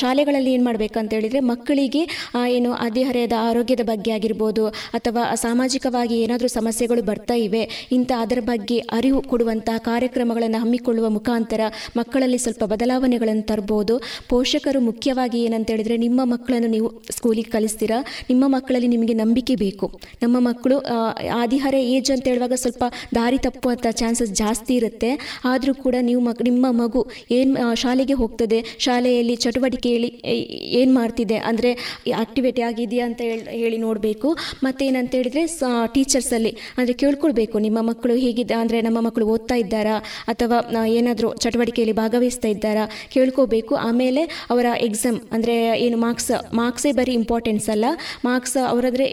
[0.00, 2.02] ಶಾಲೆಗಳಲ್ಲಿ ಏನು ಮಾಡಬೇಕಂತ ಹೇಳಿದರೆ ಮಕ್ಕಳಿಗೆ
[2.56, 4.64] ಏನು ಹದಿಹರೆಯದ ಆರೋಗ್ಯದ ಬಗ್ಗೆ ಆಗಿರ್ಬೋದು
[4.98, 7.62] ಅಥವಾ ಸಾಮಾಜಿಕವಾಗಿ ಏನಾದರೂ ಸಮಸ್ಯೆಗಳು ಬರ್ತಾ ಇವೆ
[7.98, 11.60] ಇಂಥ ಅದರ ಬಗ್ಗೆ ಅರಿವು ಕೊಡುವಂತಹ ಕಾರ್ಯಕ್ರಮಗಳನ್ನು ಹಮ್ಮಿಕೊಳ್ಳುವ ಮುಖಾಂತರ
[12.00, 13.96] ಮಕ್ಕಳಲ್ಲಿ ಸ್ವಲ್ಪ ಬದಲಾವಣೆಗಳನ್ನು ತರ್ಬೋದು.
[14.32, 18.00] ಪೋಷಕರು ಮುಖ್ಯವಾಗಿ ಏನಂತ ಹೇಳಿದರೆ ನಿಮ್ಮ ಮಕ್ಕಳನ್ನು ನೀವು ಸ್ಕೂಲಿಗೆ ಕಲಿಸ್ತೀರಾ
[18.30, 19.81] ನಿಮ್ಮ ಮಕ್ಕಳಲ್ಲಿ ನಿಮಗೆ ನಂಬಿಕೆ ಬೇಕು?
[20.22, 20.76] ನಮ್ಮ ಮಕ್ಕಳು
[21.42, 22.84] ಆದಿಹಾರ ಏಜ್ ಅಂತ ಹೇಳುವಾಗ ಸ್ವಲ್ಪ
[23.18, 25.10] ದಾರಿ ತಪ್ಪುವಂಥ ಚಾನ್ಸಸ್ ಜಾಸ್ತಿ ಇರುತ್ತೆ.
[25.50, 27.02] ಆದರೂ ಕೂಡ ನೀವು ಮಕ್, ನಿಮ್ಮ ಮಗು
[27.38, 30.10] ಏನು ಶಾಲೆಗೆ ಹೋಗ್ತದೆ, ಶಾಲೆಯಲ್ಲಿ ಚಟುವಟಿಕೆಯಲ್ಲಿ
[30.80, 31.72] ಏನು ಮಾಡ್ತಿದೆ, ಅಂದರೆ
[32.22, 33.20] ಆಕ್ಟಿವಿಟಿ ಆಗಿದೆಯಾ ಅಂತ
[33.62, 34.30] ಹೇಳಿ ನೋಡಬೇಕು.
[34.66, 35.44] ಮತ್ತು ಏನಂತ ಹೇಳಿದರೆ
[35.96, 39.96] ಟೀಚರ್ಸಲ್ಲಿ ಅಂದರೆ ಕೇಳ್ಕೊಳ್ಬೇಕು, ನಿಮ್ಮ ಮಕ್ಕಳು ಹೇಗಿದೆ, ಅಂದರೆ ನಮ್ಮ ಮಕ್ಕಳು ಓದ್ತಾ ಇದ್ದಾರಾ,
[40.34, 40.58] ಅಥವಾ
[40.98, 42.84] ಏನಾದರೂ ಚಟುವಟಿಕೆಯಲ್ಲಿ ಭಾಗವಹಿಸ್ತಾ ಇದ್ದಾರಾ
[43.14, 44.22] ಕೇಳ್ಕೋಬೇಕು ಆಮೇಲೆ
[44.52, 45.54] ಅವರ ಎಕ್ಸಾಮ್ ಅಂದರೆ
[45.86, 46.30] ಏನು ಮಾರ್ಕ್ಸ್
[46.60, 47.86] ಮಾರ್ಕ್ಸೇ ಬರೀ ಇಂಪಾರ್ಟೆನ್ಸ್ ಅಲ್ಲ.
[48.28, 49.06] ಮಾರ್ಕ್ಸ್ ಅವರಾದರೆ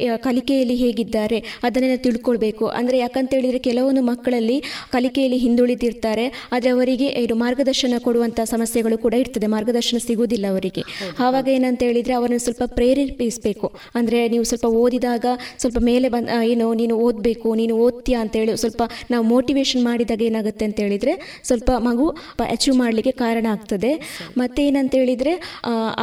[0.59, 2.65] ಕಲಿಕೆಯಲ್ಲಿ ಹೇಗಿದ್ದಾರೆ ಅದನ್ನೆಲ್ಲ ತಿಳ್ಕೊಳ್ಬೇಕು.
[2.79, 4.57] ಅಂದರೆ ಯಾಕಂತ ಹೇಳಿದರೆ ಕೆಲವೊಂದು ಮಕ್ಕಳಲ್ಲಿ
[4.93, 10.83] ಕಲಿಕೆಯಲ್ಲಿ ಹಿಂದುಳಿದಿರ್ತಾರೆ ಆದರೆ ಅವರಿಗೆ ಇದು ಮಾರ್ಗದರ್ಶನ ಕೊಡುವಂಥ ಸಮಸ್ಯೆಗಳು ಕೂಡ ಇರ್ತದೆ ಮಾರ್ಗದರ್ಶನ ಸಿಗುವುದಿಲ್ಲ ಅವರಿಗೆ.
[11.25, 13.67] ಆವಾಗ ಏನಂತ ಹೇಳಿದರೆ ಅವರನ್ನು ಸ್ವಲ್ಪ ಪ್ರೇರೇಪಿಸಬೇಕು.
[13.99, 15.25] ಅಂದರೆ ನೀವು ಸ್ವಲ್ಪ ಓದಿದಾಗ
[15.61, 18.81] ಸ್ವಲ್ಪ ಮೇಲೆ ಬಂದ ಏನು ನೀನು ಓದಬೇಕು ನೀನು ಓದ್ತೀಯಾ ಅಂತೇಳಿ ಸ್ವಲ್ಪ
[19.13, 21.15] ನಾವು ಮೋಟಿವೇಶನ್ ಮಾಡಿದಾಗ ಏನಾಗುತ್ತೆ ಅಂತ ಹೇಳಿದರೆ
[21.49, 22.07] ಸ್ವಲ್ಪ ಮಗು
[22.55, 23.93] ಅಚೀವ್ ಮಾಡಲಿಕ್ಕೆ ಕಾರಣ ಆಗ್ತದೆ.
[24.41, 25.35] ಮತ್ತೆ ಏನಂತ ಹೇಳಿದರೆ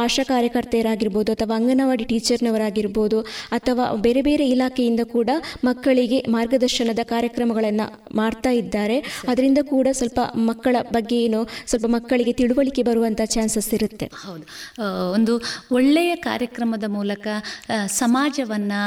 [0.05, 3.19] ಆಶಾ ಕಾರ್ಯಕರ್ತೆಯರಾಗಿರ್ಬೋದು ಅಥವಾ ಅಂಗನವಾಡಿ ಟೀಚರ್ನವರಾಗಿರ್ಬೋದು
[3.57, 5.29] ಅಥವಾ ಬೇರೆ ಬೇರೆ ಇಲಾಖೆಯಿಂದ ಕೂಡ
[5.63, 8.97] ಮಕ್ಕಳಿಗೆ ಮಾರ್ಗದರ್ಶನದ ಕಾರ್ಯಕ್ರಮಗಳನ್ನು ಮಾಡ್ತಾ ಇದ್ದಾರೆ.
[9.27, 10.19] ಅದರಿಂದ ಕೂಡ ಸ್ವಲ್ಪ
[10.49, 14.07] ಮಕ್ಕಳ ಬಗ್ಗೆ ಏನು ಸ್ವಲ್ಪ ಮಕ್ಕಳಿಗೆ ತಿಳುವಳಿಕೆ ಬರುವಂಥ ಚಾನ್ಸಸ್ ಇರುತ್ತೆ.
[14.25, 14.45] ಹೌದು.
[15.13, 15.33] ಒಂದು
[15.71, 17.27] ಒಳ್ಳೆಯ ಕಾರ್ಯಕ್ರಮದ ಮೂಲಕ
[18.01, 18.79] ಸಮಾಜವನ್ನು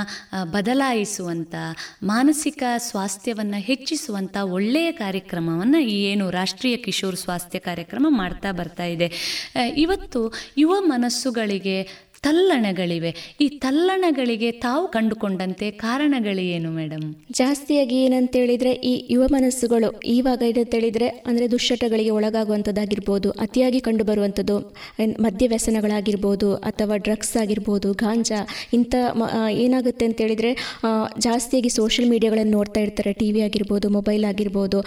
[0.53, 1.55] ಬದಲಾಯಿಸುವಂಥ
[2.03, 9.09] ಮಾನಸಿಕ ಸ್ವಾಸ್ಥ್ಯವನ್ನು ಹೆಚ್ಚಿಸುವಂಥ ಒಳ್ಳೆಯ ಕಾರ್ಯಕ್ರಮವನ್ನು ಏನು ರಾಷ್ಟ್ರೀಯ ಕಿಶೋರ್ ಸ್ವಾಸ್ಥ್ಯ ಕಾರ್ಯಕ್ರಮ ಮಾಡ್ತಾ ಬರ್ತಾ ಇದೆ.
[9.77, 10.20] ಇವತ್ತು
[10.59, 11.77] ಯುವ ಮನಸ್ಸುಗಳಿಗೆ
[12.26, 13.10] ತಲ್ಲಣಗಳಿವೆ.
[13.44, 17.06] ಈ ತಲ್ಲಣಗಳಿಗೆ ತಾವು ಕಂಡುಕೊಂಡಂತೆ ಕಾರಣಗಳೇನು ಮೇಡಮ್
[17.38, 25.22] ಜಾಸ್ತಿಯಾಗಿ ಏನಂತ ಹೇಳಿದ್ರೆ ಈ ಯುವ ಮನಸ್ಸುಗಳು ಇವಾಗ ಏನಂತ ಹೇಳಿದ್ರೆ ಅಂದರೆ ದುಶ್ಚಟಗಳಿಗೆ ಒಳಗಾಗುವಂಥದ್ದಾಗಿರ್ಬೋದು, ಅತಿಯಾಗಿ ಕಂಡುಬರುವಂಥದ್ದು ಬರುವಂತದ್ದು
[25.24, 28.40] ಮದ್ಯ ವ್ಯಸನಗಳಾಗಿರ್ಬೋದು ಅಥವಾ ಡ್ರಗ್ಸ್ ಆಗಿರ್ಬೋದು, ಗಾಂಜಾ,
[28.78, 28.94] ಇಂಥ
[29.64, 30.51] ಏನಾಗುತ್ತೆ ಅಂತ ಹೇಳಿದ್ರೆ
[31.26, 34.80] ಜಾಸ್ತಿಯಾಗಿ ಸೋಷಿಯಲ್ ಮೀಡಿಯಾಗಳನ್ನು ನೋಡ್ತಾ ಇರ್ತಾರೆ, ಟಿ ವಿ ಆಗಿರ್ಬೋದು, ಮೊಬೈಲ್ ಆಗಿರ್ಬೋದು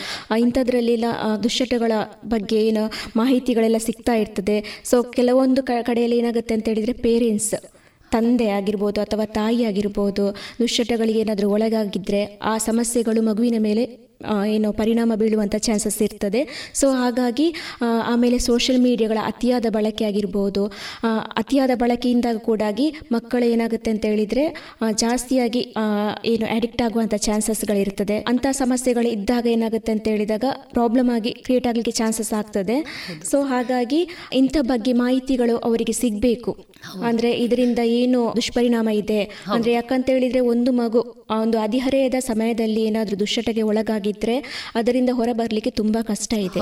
[0.45, 1.10] ಇಂಥದ್ರಲ್ಲೆಲ್ಲ
[1.45, 1.91] ದುಶ್ಚಟಗಳ
[2.35, 2.85] ಬಗ್ಗೆ ಏನು
[3.22, 4.57] ಮಾಹಿತಿಗಳೆಲ್ಲ ಸಿಗ್ತಾ ಇರ್ತದೆ.
[4.91, 7.54] ಸೊ ಕೆಲವೊಂದು ಕಡೆಯಲ್ಲಿ ಏನಾಗುತ್ತೆ ಅಂತ ಹೇಳಿದ್ರೆ ಪೇರೆಂಟ್ಸ್
[8.12, 10.24] ತಂದೆ ಆಗಿರ್ಬೋದು ಅಥವಾ ತಾಯಿ ಆಗಿರ್ಬೋದು
[10.60, 13.84] ದುಶ್ಚಟಗಳಿಗೆ ಏನಾದರೂ ಒಳಗಾಗಿದ್ದರೆ ಆ ಸಮಸ್ಯೆಗಳು ಮಗುವಿನ ಮೇಲೆ
[14.56, 16.41] ಏನು ಪರಿಣಾಮ ಬೀಳುವಂಥ ಚಾನ್ಸಸ್ ಇರ್ತದೆ.
[16.80, 17.48] ಸೊ ಹಾಗಾಗಿ
[18.12, 20.64] ಆಮೇಲೆ ಸೋಷಿಯಲ್ ಮೀಡಿಯಾಗಳ ಅತಿಯಾದ ಬಳಕೆ ಆಗಿರ್ಬೋದು.
[21.41, 24.45] ಅತಿಯಾದ ಬಳಕೆಯಿಂದ ಕೂಡಾಗಿ ಮಕ್ಕಳು ಏನಾಗುತ್ತೆ ಅಂತ ಹೇಳಿದರೆ
[25.04, 25.64] ಜಾಸ್ತಿಯಾಗಿ
[26.34, 30.45] ಏನು ಅಡಿಕ್ಟ್ ಆಗುವಂಥ ಚಾನ್ಸಸ್ಗಳಿರ್ತದೆ ಅಂಥ ಸಮಸ್ಯೆಗಳು ಇದ್ದಾಗ ಏನಾಗುತ್ತೆ ಅಂತ ಹೇಳಿದಾಗ
[30.76, 32.78] ಪ್ರಾಬ್ಲಮ್ ಆಗಿ ಕ್ರಿಯೇಟ್ ಆಗಲಿಕ್ಕೆ ಚಾನ್ಸಸ್ ಆಗ್ತದೆ.
[33.32, 34.02] ಸೊ ಹಾಗಾಗಿ
[34.41, 36.52] ಇಂಥ ಬಗ್ಗೆ ಮಾಹಿತಿಗಳು ಅವರಿಗೆ ಸಿಗಬೇಕು.
[37.08, 39.22] ಅಂದರೆ ಇದರಿಂದ ಏನು ದುಷ್ಪರಿಣಾಮ ಇದೆ.
[39.56, 41.02] ಅಂದರೆ ಯಾಕಂತ ಹೇಳಿದ್ರೆ ಒಂದು ಮಗು
[41.41, 44.35] ಒಂದು ಹದಿಹರೆಯದ ಸಮಯದಲ್ಲಿ ಏನಾದರೂ ದುಶ್ಚಟಗೆ ಒಳಗಾಗಿದ್ರೆ
[44.76, 46.60] ಅದರಿಂದ ಹೊರ ಬರಲಿಕ್ಕೆ ತುಂಬಾ ಕಷ್ಟ ಇದೆ.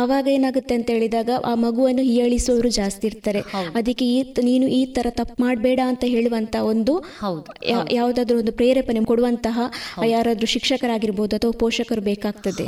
[0.00, 3.40] ಆವಾಗ ಏನಾಗುತ್ತೆ ಅಂತ ಹೇಳಿದಾಗ ಆ ಮಗುವನ್ನು ಹೀಯಾಳಿಸುವವರು ಜಾಸ್ತಿ ಇರ್ತಾರೆ.
[3.80, 6.94] ಅದಕ್ಕೆ ಈ ನೀನು ಈ ತರ ತಪ್ಪು ಮಾಡಬೇಡ ಅಂತ ಹೇಳುವಂತ ಒಂದು
[7.92, 9.58] ಯಾವುದಾದ್ರೂ ಒಂದು ಪ್ರೇರೇಪಣೆ ಕೊಡುವಂತಹ
[10.14, 12.64] ಯಾರಾದ್ರೂ ಶಿಕ್ಷಕರಾಗಿರ್ಬೋದು ಅಥವಾ ಪೋಷಕರು ಬೇಕಾಗ್ತದೆ.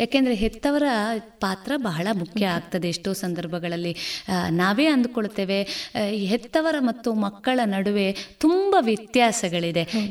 [0.00, 0.86] ಯಾಕೆಂದ್ರೆ ಹೆತ್ತವರ
[1.40, 2.86] ಪಾತ್ರ ಬಹಳ ಮುಖ್ಯ ಆಗ್ತದೆ.
[2.88, 3.92] ಎಷ್ಟೋ ಸಂದರ್ಭಗಳಲ್ಲಿ
[4.62, 5.60] ನಾವೇ ಅಂದುಕೊಳ್ತೇವೆ
[6.32, 8.08] ಹೆತ್ತವರ ಮತ್ತು ಮಕ್ಕಳ ನಡುವೆ
[8.40, 9.57] ತುಂಬ ವ್ಯತ್ಯಾಸಗಳಿದೆ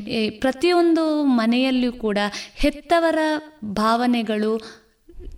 [0.08, 2.18] ಈ ಪ್ರತಿಯೊಂದು ಮನೆಯಲ್ಲಿಯೂ ಕೂಡ
[2.56, 3.18] ಹೆತ್ತವರ
[3.64, 4.77] ಭಾವನೆಗಳು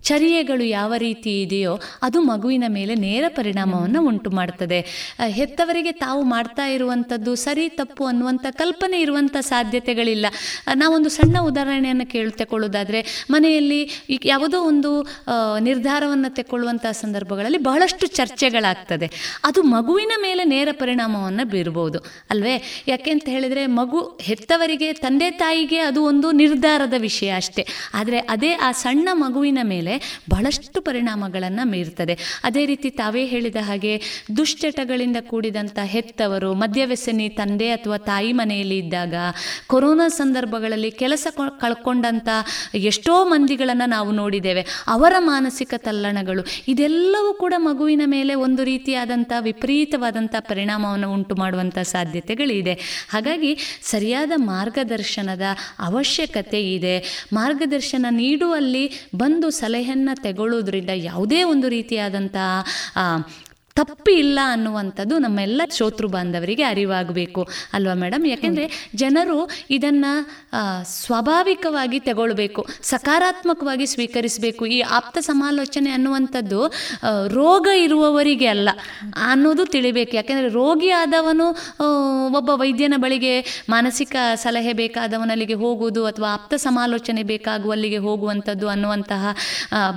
[0.03, 4.79] ಚರ್ಯೆಗಳು ಯಾವ ರೀತಿ ಇದೆಯೋ ಅದು ಮಗುವಿನ ಮೇಲೆ ನೇರ ಪರಿಣಾಮವನ್ನು ಉಂಟು ಮಾಡ್ತದೆ.
[5.27, 10.25] ಹೆತ್ತವರಿಗೆ ತಾವು ಮಾಡ್ತಾ ಇರುವಂಥದ್ದು ಸರಿ, ತಪ್ಪು ಅನ್ನುವಂಥ ಕಲ್ಪನೆ ಇರುವಂಥ ಸಾಧ್ಯತೆಗಳಿಲ್ಲ.
[10.73, 14.91] ನಾವೊಂದು ಸಣ್ಣ ಉದಾಹರಣೆಯನ್ನು ಕೇಳಿ ತಗೊಳ್ಳೋದಾದರೆ ಮನೆಯಲ್ಲಿ ಯಾವುದೋ ಒಂದು
[15.59, 19.09] ನಿರ್ಧಾರವನ್ನು ತೆಕ್ಕೊಳ್ಳುವಂಥ ಸಂದರ್ಭಗಳಲ್ಲಿ ಬಹಳಷ್ಟು ಚರ್ಚೆಗಳಾಗ್ತದೆ.
[19.43, 21.99] ಅದು ಮಗುವಿನ ಮೇಲೆ ನೇರ ಪರಿಣಾಮವನ್ನು ಬೀರ್ಬೋದು.
[22.29, 22.55] ಅಲ್ವೇ?
[22.87, 27.67] ಯಾಕೆ ಅಂತ ಹೇಳಿದರೆ, ಮಗು ಹೆತ್ತವರಿಗೆ, ತಂದೆ ತಾಯಿಗೆ ಅದು ಒಂದು ನಿರ್ಧಾರದ ವಿಷಯ ಅಷ್ಟೇ.
[27.93, 29.80] ಆದರೆ ಅದೇ ಆ ಸಣ್ಣ ಮಗುವಿನ ಮೇಲೆ
[30.29, 32.17] ಬಹಳಷ್ಟು ಪರಿಣಾಮಗಳನ್ನು ಮೀರ್ತದೆ.
[32.43, 34.01] ಅದೇ ರೀತಿ ತಾವೇ ಹೇಳಿದ ಹಾಗೆ
[34.37, 39.13] ದುಶ್ಚಟಗಳಿಂದ ಕೂಡಿದಂಥ ಹೆತ್ತವರು ಮದ್ಯವ್ಯಸನಿ ತಂದೆ ಅಥವಾ ತಾಯಿ ಮನೆಯಲ್ಲಿ ಇದ್ದಾಗ
[39.67, 41.27] ಕೊರೋನಾ ಸಂದರ್ಭಗಳಲ್ಲಿ ಕೆಲಸ
[41.59, 42.29] ಕಳ್ಕೊಂಡಂಥ
[42.75, 44.65] ಎಷ್ಟೋ ಮಂದಿಗಳನ್ನು ನಾವು ನೋಡಿದ್ದೇವೆ.
[44.87, 52.73] ಅವರ ಮಾನಸಿಕ ತಲ್ಲಣಗಳು, ಇದೆಲ್ಲವೂ ಕೂಡ ಮಗುವಿನ ಮೇಲೆ ಒಂದು ರೀತಿಯಾದಂಥ ವಿಪರೀತವಾದಂಥ ಪರಿಣಾಮವನ್ನು ಉಂಟು ಮಾಡುವಂಥ ಸಾಧ್ಯತೆಗಳಿದೆ.
[53.09, 55.41] ಹಾಗಾಗಿ ಸರಿಯಾದ ಮಾರ್ಗದರ್ಶನದ
[55.79, 57.27] ಅವಶ್ಯಕತೆ ಇದೆ.
[57.33, 62.37] ಮಾರ್ಗದರ್ಶನ ನೀಡುವಲ್ಲಿ ಬಂದು ಸಲಹೆಯನ್ನು ತಗೊಳ್ಳೋದ್ರಿಂದ ಯಾವುದೇ ಒಂದು ರೀತಿಯಾದಂಥ
[63.71, 67.41] ಆ, ತಪ್ಪು ಇಲ್ಲ ಅನ್ನುವಂಥದ್ದು ನಮ್ಮೆಲ್ಲ ಶ್ರೋತೃ ಬಾಂಧವರಿಗೆ ಅರಿವಾಗಬೇಕು
[67.73, 68.25] ಅಲ್ವಾ ಮೇಡಮ್?
[68.25, 68.65] ಯಾಕೆಂದರೆ
[68.95, 69.37] ಜನರು
[69.69, 70.11] ಇದನ್ನು
[70.95, 76.59] ಸ್ವಾಭಾವಿಕವಾಗಿ ತಗೊಳ್ಬೇಕು ಸಕಾರಾತ್ಮಕವಾಗಿ ಸ್ವೀಕರಿಸಬೇಕು ಈ ಆಪ್ತ ಸಮಾಲೋಚನೆ ಅನ್ನುವಂಥದ್ದು
[77.33, 78.69] ರೋಗ ಇರುವವರಿಗೆ ಅಲ್ಲ
[79.25, 80.15] ಅನ್ನೋದು ತಿಳಿಬೇಕು.
[80.15, 81.47] ಯಾಕೆಂದರೆ ರೋಗಿ ಆದವನು
[82.33, 83.33] ಒಬ್ಬ ವೈದ್ಯನ ಬಳಿಗೆ
[83.69, 89.23] ಮಾನಸಿಕ ಸಲಹೆ ಬೇಕಾದವನಲ್ಲಿಗೆ ಹೋಗುವುದು ಅಥವಾ ಆಪ್ತ ಸಮಾಲೋಚನೆ ಬೇಕಾಗುವಲ್ಲಿಗೆ ಹೋಗುವಂಥದ್ದು ಅನ್ನುವಂತಹ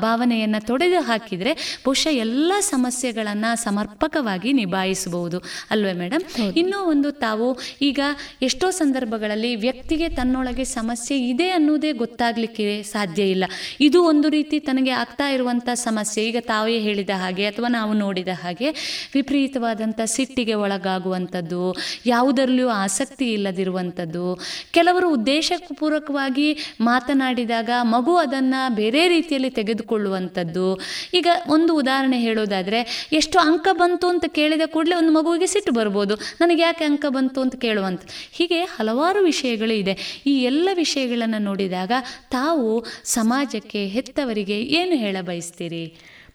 [0.01, 2.41] ಭಾವನೆಯನ್ನು ತೊಡೆದು ಹಾಕಿದರೆ ಬಹುಶಃ ಎಲ್ಲ
[2.71, 5.39] ಸಮಸ್ಯೆಗಳನ್ನು ಸಮರ್ಪಕವಾಗಿ ನಿಭಾಯಿಸಬಹುದು.
[5.71, 6.25] ಅಲ್ವೇ ಮೇಡಮ್
[6.57, 7.49] ಇನ್ನೂ ಒಂದು ತಾವು
[7.83, 8.01] ಈಗ
[8.43, 13.45] ಎಷ್ಟೋ ಸಂದರ್ಭಗಳಲ್ಲಿ ವ್ಯಕ್ತಿಗೆ ತನ್ನೊಳಗೆ ಸಮಸ್ಯೆ ಇದೆ ಅನ್ನೋದೇ ಗೊತ್ತಾಗ್ಲಿಕ್ಕೆ ಸಾಧ್ಯ ಇಲ್ಲ.
[13.81, 16.21] ಇದು ಒಂದು ರೀತಿ ತನಗೆ ಆಗ್ತಾ ಇರುವಂತಹ ಸಮಸ್ಯೆ.
[16.29, 18.71] ಈಗ ತಾವೇ ಹೇಳಿದ ಹಾಗೆ ಅಥವಾ ನಾವು ನೋಡಿದ ಹಾಗೆ
[19.15, 21.63] ವಿಪರೀತವಾದಂಥ ಸಿಟ್ಟಿಗೆ ಒಳಗಾಗುವಂಥದ್ದು
[22.07, 24.25] ಯಾವುದರಲ್ಲಿಯೂ ಆಸಕ್ತಿ ಇಲ್ಲದಿರುವಂಥದ್ದು.
[24.73, 26.49] ಕೆಲವರು ಉದ್ದೇಶಪೂರ್ವಕವಾಗಿ
[26.81, 30.67] ಮಾತನಾಡಿದಾಗ ಮಗು ಅದನ್ನು ಬೇರೆ ರೀತಿಯಲ್ಲಿ ತೆಗೆದುಕೊಳ್ಳುವಂಥದ್ದು.
[31.15, 32.81] ಈಗ ಒಂದು ಉದಾಹರಣೆ ಹೇಳೋದಾದರೆ
[33.13, 36.15] ಎಷ್ಟು ಅಂಕ ಬಂತು ಅಂತ ಕೇಳಿದ ಕೂಡಲೇ ಒಂದು ಮಗುವಿಗೆ ಸಿಟ್ಟು ಬರ್ಬೋದು.
[36.15, 38.03] ನನಗೆ ಯಾಕೆ ಅಂಕ ಬಂತು ಅಂತ ಕೇಳುವಂತ.
[38.33, 40.23] ಹೀಗೆ ಹಲವಾರು ವಿಷಯಗಳು ಇದೆ.
[40.27, 41.93] ಈ ಎಲ್ಲ ವಿಷಯಗಳನ್ನು ನೋಡಿದಾಗ
[42.31, 45.85] ತಾವು ಸಮಾಜಕ್ಕೆ ಹೆತ್ತವರಿಗೆ ಏನು ಹೇಳ ಬಯಸ್ತೀರಿ?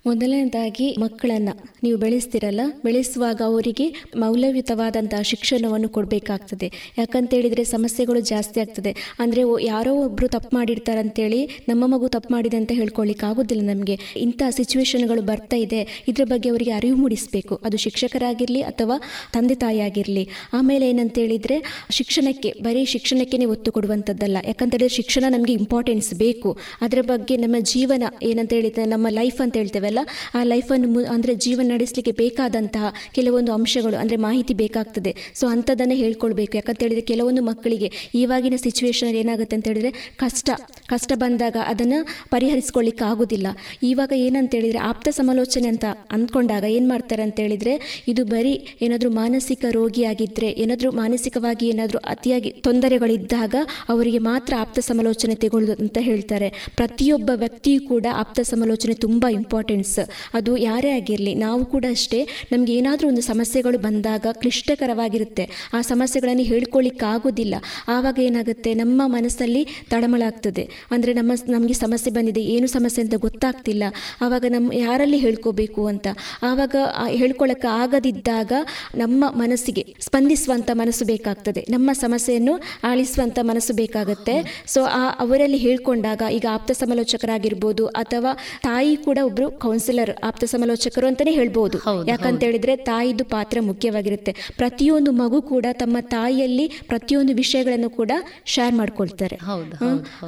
[0.10, 1.54] ಮೊದಲನೇದಾಗಿ ಮಕ್ಕಳನ್ನು
[1.86, 3.86] ನೀವು ಬೆಳೆಸ್ತಿರಲ್ಲ, ಬೆಳೆಸುವಾಗ ಅವರಿಗೆ
[4.24, 6.68] ಮೌಲ್ಯಯುತವಾದಂತಹ ಶಿಕ್ಷಣವನ್ನು ಕೊಡಬೇಕಾಗ್ತದೆ.
[7.00, 8.92] ಯಾಕಂತೇಳಿದರೆ ಸಮಸ್ಯೆಗಳು ಜಾಸ್ತಿ ಆಗ್ತದೆ.
[9.24, 9.42] ಅಂದರೆ
[9.72, 13.96] ಯಾರೋ ಒಬ್ಬರು ತಪ್ಪು ಮಾಡಿರ್ತಾರೆ ಅಂತೇಳಿ ನಮ್ಮ ಮಗು ತಪ್ಪು ಮಾಡಿದೆ ಅಂತ ಹೇಳ್ಕೊಳ್ಳಿಕ್ಕೆ ಆಗೋದಿಲ್ಲ ನಮಗೆ.
[14.26, 15.82] ಇಂತಹ ಸಿಚುವೇಶನ್ಗಳು ಬರ್ತಾ ಇದೆ.
[16.12, 17.56] ಇದ್ರ ಬಗ್ಗೆ ಅವರಿಗೆ ಅರಿವು ಮೂಡಿಸಬೇಕು.
[17.68, 18.98] ಅದು ಶಿಕ್ಷಕರಾಗಿರಲಿ ಅಥವಾ
[19.36, 20.26] ತಂದೆ ತಾಯಿ ಆಗಿರಲಿ
[20.60, 21.58] ಆಮೇಲೆ ಏನಂತ ಹೇಳಿದರೆ
[22.00, 24.38] ಶಿಕ್ಷಣಕ್ಕೆ, ಬರೀ ಶಿಕ್ಷಣಕ್ಕೆ ಒತ್ತು ಕೊಡುವಂಥದ್ದಲ್ಲ.
[24.52, 26.50] ಯಾಕಂತೇಳಿದ್ರೆ ಶಿಕ್ಷಣ ನಮಗೆ ಇಂಪಾರ್ಟೆನ್ಸ್ ಬೇಕು.
[26.86, 29.99] ಅದರ ಬಗ್ಗೆ ನಮ್ಮ ಜೀವನ ಏನಂತ ಹೇಳಿದ್ರೆ ನಮ್ಮ ಲೈಫ್ ಅಂತ ಹೇಳ್ತೇವಲ್ಲ
[30.40, 35.14] ಆ ಲೈಫನ್ನು ಮು, ಅಂದರೆ ಜೀವನ ನಡೆಸಲಿಕ್ಕೆ ಬೇಕಾದಂತಹ ಕೆಲವೊಂದು ಅಂಶಗಳು, ಅಂದರೆ ಮಾಹಿತಿ ಬೇಕಾಗ್ತದೆ.
[35.40, 36.54] ಸೊ ಅಂಥದ್ದನ್ನು ಹೇಳ್ಕೊಳ್ಬೇಕು.
[36.60, 37.90] ಯಾಕಂತ ಹೇಳಿದರೆ ಕೆಲವೊಂದು ಮಕ್ಕಳಿಗೆ
[38.22, 39.92] ಇವಾಗಿನ ಸಿಚುವೇಶನ್ ಏನಾಗುತ್ತೆ ಅಂತ ಹೇಳಿದರೆ
[40.24, 40.50] ಕಷ್ಟ
[40.94, 41.98] ಕಷ್ಟ ಬಂದಾಗ ಅದನ್ನು
[42.34, 43.48] ಪರಿಹರಿಸ್ಕೊಳ್ಳಿಕ್ಕೆ ಆಗೋದಿಲ್ಲ.
[43.90, 45.86] ಇವಾಗ ಏನಂತ ಹೇಳಿದರೆ ಆಪ್ತ ಸಮಾಲೋಚನೆ ಅಂತ
[46.16, 47.74] ಅಂದ್ಕೊಂಡಾಗ ಏನು ಮಾಡ್ತಾರೆ ಅಂತ ಹೇಳಿದರೆ
[48.12, 48.54] ಇದು ಬರೀ
[48.86, 53.56] ಏನಾದರೂ ಮಾನಸಿಕ ರೋಗಿಯಾಗಿದ್ದರೆ ಏನಾದರೂ ಮಾನಸಿಕವಾಗಿ ಏನಾದರೂ ಅತಿಯಾಗಿ ತೊಂದರೆಗಳಿದ್ದಾಗ
[53.94, 56.50] ಅವರಿಗೆ ಮಾತ್ರ ಆಪ್ತ ಸಮಾಲೋಚನೆ ತೆಗೊಳ್ಳೋದು ಅಂತ ಹೇಳ್ತಾರೆ.
[56.80, 60.00] ಪ್ರತಿಯೊಬ್ಬ ವ್ಯಕ್ತಿಯೂ ಕೂಡ ಆಪ್ತ ಸಮಾಲೋಚನೆ ತುಂಬ ಇಂಪಾರ್ಟೆಂಟ್ ಪೇರೆಂಟ್ಸ್
[60.34, 62.20] ಅದು ಯಾರೇ ಆಗಿರಲಿ, ನಾವು ಕೂಡ ಅಷ್ಟೇ,
[62.52, 65.44] ನಮಗೆ ಏನಾದರೂ ಒಂದು ಸಮಸ್ಯೆಗಳು ಬಂದಾಗ ಕ್ಲಿಷ್ಟಕರವಾಗಿರುತ್ತೆ.
[65.74, 67.56] ಆ ಸಮಸ್ಯೆಗಳನ್ನು ಹೇಳ್ಕೊಳ್ಳಿಕ್ಕಾಗೋದಿಲ್ಲ.
[67.88, 70.64] ಆವಾಗ ಏನಾಗುತ್ತೆ, ನಮ್ಮ ಮನಸ್ಸಲ್ಲಿ ತಳಮಳ ಆಗ್ತದೆ.
[70.92, 73.84] ಅಂದರೆ ನಮ್ಮ ನಮಗೆ ಸಮಸ್ಯೆ ಬಂದಿದೆ, ಏನು ಸಮಸ್ಯೆ ಅಂತ ಗೊತ್ತಾಗ್ತಿಲ್ಲ.
[74.22, 76.08] ಆವಾಗ ನಮ್ಮ ಯಾರಲ್ಲಿ ಹೇಳ್ಕೋಬೇಕು ಅಂತ?
[76.44, 76.76] ಆವಾಗ
[77.08, 78.52] ಹೇಳ್ಕೊಳ್ಳೋಕ್ಕೆ ಆಗದಿದ್ದಾಗ
[78.96, 81.66] ನಮ್ಮ ಮನಸ್ಸಿಗೆ ಸ್ಪಂದಿಸುವಂಥ ಮನಸ್ಸು ಬೇಕಾಗ್ತದೆ.
[81.70, 84.36] ನಮ್ಮ ಸಮಸ್ಯೆಯನ್ನು ಆಳಿಸುವಂಥ ಮನಸ್ಸು ಬೇಕಾಗುತ್ತೆ.
[84.68, 88.32] ಸೊ ಆ, ಅವರಲ್ಲಿ ಹೇಳ್ಕೊಂಡಾಗ ಈಗ ಆಪ್ತ ಸಮಾಲೋಚಕರಾಗಿರ್ಬೋದು ಅಥವಾ
[88.64, 91.78] ತಾಯಿ ಕೂಡ ಒಬ್ರು ಕೌನ್ಸಿಲರ್ ಆಪ್ತ ಸಮಾಲೋಚಕರು ಅಂತಾನೆ ಹೇಳ್ಬೋದು.
[92.12, 94.32] ಯಾಕಂತ ಹೇಳಿದ್ರೆ ತಾಯಿದು ಪಾತ್ರ ಮುಖ್ಯವಾಗಿರುತ್ತೆ.
[94.62, 98.12] ಪ್ರತಿಯೊಂದು ಮಗು ಕೂಡ ತಮ್ಮ ತಾಯಿಯಲ್ಲಿ ಪ್ರತಿಯೊಂದು ವಿಷಯಗಳನ್ನು ಕೂಡ
[98.54, 99.36] ಶೇರ್ ಮಾಡ್ಕೊಳ್ತಾರೆ.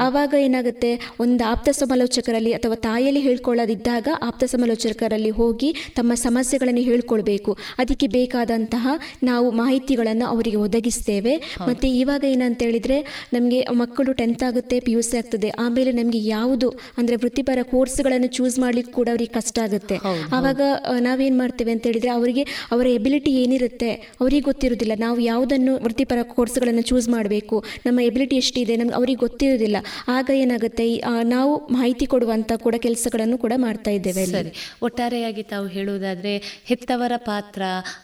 [0.05, 0.91] ಆವಾಗ ಏನಾಗುತ್ತೆ?
[1.25, 7.51] ಒಂದು ಆಪ್ತ ಸಮಾಲೋಚಕರಲ್ಲಿ ಅಥವಾ ತಾಯಿಯಲ್ಲಿ ಹೇಳ್ಕೊಳ್ಳೋದಿದ್ದಾಗ ಆಪ್ತ ಸಮಾಲೋಚಕರಲ್ಲಿ ಹೋಗಿ ತಮ್ಮ ಸಮಸ್ಯೆಗಳನ್ನು ಹೇಳ್ಕೊಳ್ಬೇಕು.
[7.83, 8.87] ಅದಕ್ಕೆ ಬೇಕಾದಂತಹ
[9.29, 11.35] ನಾವು ಮಾಹಿತಿಗಳನ್ನು ಅವರಿಗೆ ಒದಗಿಸ್ತೇವೆ.
[11.69, 12.99] ಮತ್ತೆ ಇವಾಗ ಏನಂತ ಹೇಳಿದ್ರೆ
[13.37, 15.49] ನಮಗೆ ಮಕ್ಕಳು ಟೆಂತ್ ಆಗುತ್ತೆ ಪಿ ಯು ಸಿ ಆಗ್ತದೆ.
[15.65, 16.69] ಆಮೇಲೆ ನಮಗೆ ಯಾವುದು
[16.99, 19.95] ಅಂದ್ರೆ ವೃತ್ತಿಪರ ಕೋರ್ಸ್ಗಳನ್ನು ಚೂಸ್ ಮಾಡ್ಲಿಕ್ಕೆ ಕೂಡ ಅವರಿಗೆ ಕಷ್ಟ ಆಗುತ್ತೆ.
[20.37, 20.61] ಆವಾಗ
[21.07, 22.43] ನಾವೇನು ಮಾಡ್ತೇವೆ ಅಂತ ಹೇಳಿದ್ರೆ ಅವರಿಗೆ
[22.73, 23.91] ಅವರ ಎಬಿಲಿಟಿ ಏನಿರುತ್ತೆ
[24.21, 29.77] ಅವರಿಗೆ ಗೊತ್ತಿರೋದಿಲ್ಲ ನಾವು ಯಾವುದನ್ನು ವೃತ್ತಿಪರ ಕೋರ್ಸ್ಗಳನ್ನು ಚೂಸ್ ಮಾಡಬೇಕು ನಮ್ಮ ಎಬಿಲಿಟಿ ಎಷ್ಟಿದೆ ನಮ್ಗೆ ಅವ್ರಿಗೆ ಗೊತ್ತಿರೋದಿಲ್ಲ
[30.17, 30.85] ಆಗ ಏನಾಗುತ್ತೆ
[31.33, 34.51] ನಾವು ಮಾಹಿತಿ ಕೊಡುವಂತ ಕೂಡ ಕೆಲಸಗಳನ್ನು ಕೂಡ ಮಾಡ್ತಾ ಇದ್ದೇವೆ ಸರಿ.
[34.81, 36.33] ಒಟ್ಟಾರೆಯಾಗಿ ತಾವು ಹೇಳುವುದಾದ್ರೆ
[36.69, 37.61] ಹೆತ್ತವರ ಪಾತ್ರ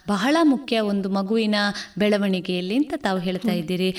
[0.08, 1.58] ಬಹಳ ಮುಖ್ಯ ಒಂದು ಮಗುವಿನ
[1.98, 3.90] ಬೆಳವಣಿಗೆಯಲ್ಲಿ ಅಂತ ತಾವು ಹೇಳ್ತಾ ಇದ್ದೀರಿ.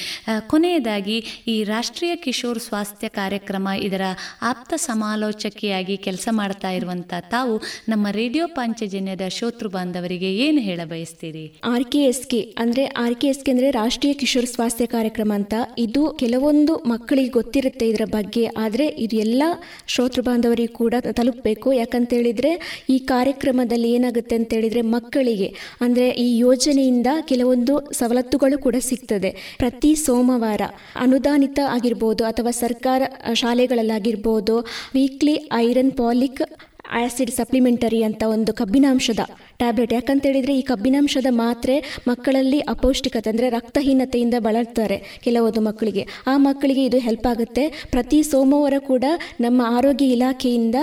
[0.51, 4.03] ಕೊನೆಯದಾಗಿ ಈ ರಾಷ್ಟ್ರೀಯ ಕಿಶೋರ್ ಸ್ವಾಸ್ಥ್ಯ ಕಾರ್ಯಕ್ರಮ ಇದರ
[4.51, 11.59] ಆಪ್ತ ಸಮಾಲೋಚಕಿಯಾಗಿ ಕೆಲಸ ಮಾಡ್ತಾ ಇರುವಂತ ತಾವು ನಮ್ಮ ರೇಡಿಯೋ ಪಾಂಚಜನ್ಯದ ಶೋತೃ ಬಾಂಧವರಿಗೆ ಏನು ಹೇಳ ಬಯಸ್ತೀರಿ?
[11.63, 15.53] ಆರ್ ಕೆ ಎಸ್ ಕೆ ಅಂದ್ರೆ ಆರ್ ಕೆ ಎಸ್ ಕೆ ಅಂದ್ರೆ ರಾಷ್ಟ್ರೀಯ ಕಿಶೋರ್ ಸ್ವಾಸ್ಥ್ಯ ಕಾರ್ಯಕ್ರಮ ಅಂತ.
[15.77, 18.45] ಇದು ಕೆಲವೊಂದು ಮಕ್ಕಳಿಗೆ ಗೊತ್ತಿರುತ್ತೆ ಇದರ ಬಗ್ಗೆ.
[18.45, 19.43] ಆದ್ರೆ ಇದು ಎಲ್ಲ
[19.87, 21.73] ಶ್ರೋತೃ ಬಾಂಧವರಿಗೆ ಕೂಡ ತಲುಪಬೇಕು.
[21.73, 29.55] ಯಾಕಂತ ಹೇಳಿದ್ರೆ ಈ ಕಾರ್ಯಕ್ರಮದಲ್ಲಿ ಏನಾಗುತ್ತೆ ಅಂತ ಹೇಳಿದ್ರೆ ಮಕ್ಕಳಿಗೆ, ಅಂದ್ರೆ ಈ ಯೋಜನೆಯಿಂದ ಕೆಲವೊಂದು ಸವಲತ್ತುಗಳು ಕೂಡ ಸಿಗ್ತದೆ.
[29.57, 30.61] ಪ್ರತಿ ಸೋಮವಾರ
[30.95, 33.01] ಅನುದಾನಿತ ಆಗಿರ್ಬೋದು ಅಥವಾ ಸರ್ಕಾರ
[33.33, 34.59] ಶಾಲೆಗಳಲ್ಲಾಗಿರ್ಬೋದು,
[34.93, 36.41] weekly iron folic
[37.01, 39.21] acid supplementary ಅಂತ ಒಂದು ಕಬ್ಬಿನಾಂಶದ
[39.61, 39.93] ಟ್ಯಾಬ್ಲೆಟ್.
[39.97, 41.75] ಯಾಕಂತ ಹೇಳಿದ್ರೆ ಈ ಕಬ್ಬಿನಾಂಶದ ಮಾತ್ರೆ
[42.09, 46.03] ಮಕ್ಕಳಲ್ಲಿ ಅಪೌಷ್ಟಿಕತೆ ಅಂದರೆ ರಕ್ತಹೀನತೆಯಿಂದ ಬಳಲ್ತಾರೆ ಕೆಲವೊಂದು ಮಕ್ಕಳಿಗೆ.
[46.31, 47.63] ಆ ಮಕ್ಕಳಿಗೆ ಇದು ಹೆಲ್ಪ್ ಆಗುತ್ತೆ.
[47.93, 49.05] ಪ್ರತಿ ಸೋಮವಾರ ಕೂಡ
[49.45, 50.77] ನಮ್ಮ ಆರೋಗ್ಯ ಇಲಾಖೆಯಿಂದ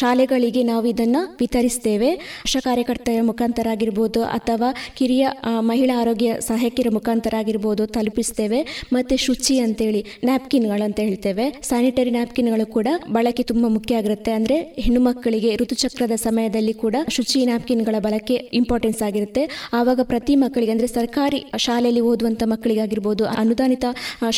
[0.00, 2.10] ಶಾಲೆಗಳಿಗೆ ನಾವು ಇದನ್ನು ವಿತರಿಸ್ತೇವೆ.
[2.46, 4.70] ಆಶಾ ಕಾರ್ಯಕರ್ತರ ಮುಖಾಂತರ ಆಗಿರ್ಬೋದು ಅಥವಾ
[5.00, 5.26] ಕಿರಿಯ
[5.70, 8.60] ಮಹಿಳಾ ಆರೋಗ್ಯ ಸಹಾಯಕಿಯರ ಮುಖಾಂತರ ಆಗಿರ್ಬೋದು ತಲುಪಿಸ್ತೇವೆ.
[8.96, 11.46] ಮತ್ತು ಶುಚಿ ಅಂತೇಳಿ ನ್ಯಾಪ್ಕಿನ್ಗಳು ಅಂತ ಹೇಳ್ತೇವೆ.
[11.68, 12.88] ಸ್ಯಾನಿಟರಿ ನ್ಯಾಪ್ಕಿನ್ಗಳು ಕೂಡ
[13.18, 14.32] ಬಳಕೆ ತುಂಬ ಮುಖ್ಯ ಆಗಿರುತ್ತೆ.
[14.38, 19.42] ಅಂದರೆ ಹೆಣ್ಣು ಮಕ್ಕಳಿಗೆ ಋತುಚಕ್ರದ ಸಮಯದಲ್ಲಿ ಕೂಡ ಶುಚಿ ನ್ಯಾಪ್ಕಿನ್ಗಳ ಬಳಕೆ ಇಂಪಾರ್ಟೆನ್ಸ್ ಆಗಿರುತ್ತೆ.
[19.78, 23.84] ಆವಾಗ ಪ್ರತಿ ಮಕ್ಕಳಿಗೆ ಅಂದರೆ ಸರ್ಕಾರಿ ಶಾಲೆಯಲ್ಲಿ ಓದುವಂಥ ಮಕ್ಕಳಿಗಾಗಿರ್ಬೋದು ಅನುದಾನಿತ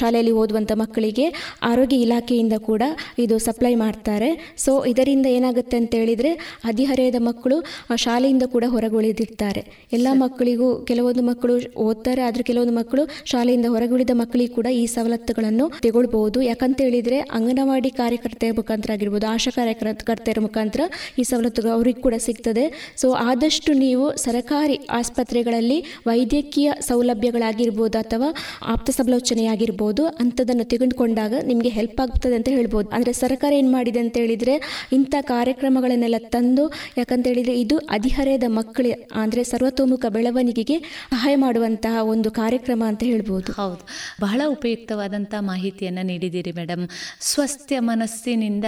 [0.01, 1.26] ಶಾಲೆಯಲ್ಲಿ ಓದುವಂಥ ಮಕ್ಕಳಿಗೆ
[1.70, 2.82] ಆರೋಗ್ಯ ಇಲಾಖೆಯಿಂದ ಕೂಡ
[3.24, 4.30] ಇದು ಸಪ್ಲೈ ಮಾಡ್ತಾರೆ.
[4.64, 6.32] ಸೊ ಇದರಿಂದ ಏನಾಗುತ್ತೆ ಅಂತ ಹೇಳಿದರೆ
[6.66, 7.59] ಹದಿಹರೆಯದ ಮಕ್ಕಳು
[8.05, 9.62] ಶಾಲೆಯಿಂದ ಕೂಡ ಹೊರಗುಳಿದಿರ್ತಾರೆ.
[9.98, 11.55] ಎಲ್ಲ ಮಕ್ಕಳಿಗೂ ಕೆಲವೊಂದು ಮಕ್ಕಳು
[11.86, 13.02] ಓದ್ತಾರೆ ಆದರೆ ಕೆಲವೊಂದು ಮಕ್ಕಳು
[13.32, 16.39] ಶಾಲೆಯಿಂದ ಹೊರಗುಳಿದ ಮಕ್ಕಳಿಗೆ ಕೂಡ ಈ ಸವಲತ್ತುಗಳನ್ನು ತಗೊಳ್ಬಹುದು.
[16.51, 20.82] ಯಾಕಂತ ಹೇಳಿದರೆ ಅಂಗನವಾಡಿ ಕಾರ್ಯಕರ್ತೆಯ ಮುಖಾಂತರ ಆಗಿರ್ಬೋದು ಆಶಾ ಕಾರ್ಯಕರ್ತೆಯರ ಮುಖಾಂತರ
[21.20, 22.65] ಈ ಸವಲತ್ತುಗಳು ಅವ್ರಿಗೆ ಕೂಡ ಸಿಗ್ತದೆ.
[23.03, 28.29] ಸೊ ಆದಷ್ಟು ನೀವು ಸರಕಾರಿ ಆಸ್ಪತ್ರೆಗಳಲ್ಲಿ ವೈದ್ಯಕೀಯ ಸೌಲಭ್ಯಗಳಾಗಿರ್ಬೋದು ಅಥವಾ
[28.74, 32.89] ಆಪ್ತ ಸಮಾಲೋಚನೆಯಾಗಿರ್ಬೋದು ಅಂಥದ್ದನ್ನು ತೆಗೆದುಕೊಂಡಾಗ ನಿಮಗೆ ಹೆಲ್ಪ್ ಆಗ್ತದೆ ಅಂತ ಹೇಳ್ಬೋದು.
[32.97, 34.55] ಅಂದರೆ ಸರ್ಕಾರ ಏನು ಮಾಡಿದೆ ಅಂತ ಹೇಳಿದರೆ
[34.99, 36.65] ಇಂಥ ಕಾರ್ಯಕ್ರಮಗಳನ್ನೆಲ್ಲ ತಂದು,
[36.99, 38.87] ಯಾಕಂತ ಹೇಳಿದರೆ ಇದು ಅಧಿಹರೆಯದ ಮಕ್ಕಳ,
[39.23, 40.77] ಅಂದರೆ ಸರ್ವತೋಮುಖ ಬೆಳವಣಿಗೆಗೆ
[41.12, 43.53] ಸಹಾಯ ಮಾಡುವಂತಹ ಒಂದು ಕಾರ್ಯಕ್ರಮ ಅಂತ ಹೇಳ್ಬೋದು.
[43.53, 43.83] ಹೌದು.
[44.20, 46.85] ಬಹಳ ಉಪಯುಕ್ತವಾದಂಥ ಮಾಹಿತಿಯನ್ನು ನೀಡಿದ್ದೀರಿ ಮೇಡಮ್.
[47.20, 48.65] ಸ್ವಸ್ಥ್ಯ ಮನಸ್ಸಿನಿಂದ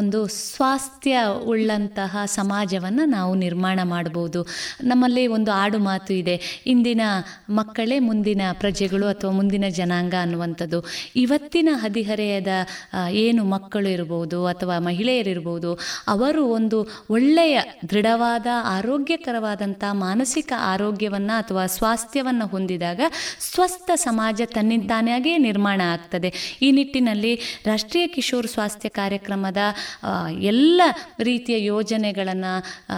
[0.00, 1.16] ಒಂದು ಸ್ವಾಸ್ಥ್ಯ
[1.72, 4.40] ಉಳ್ಳಂತಹ ಸಮಾಜವನ್ನು ನಾವು ನಿರ್ಮಾಣ ಮಾಡ್ಬೋದು
[4.90, 6.34] ನಮ್ಮಲ್ಲಿ ಒಂದು ಆಡು ಮಾತು ಇದೆ.
[6.72, 7.02] ಇಂದಿನ
[7.58, 10.78] ಮಕ್ಕಳೇ ಮುಂದಿನ ಪ್ರಜೆಗಳು ಅಥವಾ ಮುಂದಿನ ಜನಾಂಗ ಅನ್ನುವಂಥದ್ದು.
[11.24, 12.52] ಇವತ್ತಿನ ಹದಿಹರೆಯದ
[13.24, 15.70] ಏನು ಮಕ್ಕಳು ಇರ್ಬೋದು ಅಥವಾ ಮಹಿಳೆಯರಿರ್ಬೋದು
[16.14, 16.80] ಅವರು ಒಂದು
[17.16, 17.56] ಒಳ್ಳೆಯ,
[17.90, 18.46] ದೃಢವಾದ
[18.76, 23.00] ಆರೋಗ್ಯಕರವಾದಂಥ ಮಾನಸಿಕ ಆರೋಗ್ಯವನ್ನು ಅಥವಾ ಸ್ವಾಸ್ಥ್ಯವನ್ನು ಹೊಂದಿದಾಗ
[23.52, 26.32] ಸ್ವಸ್ಥ ಸಮಾಜ ತನ್ನಿದ್ದಾನಾಗೇ ನಿರ್ಮಾಣ ಆಗ್ತದೆ.
[26.66, 27.34] ಈ ನಿಟ್ಟಿನಲ್ಲಿ
[27.70, 29.62] ರಾಷ್ಟ್ರೀಯ ಕಿಶೋರ್ ಸ್ವಾಸ್ಥ್ಯ ಕಾರ್ಯಕ್ರಮದ
[30.52, 30.82] ಎಲ್ಲ
[31.28, 32.52] ರೀತಿಯ ಯೋಜನೆಗಳನ್ನು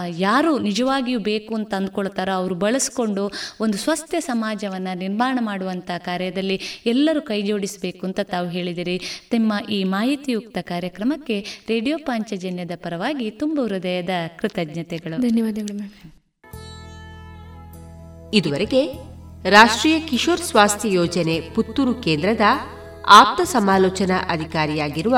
[0.07, 7.41] ಯಾರು ನಿಜವಾಗಿಯೂ ಬೇಕು ಅಂತ ಅಂದ್ಕೊಳ್ತಾರೋ ಅವರು ಬಳಸ್ಕೊಂಡು ಒಂದು ಸ್ವಸ್ಥ ಸಮಾಜವನ್ನು ನಿರ್ಮಾಣ ಮಾಡುವಂಥ ಕಾರ್ಯದಲ್ಲಿ ಎಲ್ಲರೂ ಕೈ
[7.41, 9.01] ಜೋಡಿಸಬೇಕು ಅಂತ ತಾವು ಹೇಳಿದಿರಿ.
[9.31, 14.09] ತಮ್ಮ ಈ ಮಾಹಿತಿಯುಕ್ತ ಕಾರ್ಯಕ್ರಮಕ್ಕೆ ರೇಡಿಯೋ ಪಾಂಚಜನ್ಯದ ಪರವಾಗಿ ತುಂಬ ಹೃದಯದ
[14.39, 15.21] ಕೃತಜ್ಞತೆಗಳು.
[15.21, 16.15] ಧನ್ಯವಾದಗಳು
[18.33, 18.93] ಇದುವರೆಗೆ
[19.49, 22.41] ರಾಷ್ಟ್ರೀಯ ಕಿಶೋರ್ ಸ್ವಾಸ್ಥ್ಯ ಯೋಜನೆ ಪುತ್ತೂರು ಕೇಂದ್ರದ
[23.09, 25.17] ಆಪ್ತ ಸಮಾಲೋಚನಾ ಅಧಿಕಾರಿಯಾಗಿರುವ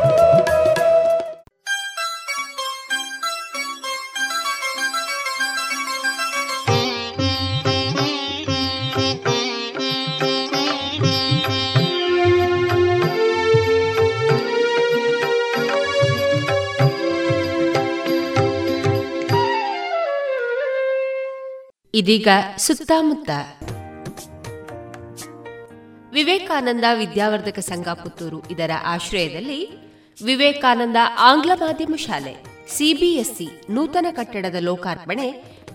[22.01, 23.29] ಇದೀಗ ಸುತ್ತಮುತ್ತ.
[26.13, 28.39] ವಿವೇಕಾನಂದ ವಿದ್ಯಾವರ್ಧಕ ಸಂಘ ಪುತ್ತೂರು.
[28.49, 29.59] ಇದರ ಆಶ್ರಯದಲ್ಲಿ
[30.23, 32.33] ವಿವೇಕಾನಂದ ಆಂಗ್ಲ ಮಾಧ್ಯಮ ಶಾಲೆ,
[32.67, 35.27] ಸಿಬಿಎಸ್ಇ ನೂತನ ಕಟ್ಟಡದ ಲೋಕಾರ್ಪಣೆ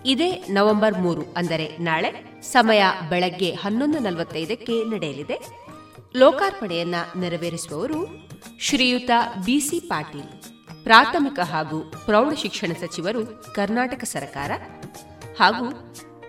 [0.06, 2.10] ಇದೇ ನವೆಂಬರ್ ಮೂರು, ಅಂದರೆ ನಾಳೆ
[2.42, 5.38] ಸಮಯ ಬೆಳಗ್ಗೆ ಹನ್ನೊಂದು ನಲವತ್ತೈದಕ್ಕೆ ನಡೆಯಲಿದೆ.
[6.16, 8.00] ಲೋಕಾರ್ಪಣೆಯನ್ನ ನೆರವೇರಿಸುವವರು
[8.60, 9.10] ಶ್ರೀಯುತ
[9.44, 10.30] ಬಿಸಿ ಪಾಟೀಲ್,
[10.84, 13.22] ಪ್ರಾಥಮಿಕ ಹಾಗೂ ಪ್ರೌಢಶಿಕ್ಷಣ ಸಚಿವರು
[13.54, 14.50] ಕರ್ನಾಟಕ ಸರ್ಕಾರ
[15.40, 15.66] ಹಾಗೂ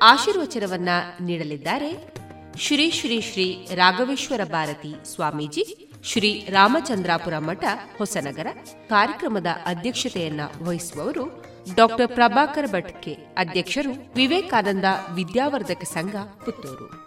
[0.01, 0.89] ಆಶೀರ್ವಚನವನ್ನ
[1.21, 2.13] ನೀಡಲಿದ್ದಾರೆ.
[2.57, 7.63] ಶ್ರೀ ಶ್ರೀ ಶ್ರೀ ರಾಘವೇಶ್ವರ ಭಾರತಿ ಸ್ವಾಮೀಜಿ, ಶ್ರೀ ರಾಮಚಂದ್ರಾಪುರ ಮಠ,
[7.97, 8.47] ಹೊಸನಗರ.
[8.89, 11.45] ಕಾರ್ಯಕ್ರಮದ ಅಧ್ಯಕ್ಷತೆಯನ್ನ ವಹಿಸುವವರು
[11.75, 16.15] ಡಾಕ್ಟರ್ ಪ್ರಭಾಕರ್ ಭಟ್ಕೆ ಅಧ್ಯಕ್ಷರು, ವಿವೇಕಾನಂದ ವಿದ್ಯಾವರ್ಧಕ ಸಂಘ
[16.45, 17.06] ಪುತ್ತೂರು.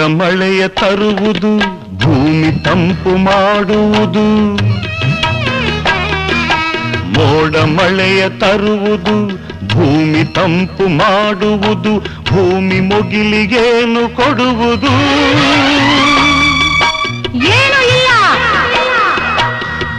[0.00, 1.58] ಮಳೆಯ ತರುವುದು
[1.98, 4.54] ಭೂಮಿ ತಂಪು ಮಾಡುವುದು.
[7.08, 9.28] ಮೋಡ ಮಳೆಯ ತರುವುದು
[9.68, 14.92] ಭೂಮಿ ತಂಪು ಮಾಡುವುದು ಭೂಮಿ ಮುಗಿಲಿಗೇನು ಕೊಡುವುದು.
[17.34, 18.08] ಏನು ಇಲ್ಲ.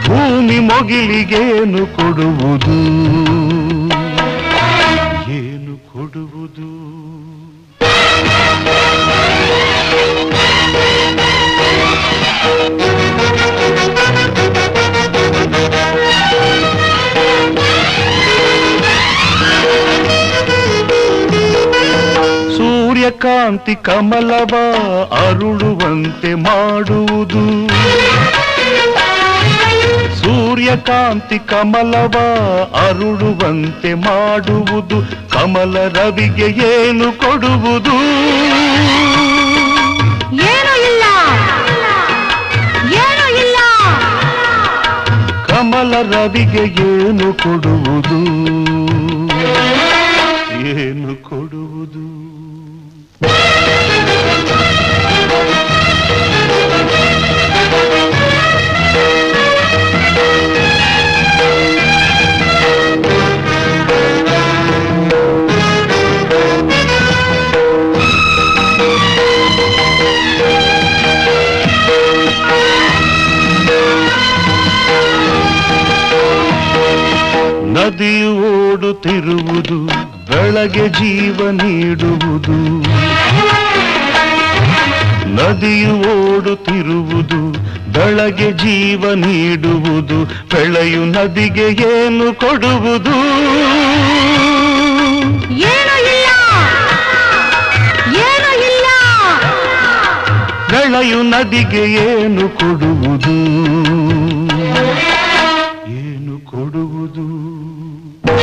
[0.06, 2.76] ಭೂಮಿ ಮೊಗಿಲಿಗೇನು ಕೊಡುವುದು.
[5.32, 6.81] ಏನು ಕೊಡುವುದು?
[22.56, 24.54] ಸೂರ್ಯಕಾಂತಿ ಕಮಲವ
[25.26, 27.42] ಅರುಳುವಂತೆ ಮಾಡುವುದು.
[30.20, 32.16] ಸೂರ್ಯಕಾಂತಿ ಕಮಲವ
[32.86, 34.98] ಅರುಳುವಂತೆ ಮಾಡುವುದು.
[35.30, 37.96] ಕಮಲ ರವಿಗೆ ಏನು ಕೊಡುವುದು?
[45.82, 48.18] ಕಮಲ ರವಿಗೆ ಏನು ಕೊಡುವುದು?
[50.72, 52.04] ಏನು ಕೊಡುವುದು?
[77.82, 79.76] ನದಿಯು ಓಡುತ್ತಿರುವುದು
[80.28, 82.56] ಬೆಳಗ್ಗೆ ಜೀವ ನೀಡುವುದು.
[85.36, 87.40] ನದಿಯು ಓಡುತ್ತಿರುವುದು
[87.94, 90.18] ಬೆಳಗ್ಗೆ ಜೀವ ನೀಡುವುದು
[90.52, 93.16] ಬೆಳೆಯು ನದಿಗೆ ಏನು ಕೊಡುವುದು?
[100.70, 103.36] ಬೆಳೆಯು ನದಿಗೆ ಏನು ಕೊಡುವುದು?
[105.98, 106.91] ಏನು ಕೊಡುವುದು?
[108.24, 108.42] ತಂದೆ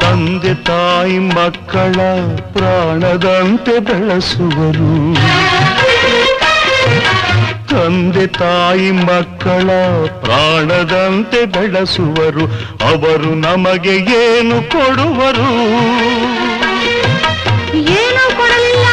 [0.00, 1.98] ತಂದೆ ತಾಯಿ ಮಕ್ಕಳ
[2.52, 4.90] ಪ್ರಾಣದಂತೆ ಬೆಳೆಸುವರು.
[7.72, 9.70] ತಂದೆ ತಾಯಿ ಮಕ್ಕಳ
[10.20, 12.44] ಪ್ರಾಣದಂತೆ ಬೆಳೆಸುವರು.
[12.88, 15.48] ಅವರು ನಮಗೆ ಏನು ಕೊಡುವರು?
[17.76, 18.86] ಏನು ಕೊಡಲಿಲ್ಲ?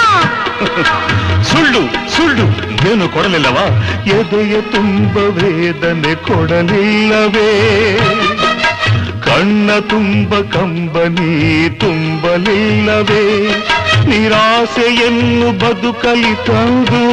[1.43, 2.45] ಸುಳ್ಳು ಸುಳ್ಳು.
[2.91, 3.65] ಏನು ಕೊಡಲಿಲ್ಲವಾ?
[4.05, 7.49] ಎದೆಯ ತುಂಬ ವೇದನೆ ಕೊಡಲಿಲ್ಲವೇ?
[9.19, 13.23] ಕಣ್ಣ ತುಂಬ ಕಂಬನಿ ತುಂಬಲಿಲ್ಲವೇ?
[14.05, 17.03] ನಿರಾಸೆಯನ್ನು ಬದುಕಲಿ ತಂದು.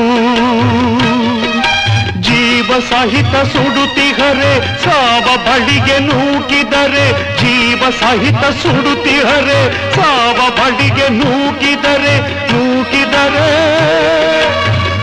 [2.81, 4.53] ಸಹಿತ ಸುಡುತ್ತಿಹರೆ
[4.85, 7.07] ಸಾವ ಬಳಿಗೆ ನೂಕಿದರೆ
[7.39, 9.61] ಜೀವ ಸಹಿತ ಸುಡುತ್ತಿಹರೆ
[9.95, 12.15] ಸಾವ ಬಳಿಗೆ ನೂಕಿದರೆ
[12.53, 13.49] ನೂಕಿದರೆ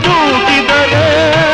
[0.06, 1.53] ನೂಕಿದರೆ.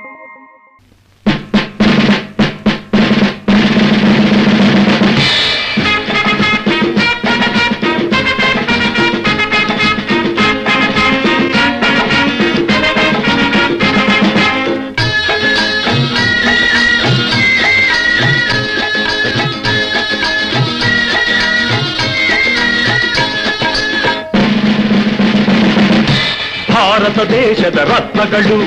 [27.23, 28.57] ದೇಶದ ರತ್ನಗಳು.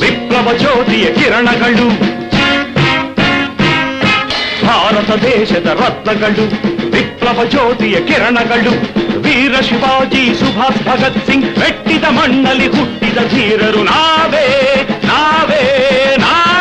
[0.00, 1.88] ವಿಪ್ಲವ ಜ್ಯೋತಿಯ ಕಿರಣಗಳು.
[4.66, 6.44] ಭಾರತ ದೇಶದ ರತ್ನಗಳು,
[6.90, 8.72] ವಿಪ್ಲವ ಜ್ಯೋತಿಯ ಕಿರಣಗಳು.
[9.22, 13.82] ವೀರ ಶಿವಾಜಿ ಸುಭಾಷ್ ಭಗತ್ ಸಿಂಗ್, ಬೆಟ್ಟಿದ ಮಣ್ಣಲ್ಲಿ ಹುಟ್ಟಿದ ಧೀರರು.
[13.82, 14.48] ನಾವೇ
[15.04, 16.53] ನಾವೇ ನಾವೇ.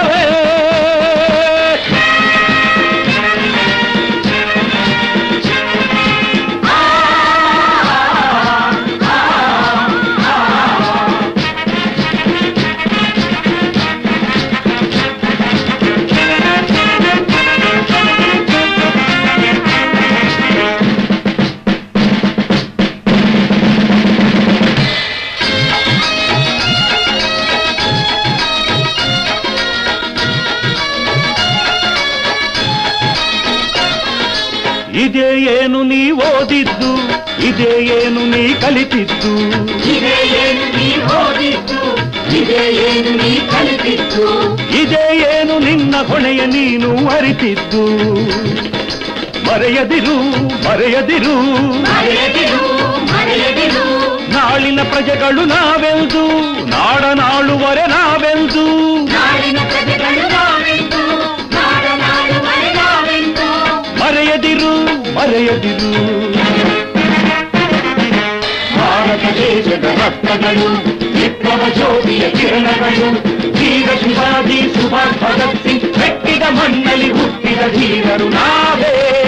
[37.53, 39.31] ಇದೇ ಏನು ನೀ ಕಲಿತಿದ್ದು?
[39.93, 41.80] ಇದೇ ಏನು ನೀ ಓದಿದ್ದು?
[42.38, 44.27] ಇದೇ ಏನು ನೀ ಕಲಿತಿದ್ದು?
[44.81, 47.84] ಇದೇ ಏನು ನಿನ್ನ ಹೊಣೆಯ ನೀನು ಅರಿತಿದ್ದು?
[49.47, 50.15] ಮರೆಯದಿರು
[50.67, 51.35] ಮರೆಯದಿರು.
[51.85, 52.63] ಮರೆಯದಿರು
[53.11, 53.85] ಮರೆಯದಿರು.
[54.34, 56.23] ನಾಳಿನ ಪ್ರಜೆಗಳು ನಾವೆಂದು?
[56.65, 58.65] ನಾಡ ನಾಳುವರೆ ನಾವೆಂದು?
[63.99, 64.71] ಮರೆಯದಿರು
[65.15, 66.22] ಮರೆಯದಿರು.
[69.75, 70.67] ಭಾರತ ದೇಶದ ರತ್ನಗಳು
[71.15, 73.07] ವಿಪ್ಲವ ಜ್ಯೋತಿಯ ಕಿರಣಗಳು
[73.53, 79.22] ಧೀರ ಶಿವಾಜಿ ಸುಭಾಷ್ ಭಗತ್ ಸಿಂಗ್ ಮೆಟ್ಟಿದ ಮಣ್ಣಲ್ಲಿ ಹುಟ್ಟಿದ ಧೀರರು ನಾವೇ ನಾವೇ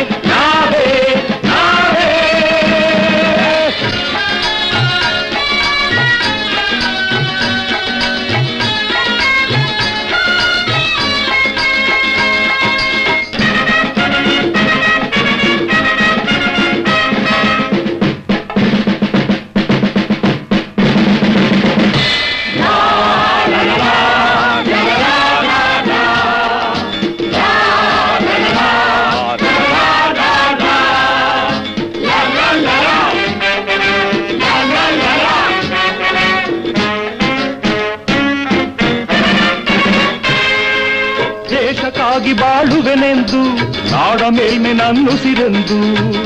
[44.87, 45.77] ಮೇಲ್ಮೆ ನನ್ನುಸಿರೆಂದು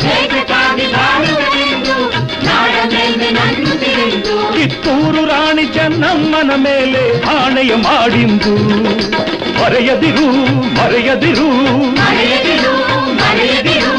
[0.02, 1.96] ದೇಶಕ್ಕಾಗಿ ಬಾಳುವುದೆಂದು
[2.48, 7.04] ನಾಡ ಮೇಲ್ಮೆ ನನ್ನುಸಿರೆಂದು ಕಿತ್ತೂರು ರಾಣಿ ಚೆನ್ನಮ್ಮನ ಮೇಲೆ
[7.36, 8.54] ಆಣೆಯ ಮಾಡಿಂದು
[9.60, 10.28] ಮರೆಯದಿರು
[10.78, 11.48] ಮರೆಯದಿರು
[12.00, 12.74] ಮರೆಯದಿರು
[13.22, 13.94] ಮರೆಯದಿರು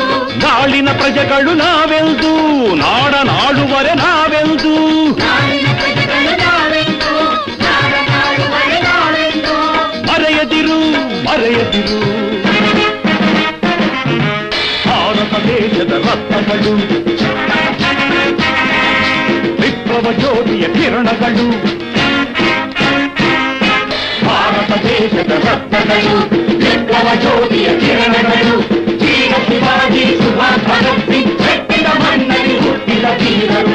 [0.45, 2.33] ನಾಳಿನ ಪ್ರಜೆಗಳು ನಾವೆಂದು
[2.83, 4.75] ನಾಡ ನಾಡುವರೆ ನಾವೆಂದು
[5.23, 7.13] ನಾಡಿನ ಪ್ರಜೆಗಳು ನಾವೆಂದು
[7.65, 9.57] ನಾಡ ನಾಡುವರೆ ನಾವೆಂದು
[10.11, 10.79] ಮರೆಯದಿರು
[11.29, 11.99] ಮರೆಯದಿರು
[15.61, 16.73] ತೇಜದ ರತ್ನಗಳು
[19.61, 21.47] ವಿಪ್ಲವ ಜ್ಯೋತಿಯ ಕಿರಣಗಳು
[24.25, 26.17] ಭಾರತ ದೇಶದ ರತ್ನಗಳು
[26.65, 28.57] ವಿಪ್ಲವ ಜ್ಯೋತಿಯ ಕಿರಣಗಳು
[29.05, 33.75] ಜೀವ ಶಿವಾಜಿ ಸುಭಾಷ್ ಭಗತ್ ಸಿಂಗ್ ಹುಟ್ಟಿದ ಮಣ್ಣಲ್ಲಿ ಹುಟ್ಟಿದ ತೀರರು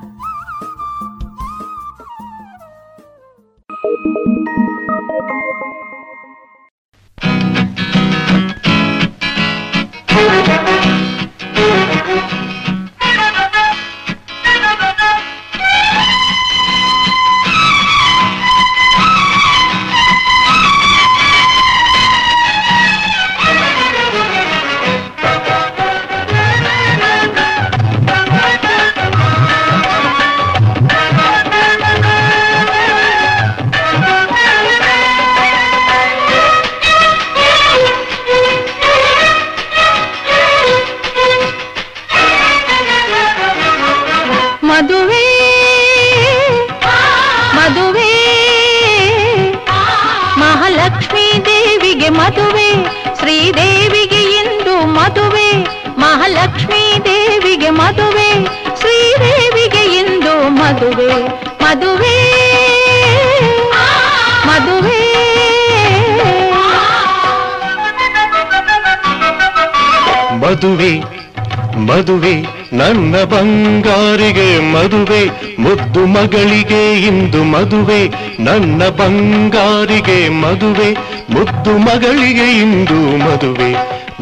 [77.05, 78.07] ಇಂದು ಮದುವೆ
[78.39, 80.91] ನನ್ನ ಬಂಗಾರಿಗೆ ಮದುವೆ
[81.29, 83.73] ಮುದ್ದು ಮಗಳಿಗೆ ಇಂದು ಮದುವೆ.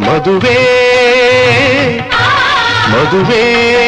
[0.02, 0.58] ಮದುವೆ
[2.92, 3.79] ಮದುವೆ.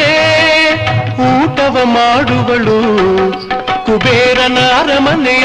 [1.14, 2.80] ಊಟವ ಮಾಡುವಳು.
[3.85, 5.43] ಕುಬೇರನ ಅರಮನೆಯ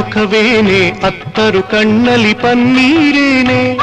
[0.01, 3.78] ಸುಖವೇನೆ, ಅತ್ತರು ಕಣ್ಣಲಿ ಪನ್ನೀರೇನೆ.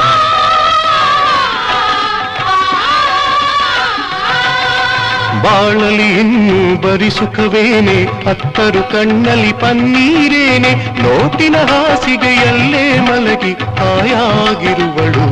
[5.42, 10.74] ಬಾಳಲಿ ಇನ್ನು ಬರಿ ಸುಖವೇನೆ, ಅತ್ತರು ಕಣ್ಣಲಿ ಪನ್ನೀರೇನೆ.
[11.02, 15.26] ನೋಟಿನ ಹಾಸಿಗೆಯಲ್ಲೇ ಮಲಗಿ ಹಾಯಾಗಿರುವಳು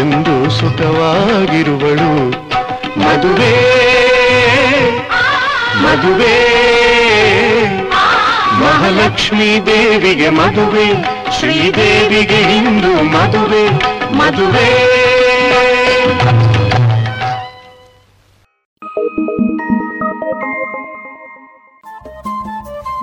[0.00, 2.30] ಎಂದು ಸುಖವಾಗಿರುವಳು.
[2.98, 3.54] ಮದುವೆ
[5.82, 6.85] ಮದುವೆ.
[8.66, 10.86] ಮಹಾಲಕ್ಷ್ಮೀ ದೇವಿಗೆ ಮದುವೆ,
[11.38, 13.70] ಶ್ರೀದೇವಿಗೆ ಇಂದು ಮದುವೆ
[14.12, 14.68] ಮದುವೆ.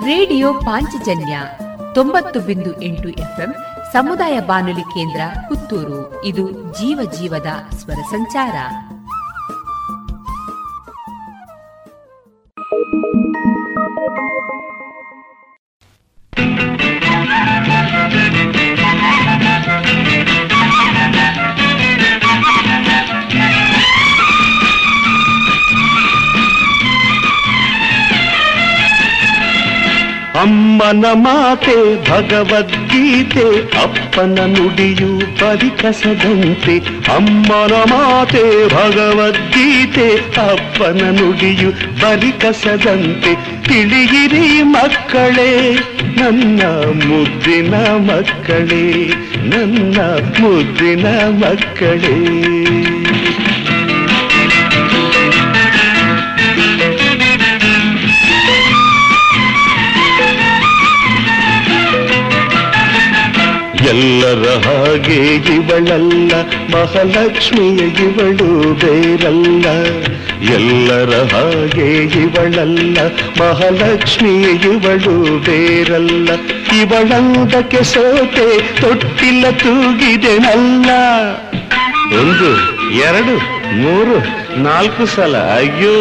[0.04, 1.38] ರೇಡಿಯೋ ಪಾಂಚಜನ್ಯ
[1.94, 3.54] ತೊಂಬತ್ತು ಬಿಂದು ಎಂಟು ಎಫ್ಎಂ
[3.92, 6.24] ಸಮುದಾಯ ಬಾನುಲಿ ಕೇಂದ್ರ ಪುತ್ತೂರು.
[6.24, 7.46] ಇದು ಜೀವ ಜೀವದ
[7.76, 8.54] ಸ್ವರ ಸಂಚಾರ.
[30.74, 36.78] ಅಮ್ಮನ ಮಾತೆ ಭಗವದ್ಗೀತೆ, ಅಪ್ಪನ ನುಡಿಯು ಪರಿಕಸದಂತೆ.
[37.16, 40.08] ಅಮ್ಮನ ಮಾತೆ ಭಗವದ್ಗೀತೆ,
[40.50, 43.34] ಅಪ್ಪನ ನುಡಿಯು ಪರಿಕಸದಂತೆ.
[43.62, 45.78] ತಿಳಿಯಿರಿ ಮಕ್ಕಳೇ,
[46.16, 50.00] ನನ್ನ ಮುದ್ದಿನ ಮಕ್ಕಳೇ, ನನ್ನ
[50.40, 52.44] ಮುದ್ದಿನ ಮಕ್ಕಳೇ.
[63.90, 65.18] ಎಲ್ಲರ ಹಾಗೆ
[65.54, 66.32] ಇವಳಲ್ಲ,
[66.74, 69.66] ಮಹಾಲಕ್ಷ್ಮಿಯ ಇವಳು ಬೇರಲ್ಲ.
[70.54, 71.88] ಎಲ್ಲರ ಹಾಗೆ
[72.22, 72.98] ಇವಳಲ್ಲ,
[73.40, 76.28] ಮಹಾಲಕ್ಷ್ಮಿಯ ಇವಳು ಬೇರಲ್ಲ.
[76.80, 78.46] ಇವಳಂದಕ್ಕೆ ಸೋತೆ
[78.80, 80.90] ತೊಟ್ಟಿಲ್ಲ ತೂಗಿದೆನಲ್ಲ
[82.20, 82.50] ಒಂದು,
[83.08, 83.36] ಎರಡು,
[83.82, 84.16] ಮೂರು,
[84.62, 85.94] ನಾಲ್ಕು ಸಲ, ಅಯ್ಯೋ.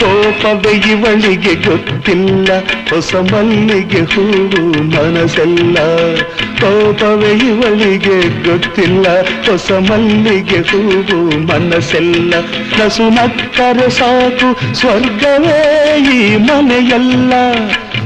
[0.00, 2.48] ಕೋಪವೇ ಇವಳಿಗೆ ಗೊತ್ತಿಲ್ಲ,
[2.90, 4.62] ಹೊಸ ಮಲ್ಲಿಗೆ ಹೂವು
[4.94, 5.76] ಮನಸ್ಸೆಲ್ಲ
[6.60, 12.34] ಕೋಪವೇ ಇವಳಿಗೆ ಗೊತ್ತಿಲ್ಲ, ಹೊಸ ಮಲ್ಲಿಗೆ ಹೂವು ಮನಸ್ಸೆಲ್ಲ
[12.78, 14.74] ನಸು ನಕ್ಕರೆ ಸಾಕು.
[14.74, 15.60] ಸ್ವರ್ಗವೇ
[16.14, 17.32] ಈ ಮನೆಯಲ್ಲ,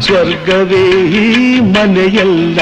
[0.00, 0.84] ಸ್ವರ್ಗವೇ
[1.22, 2.58] ಈ ಮನೆಯಲ್ಲ.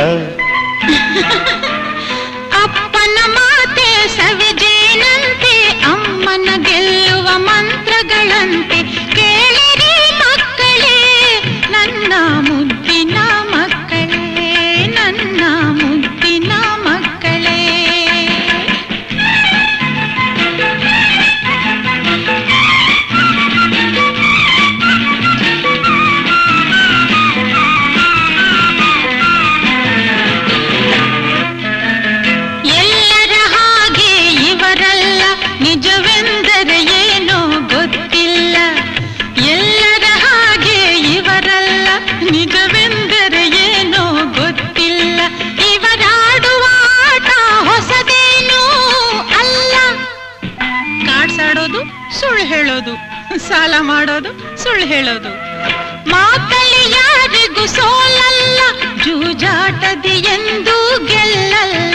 [2.63, 5.55] ಅಪ್ಪನ ಮಾತೆ ಸವಿಜೇನಂತೆ,
[5.85, 8.82] ಅಮ್ಮನ ಗೆಲ್ಲುವ ಮಂತ್ರಗಳಂತೆ.
[53.53, 54.31] ಸಾಲ ಮಾಡೋದು
[54.63, 55.31] ಸುಳ್ಳು ಹೇಳೋದು.
[56.11, 56.83] ಮಾತಲ್ಲಿ
[57.77, 58.61] ಸೋಲಲ್ಲ
[59.05, 60.77] ಜೂಜಾಟದಿ ಎಂದು
[61.11, 61.95] ಗೆಲ್ಲಲ್ಲ.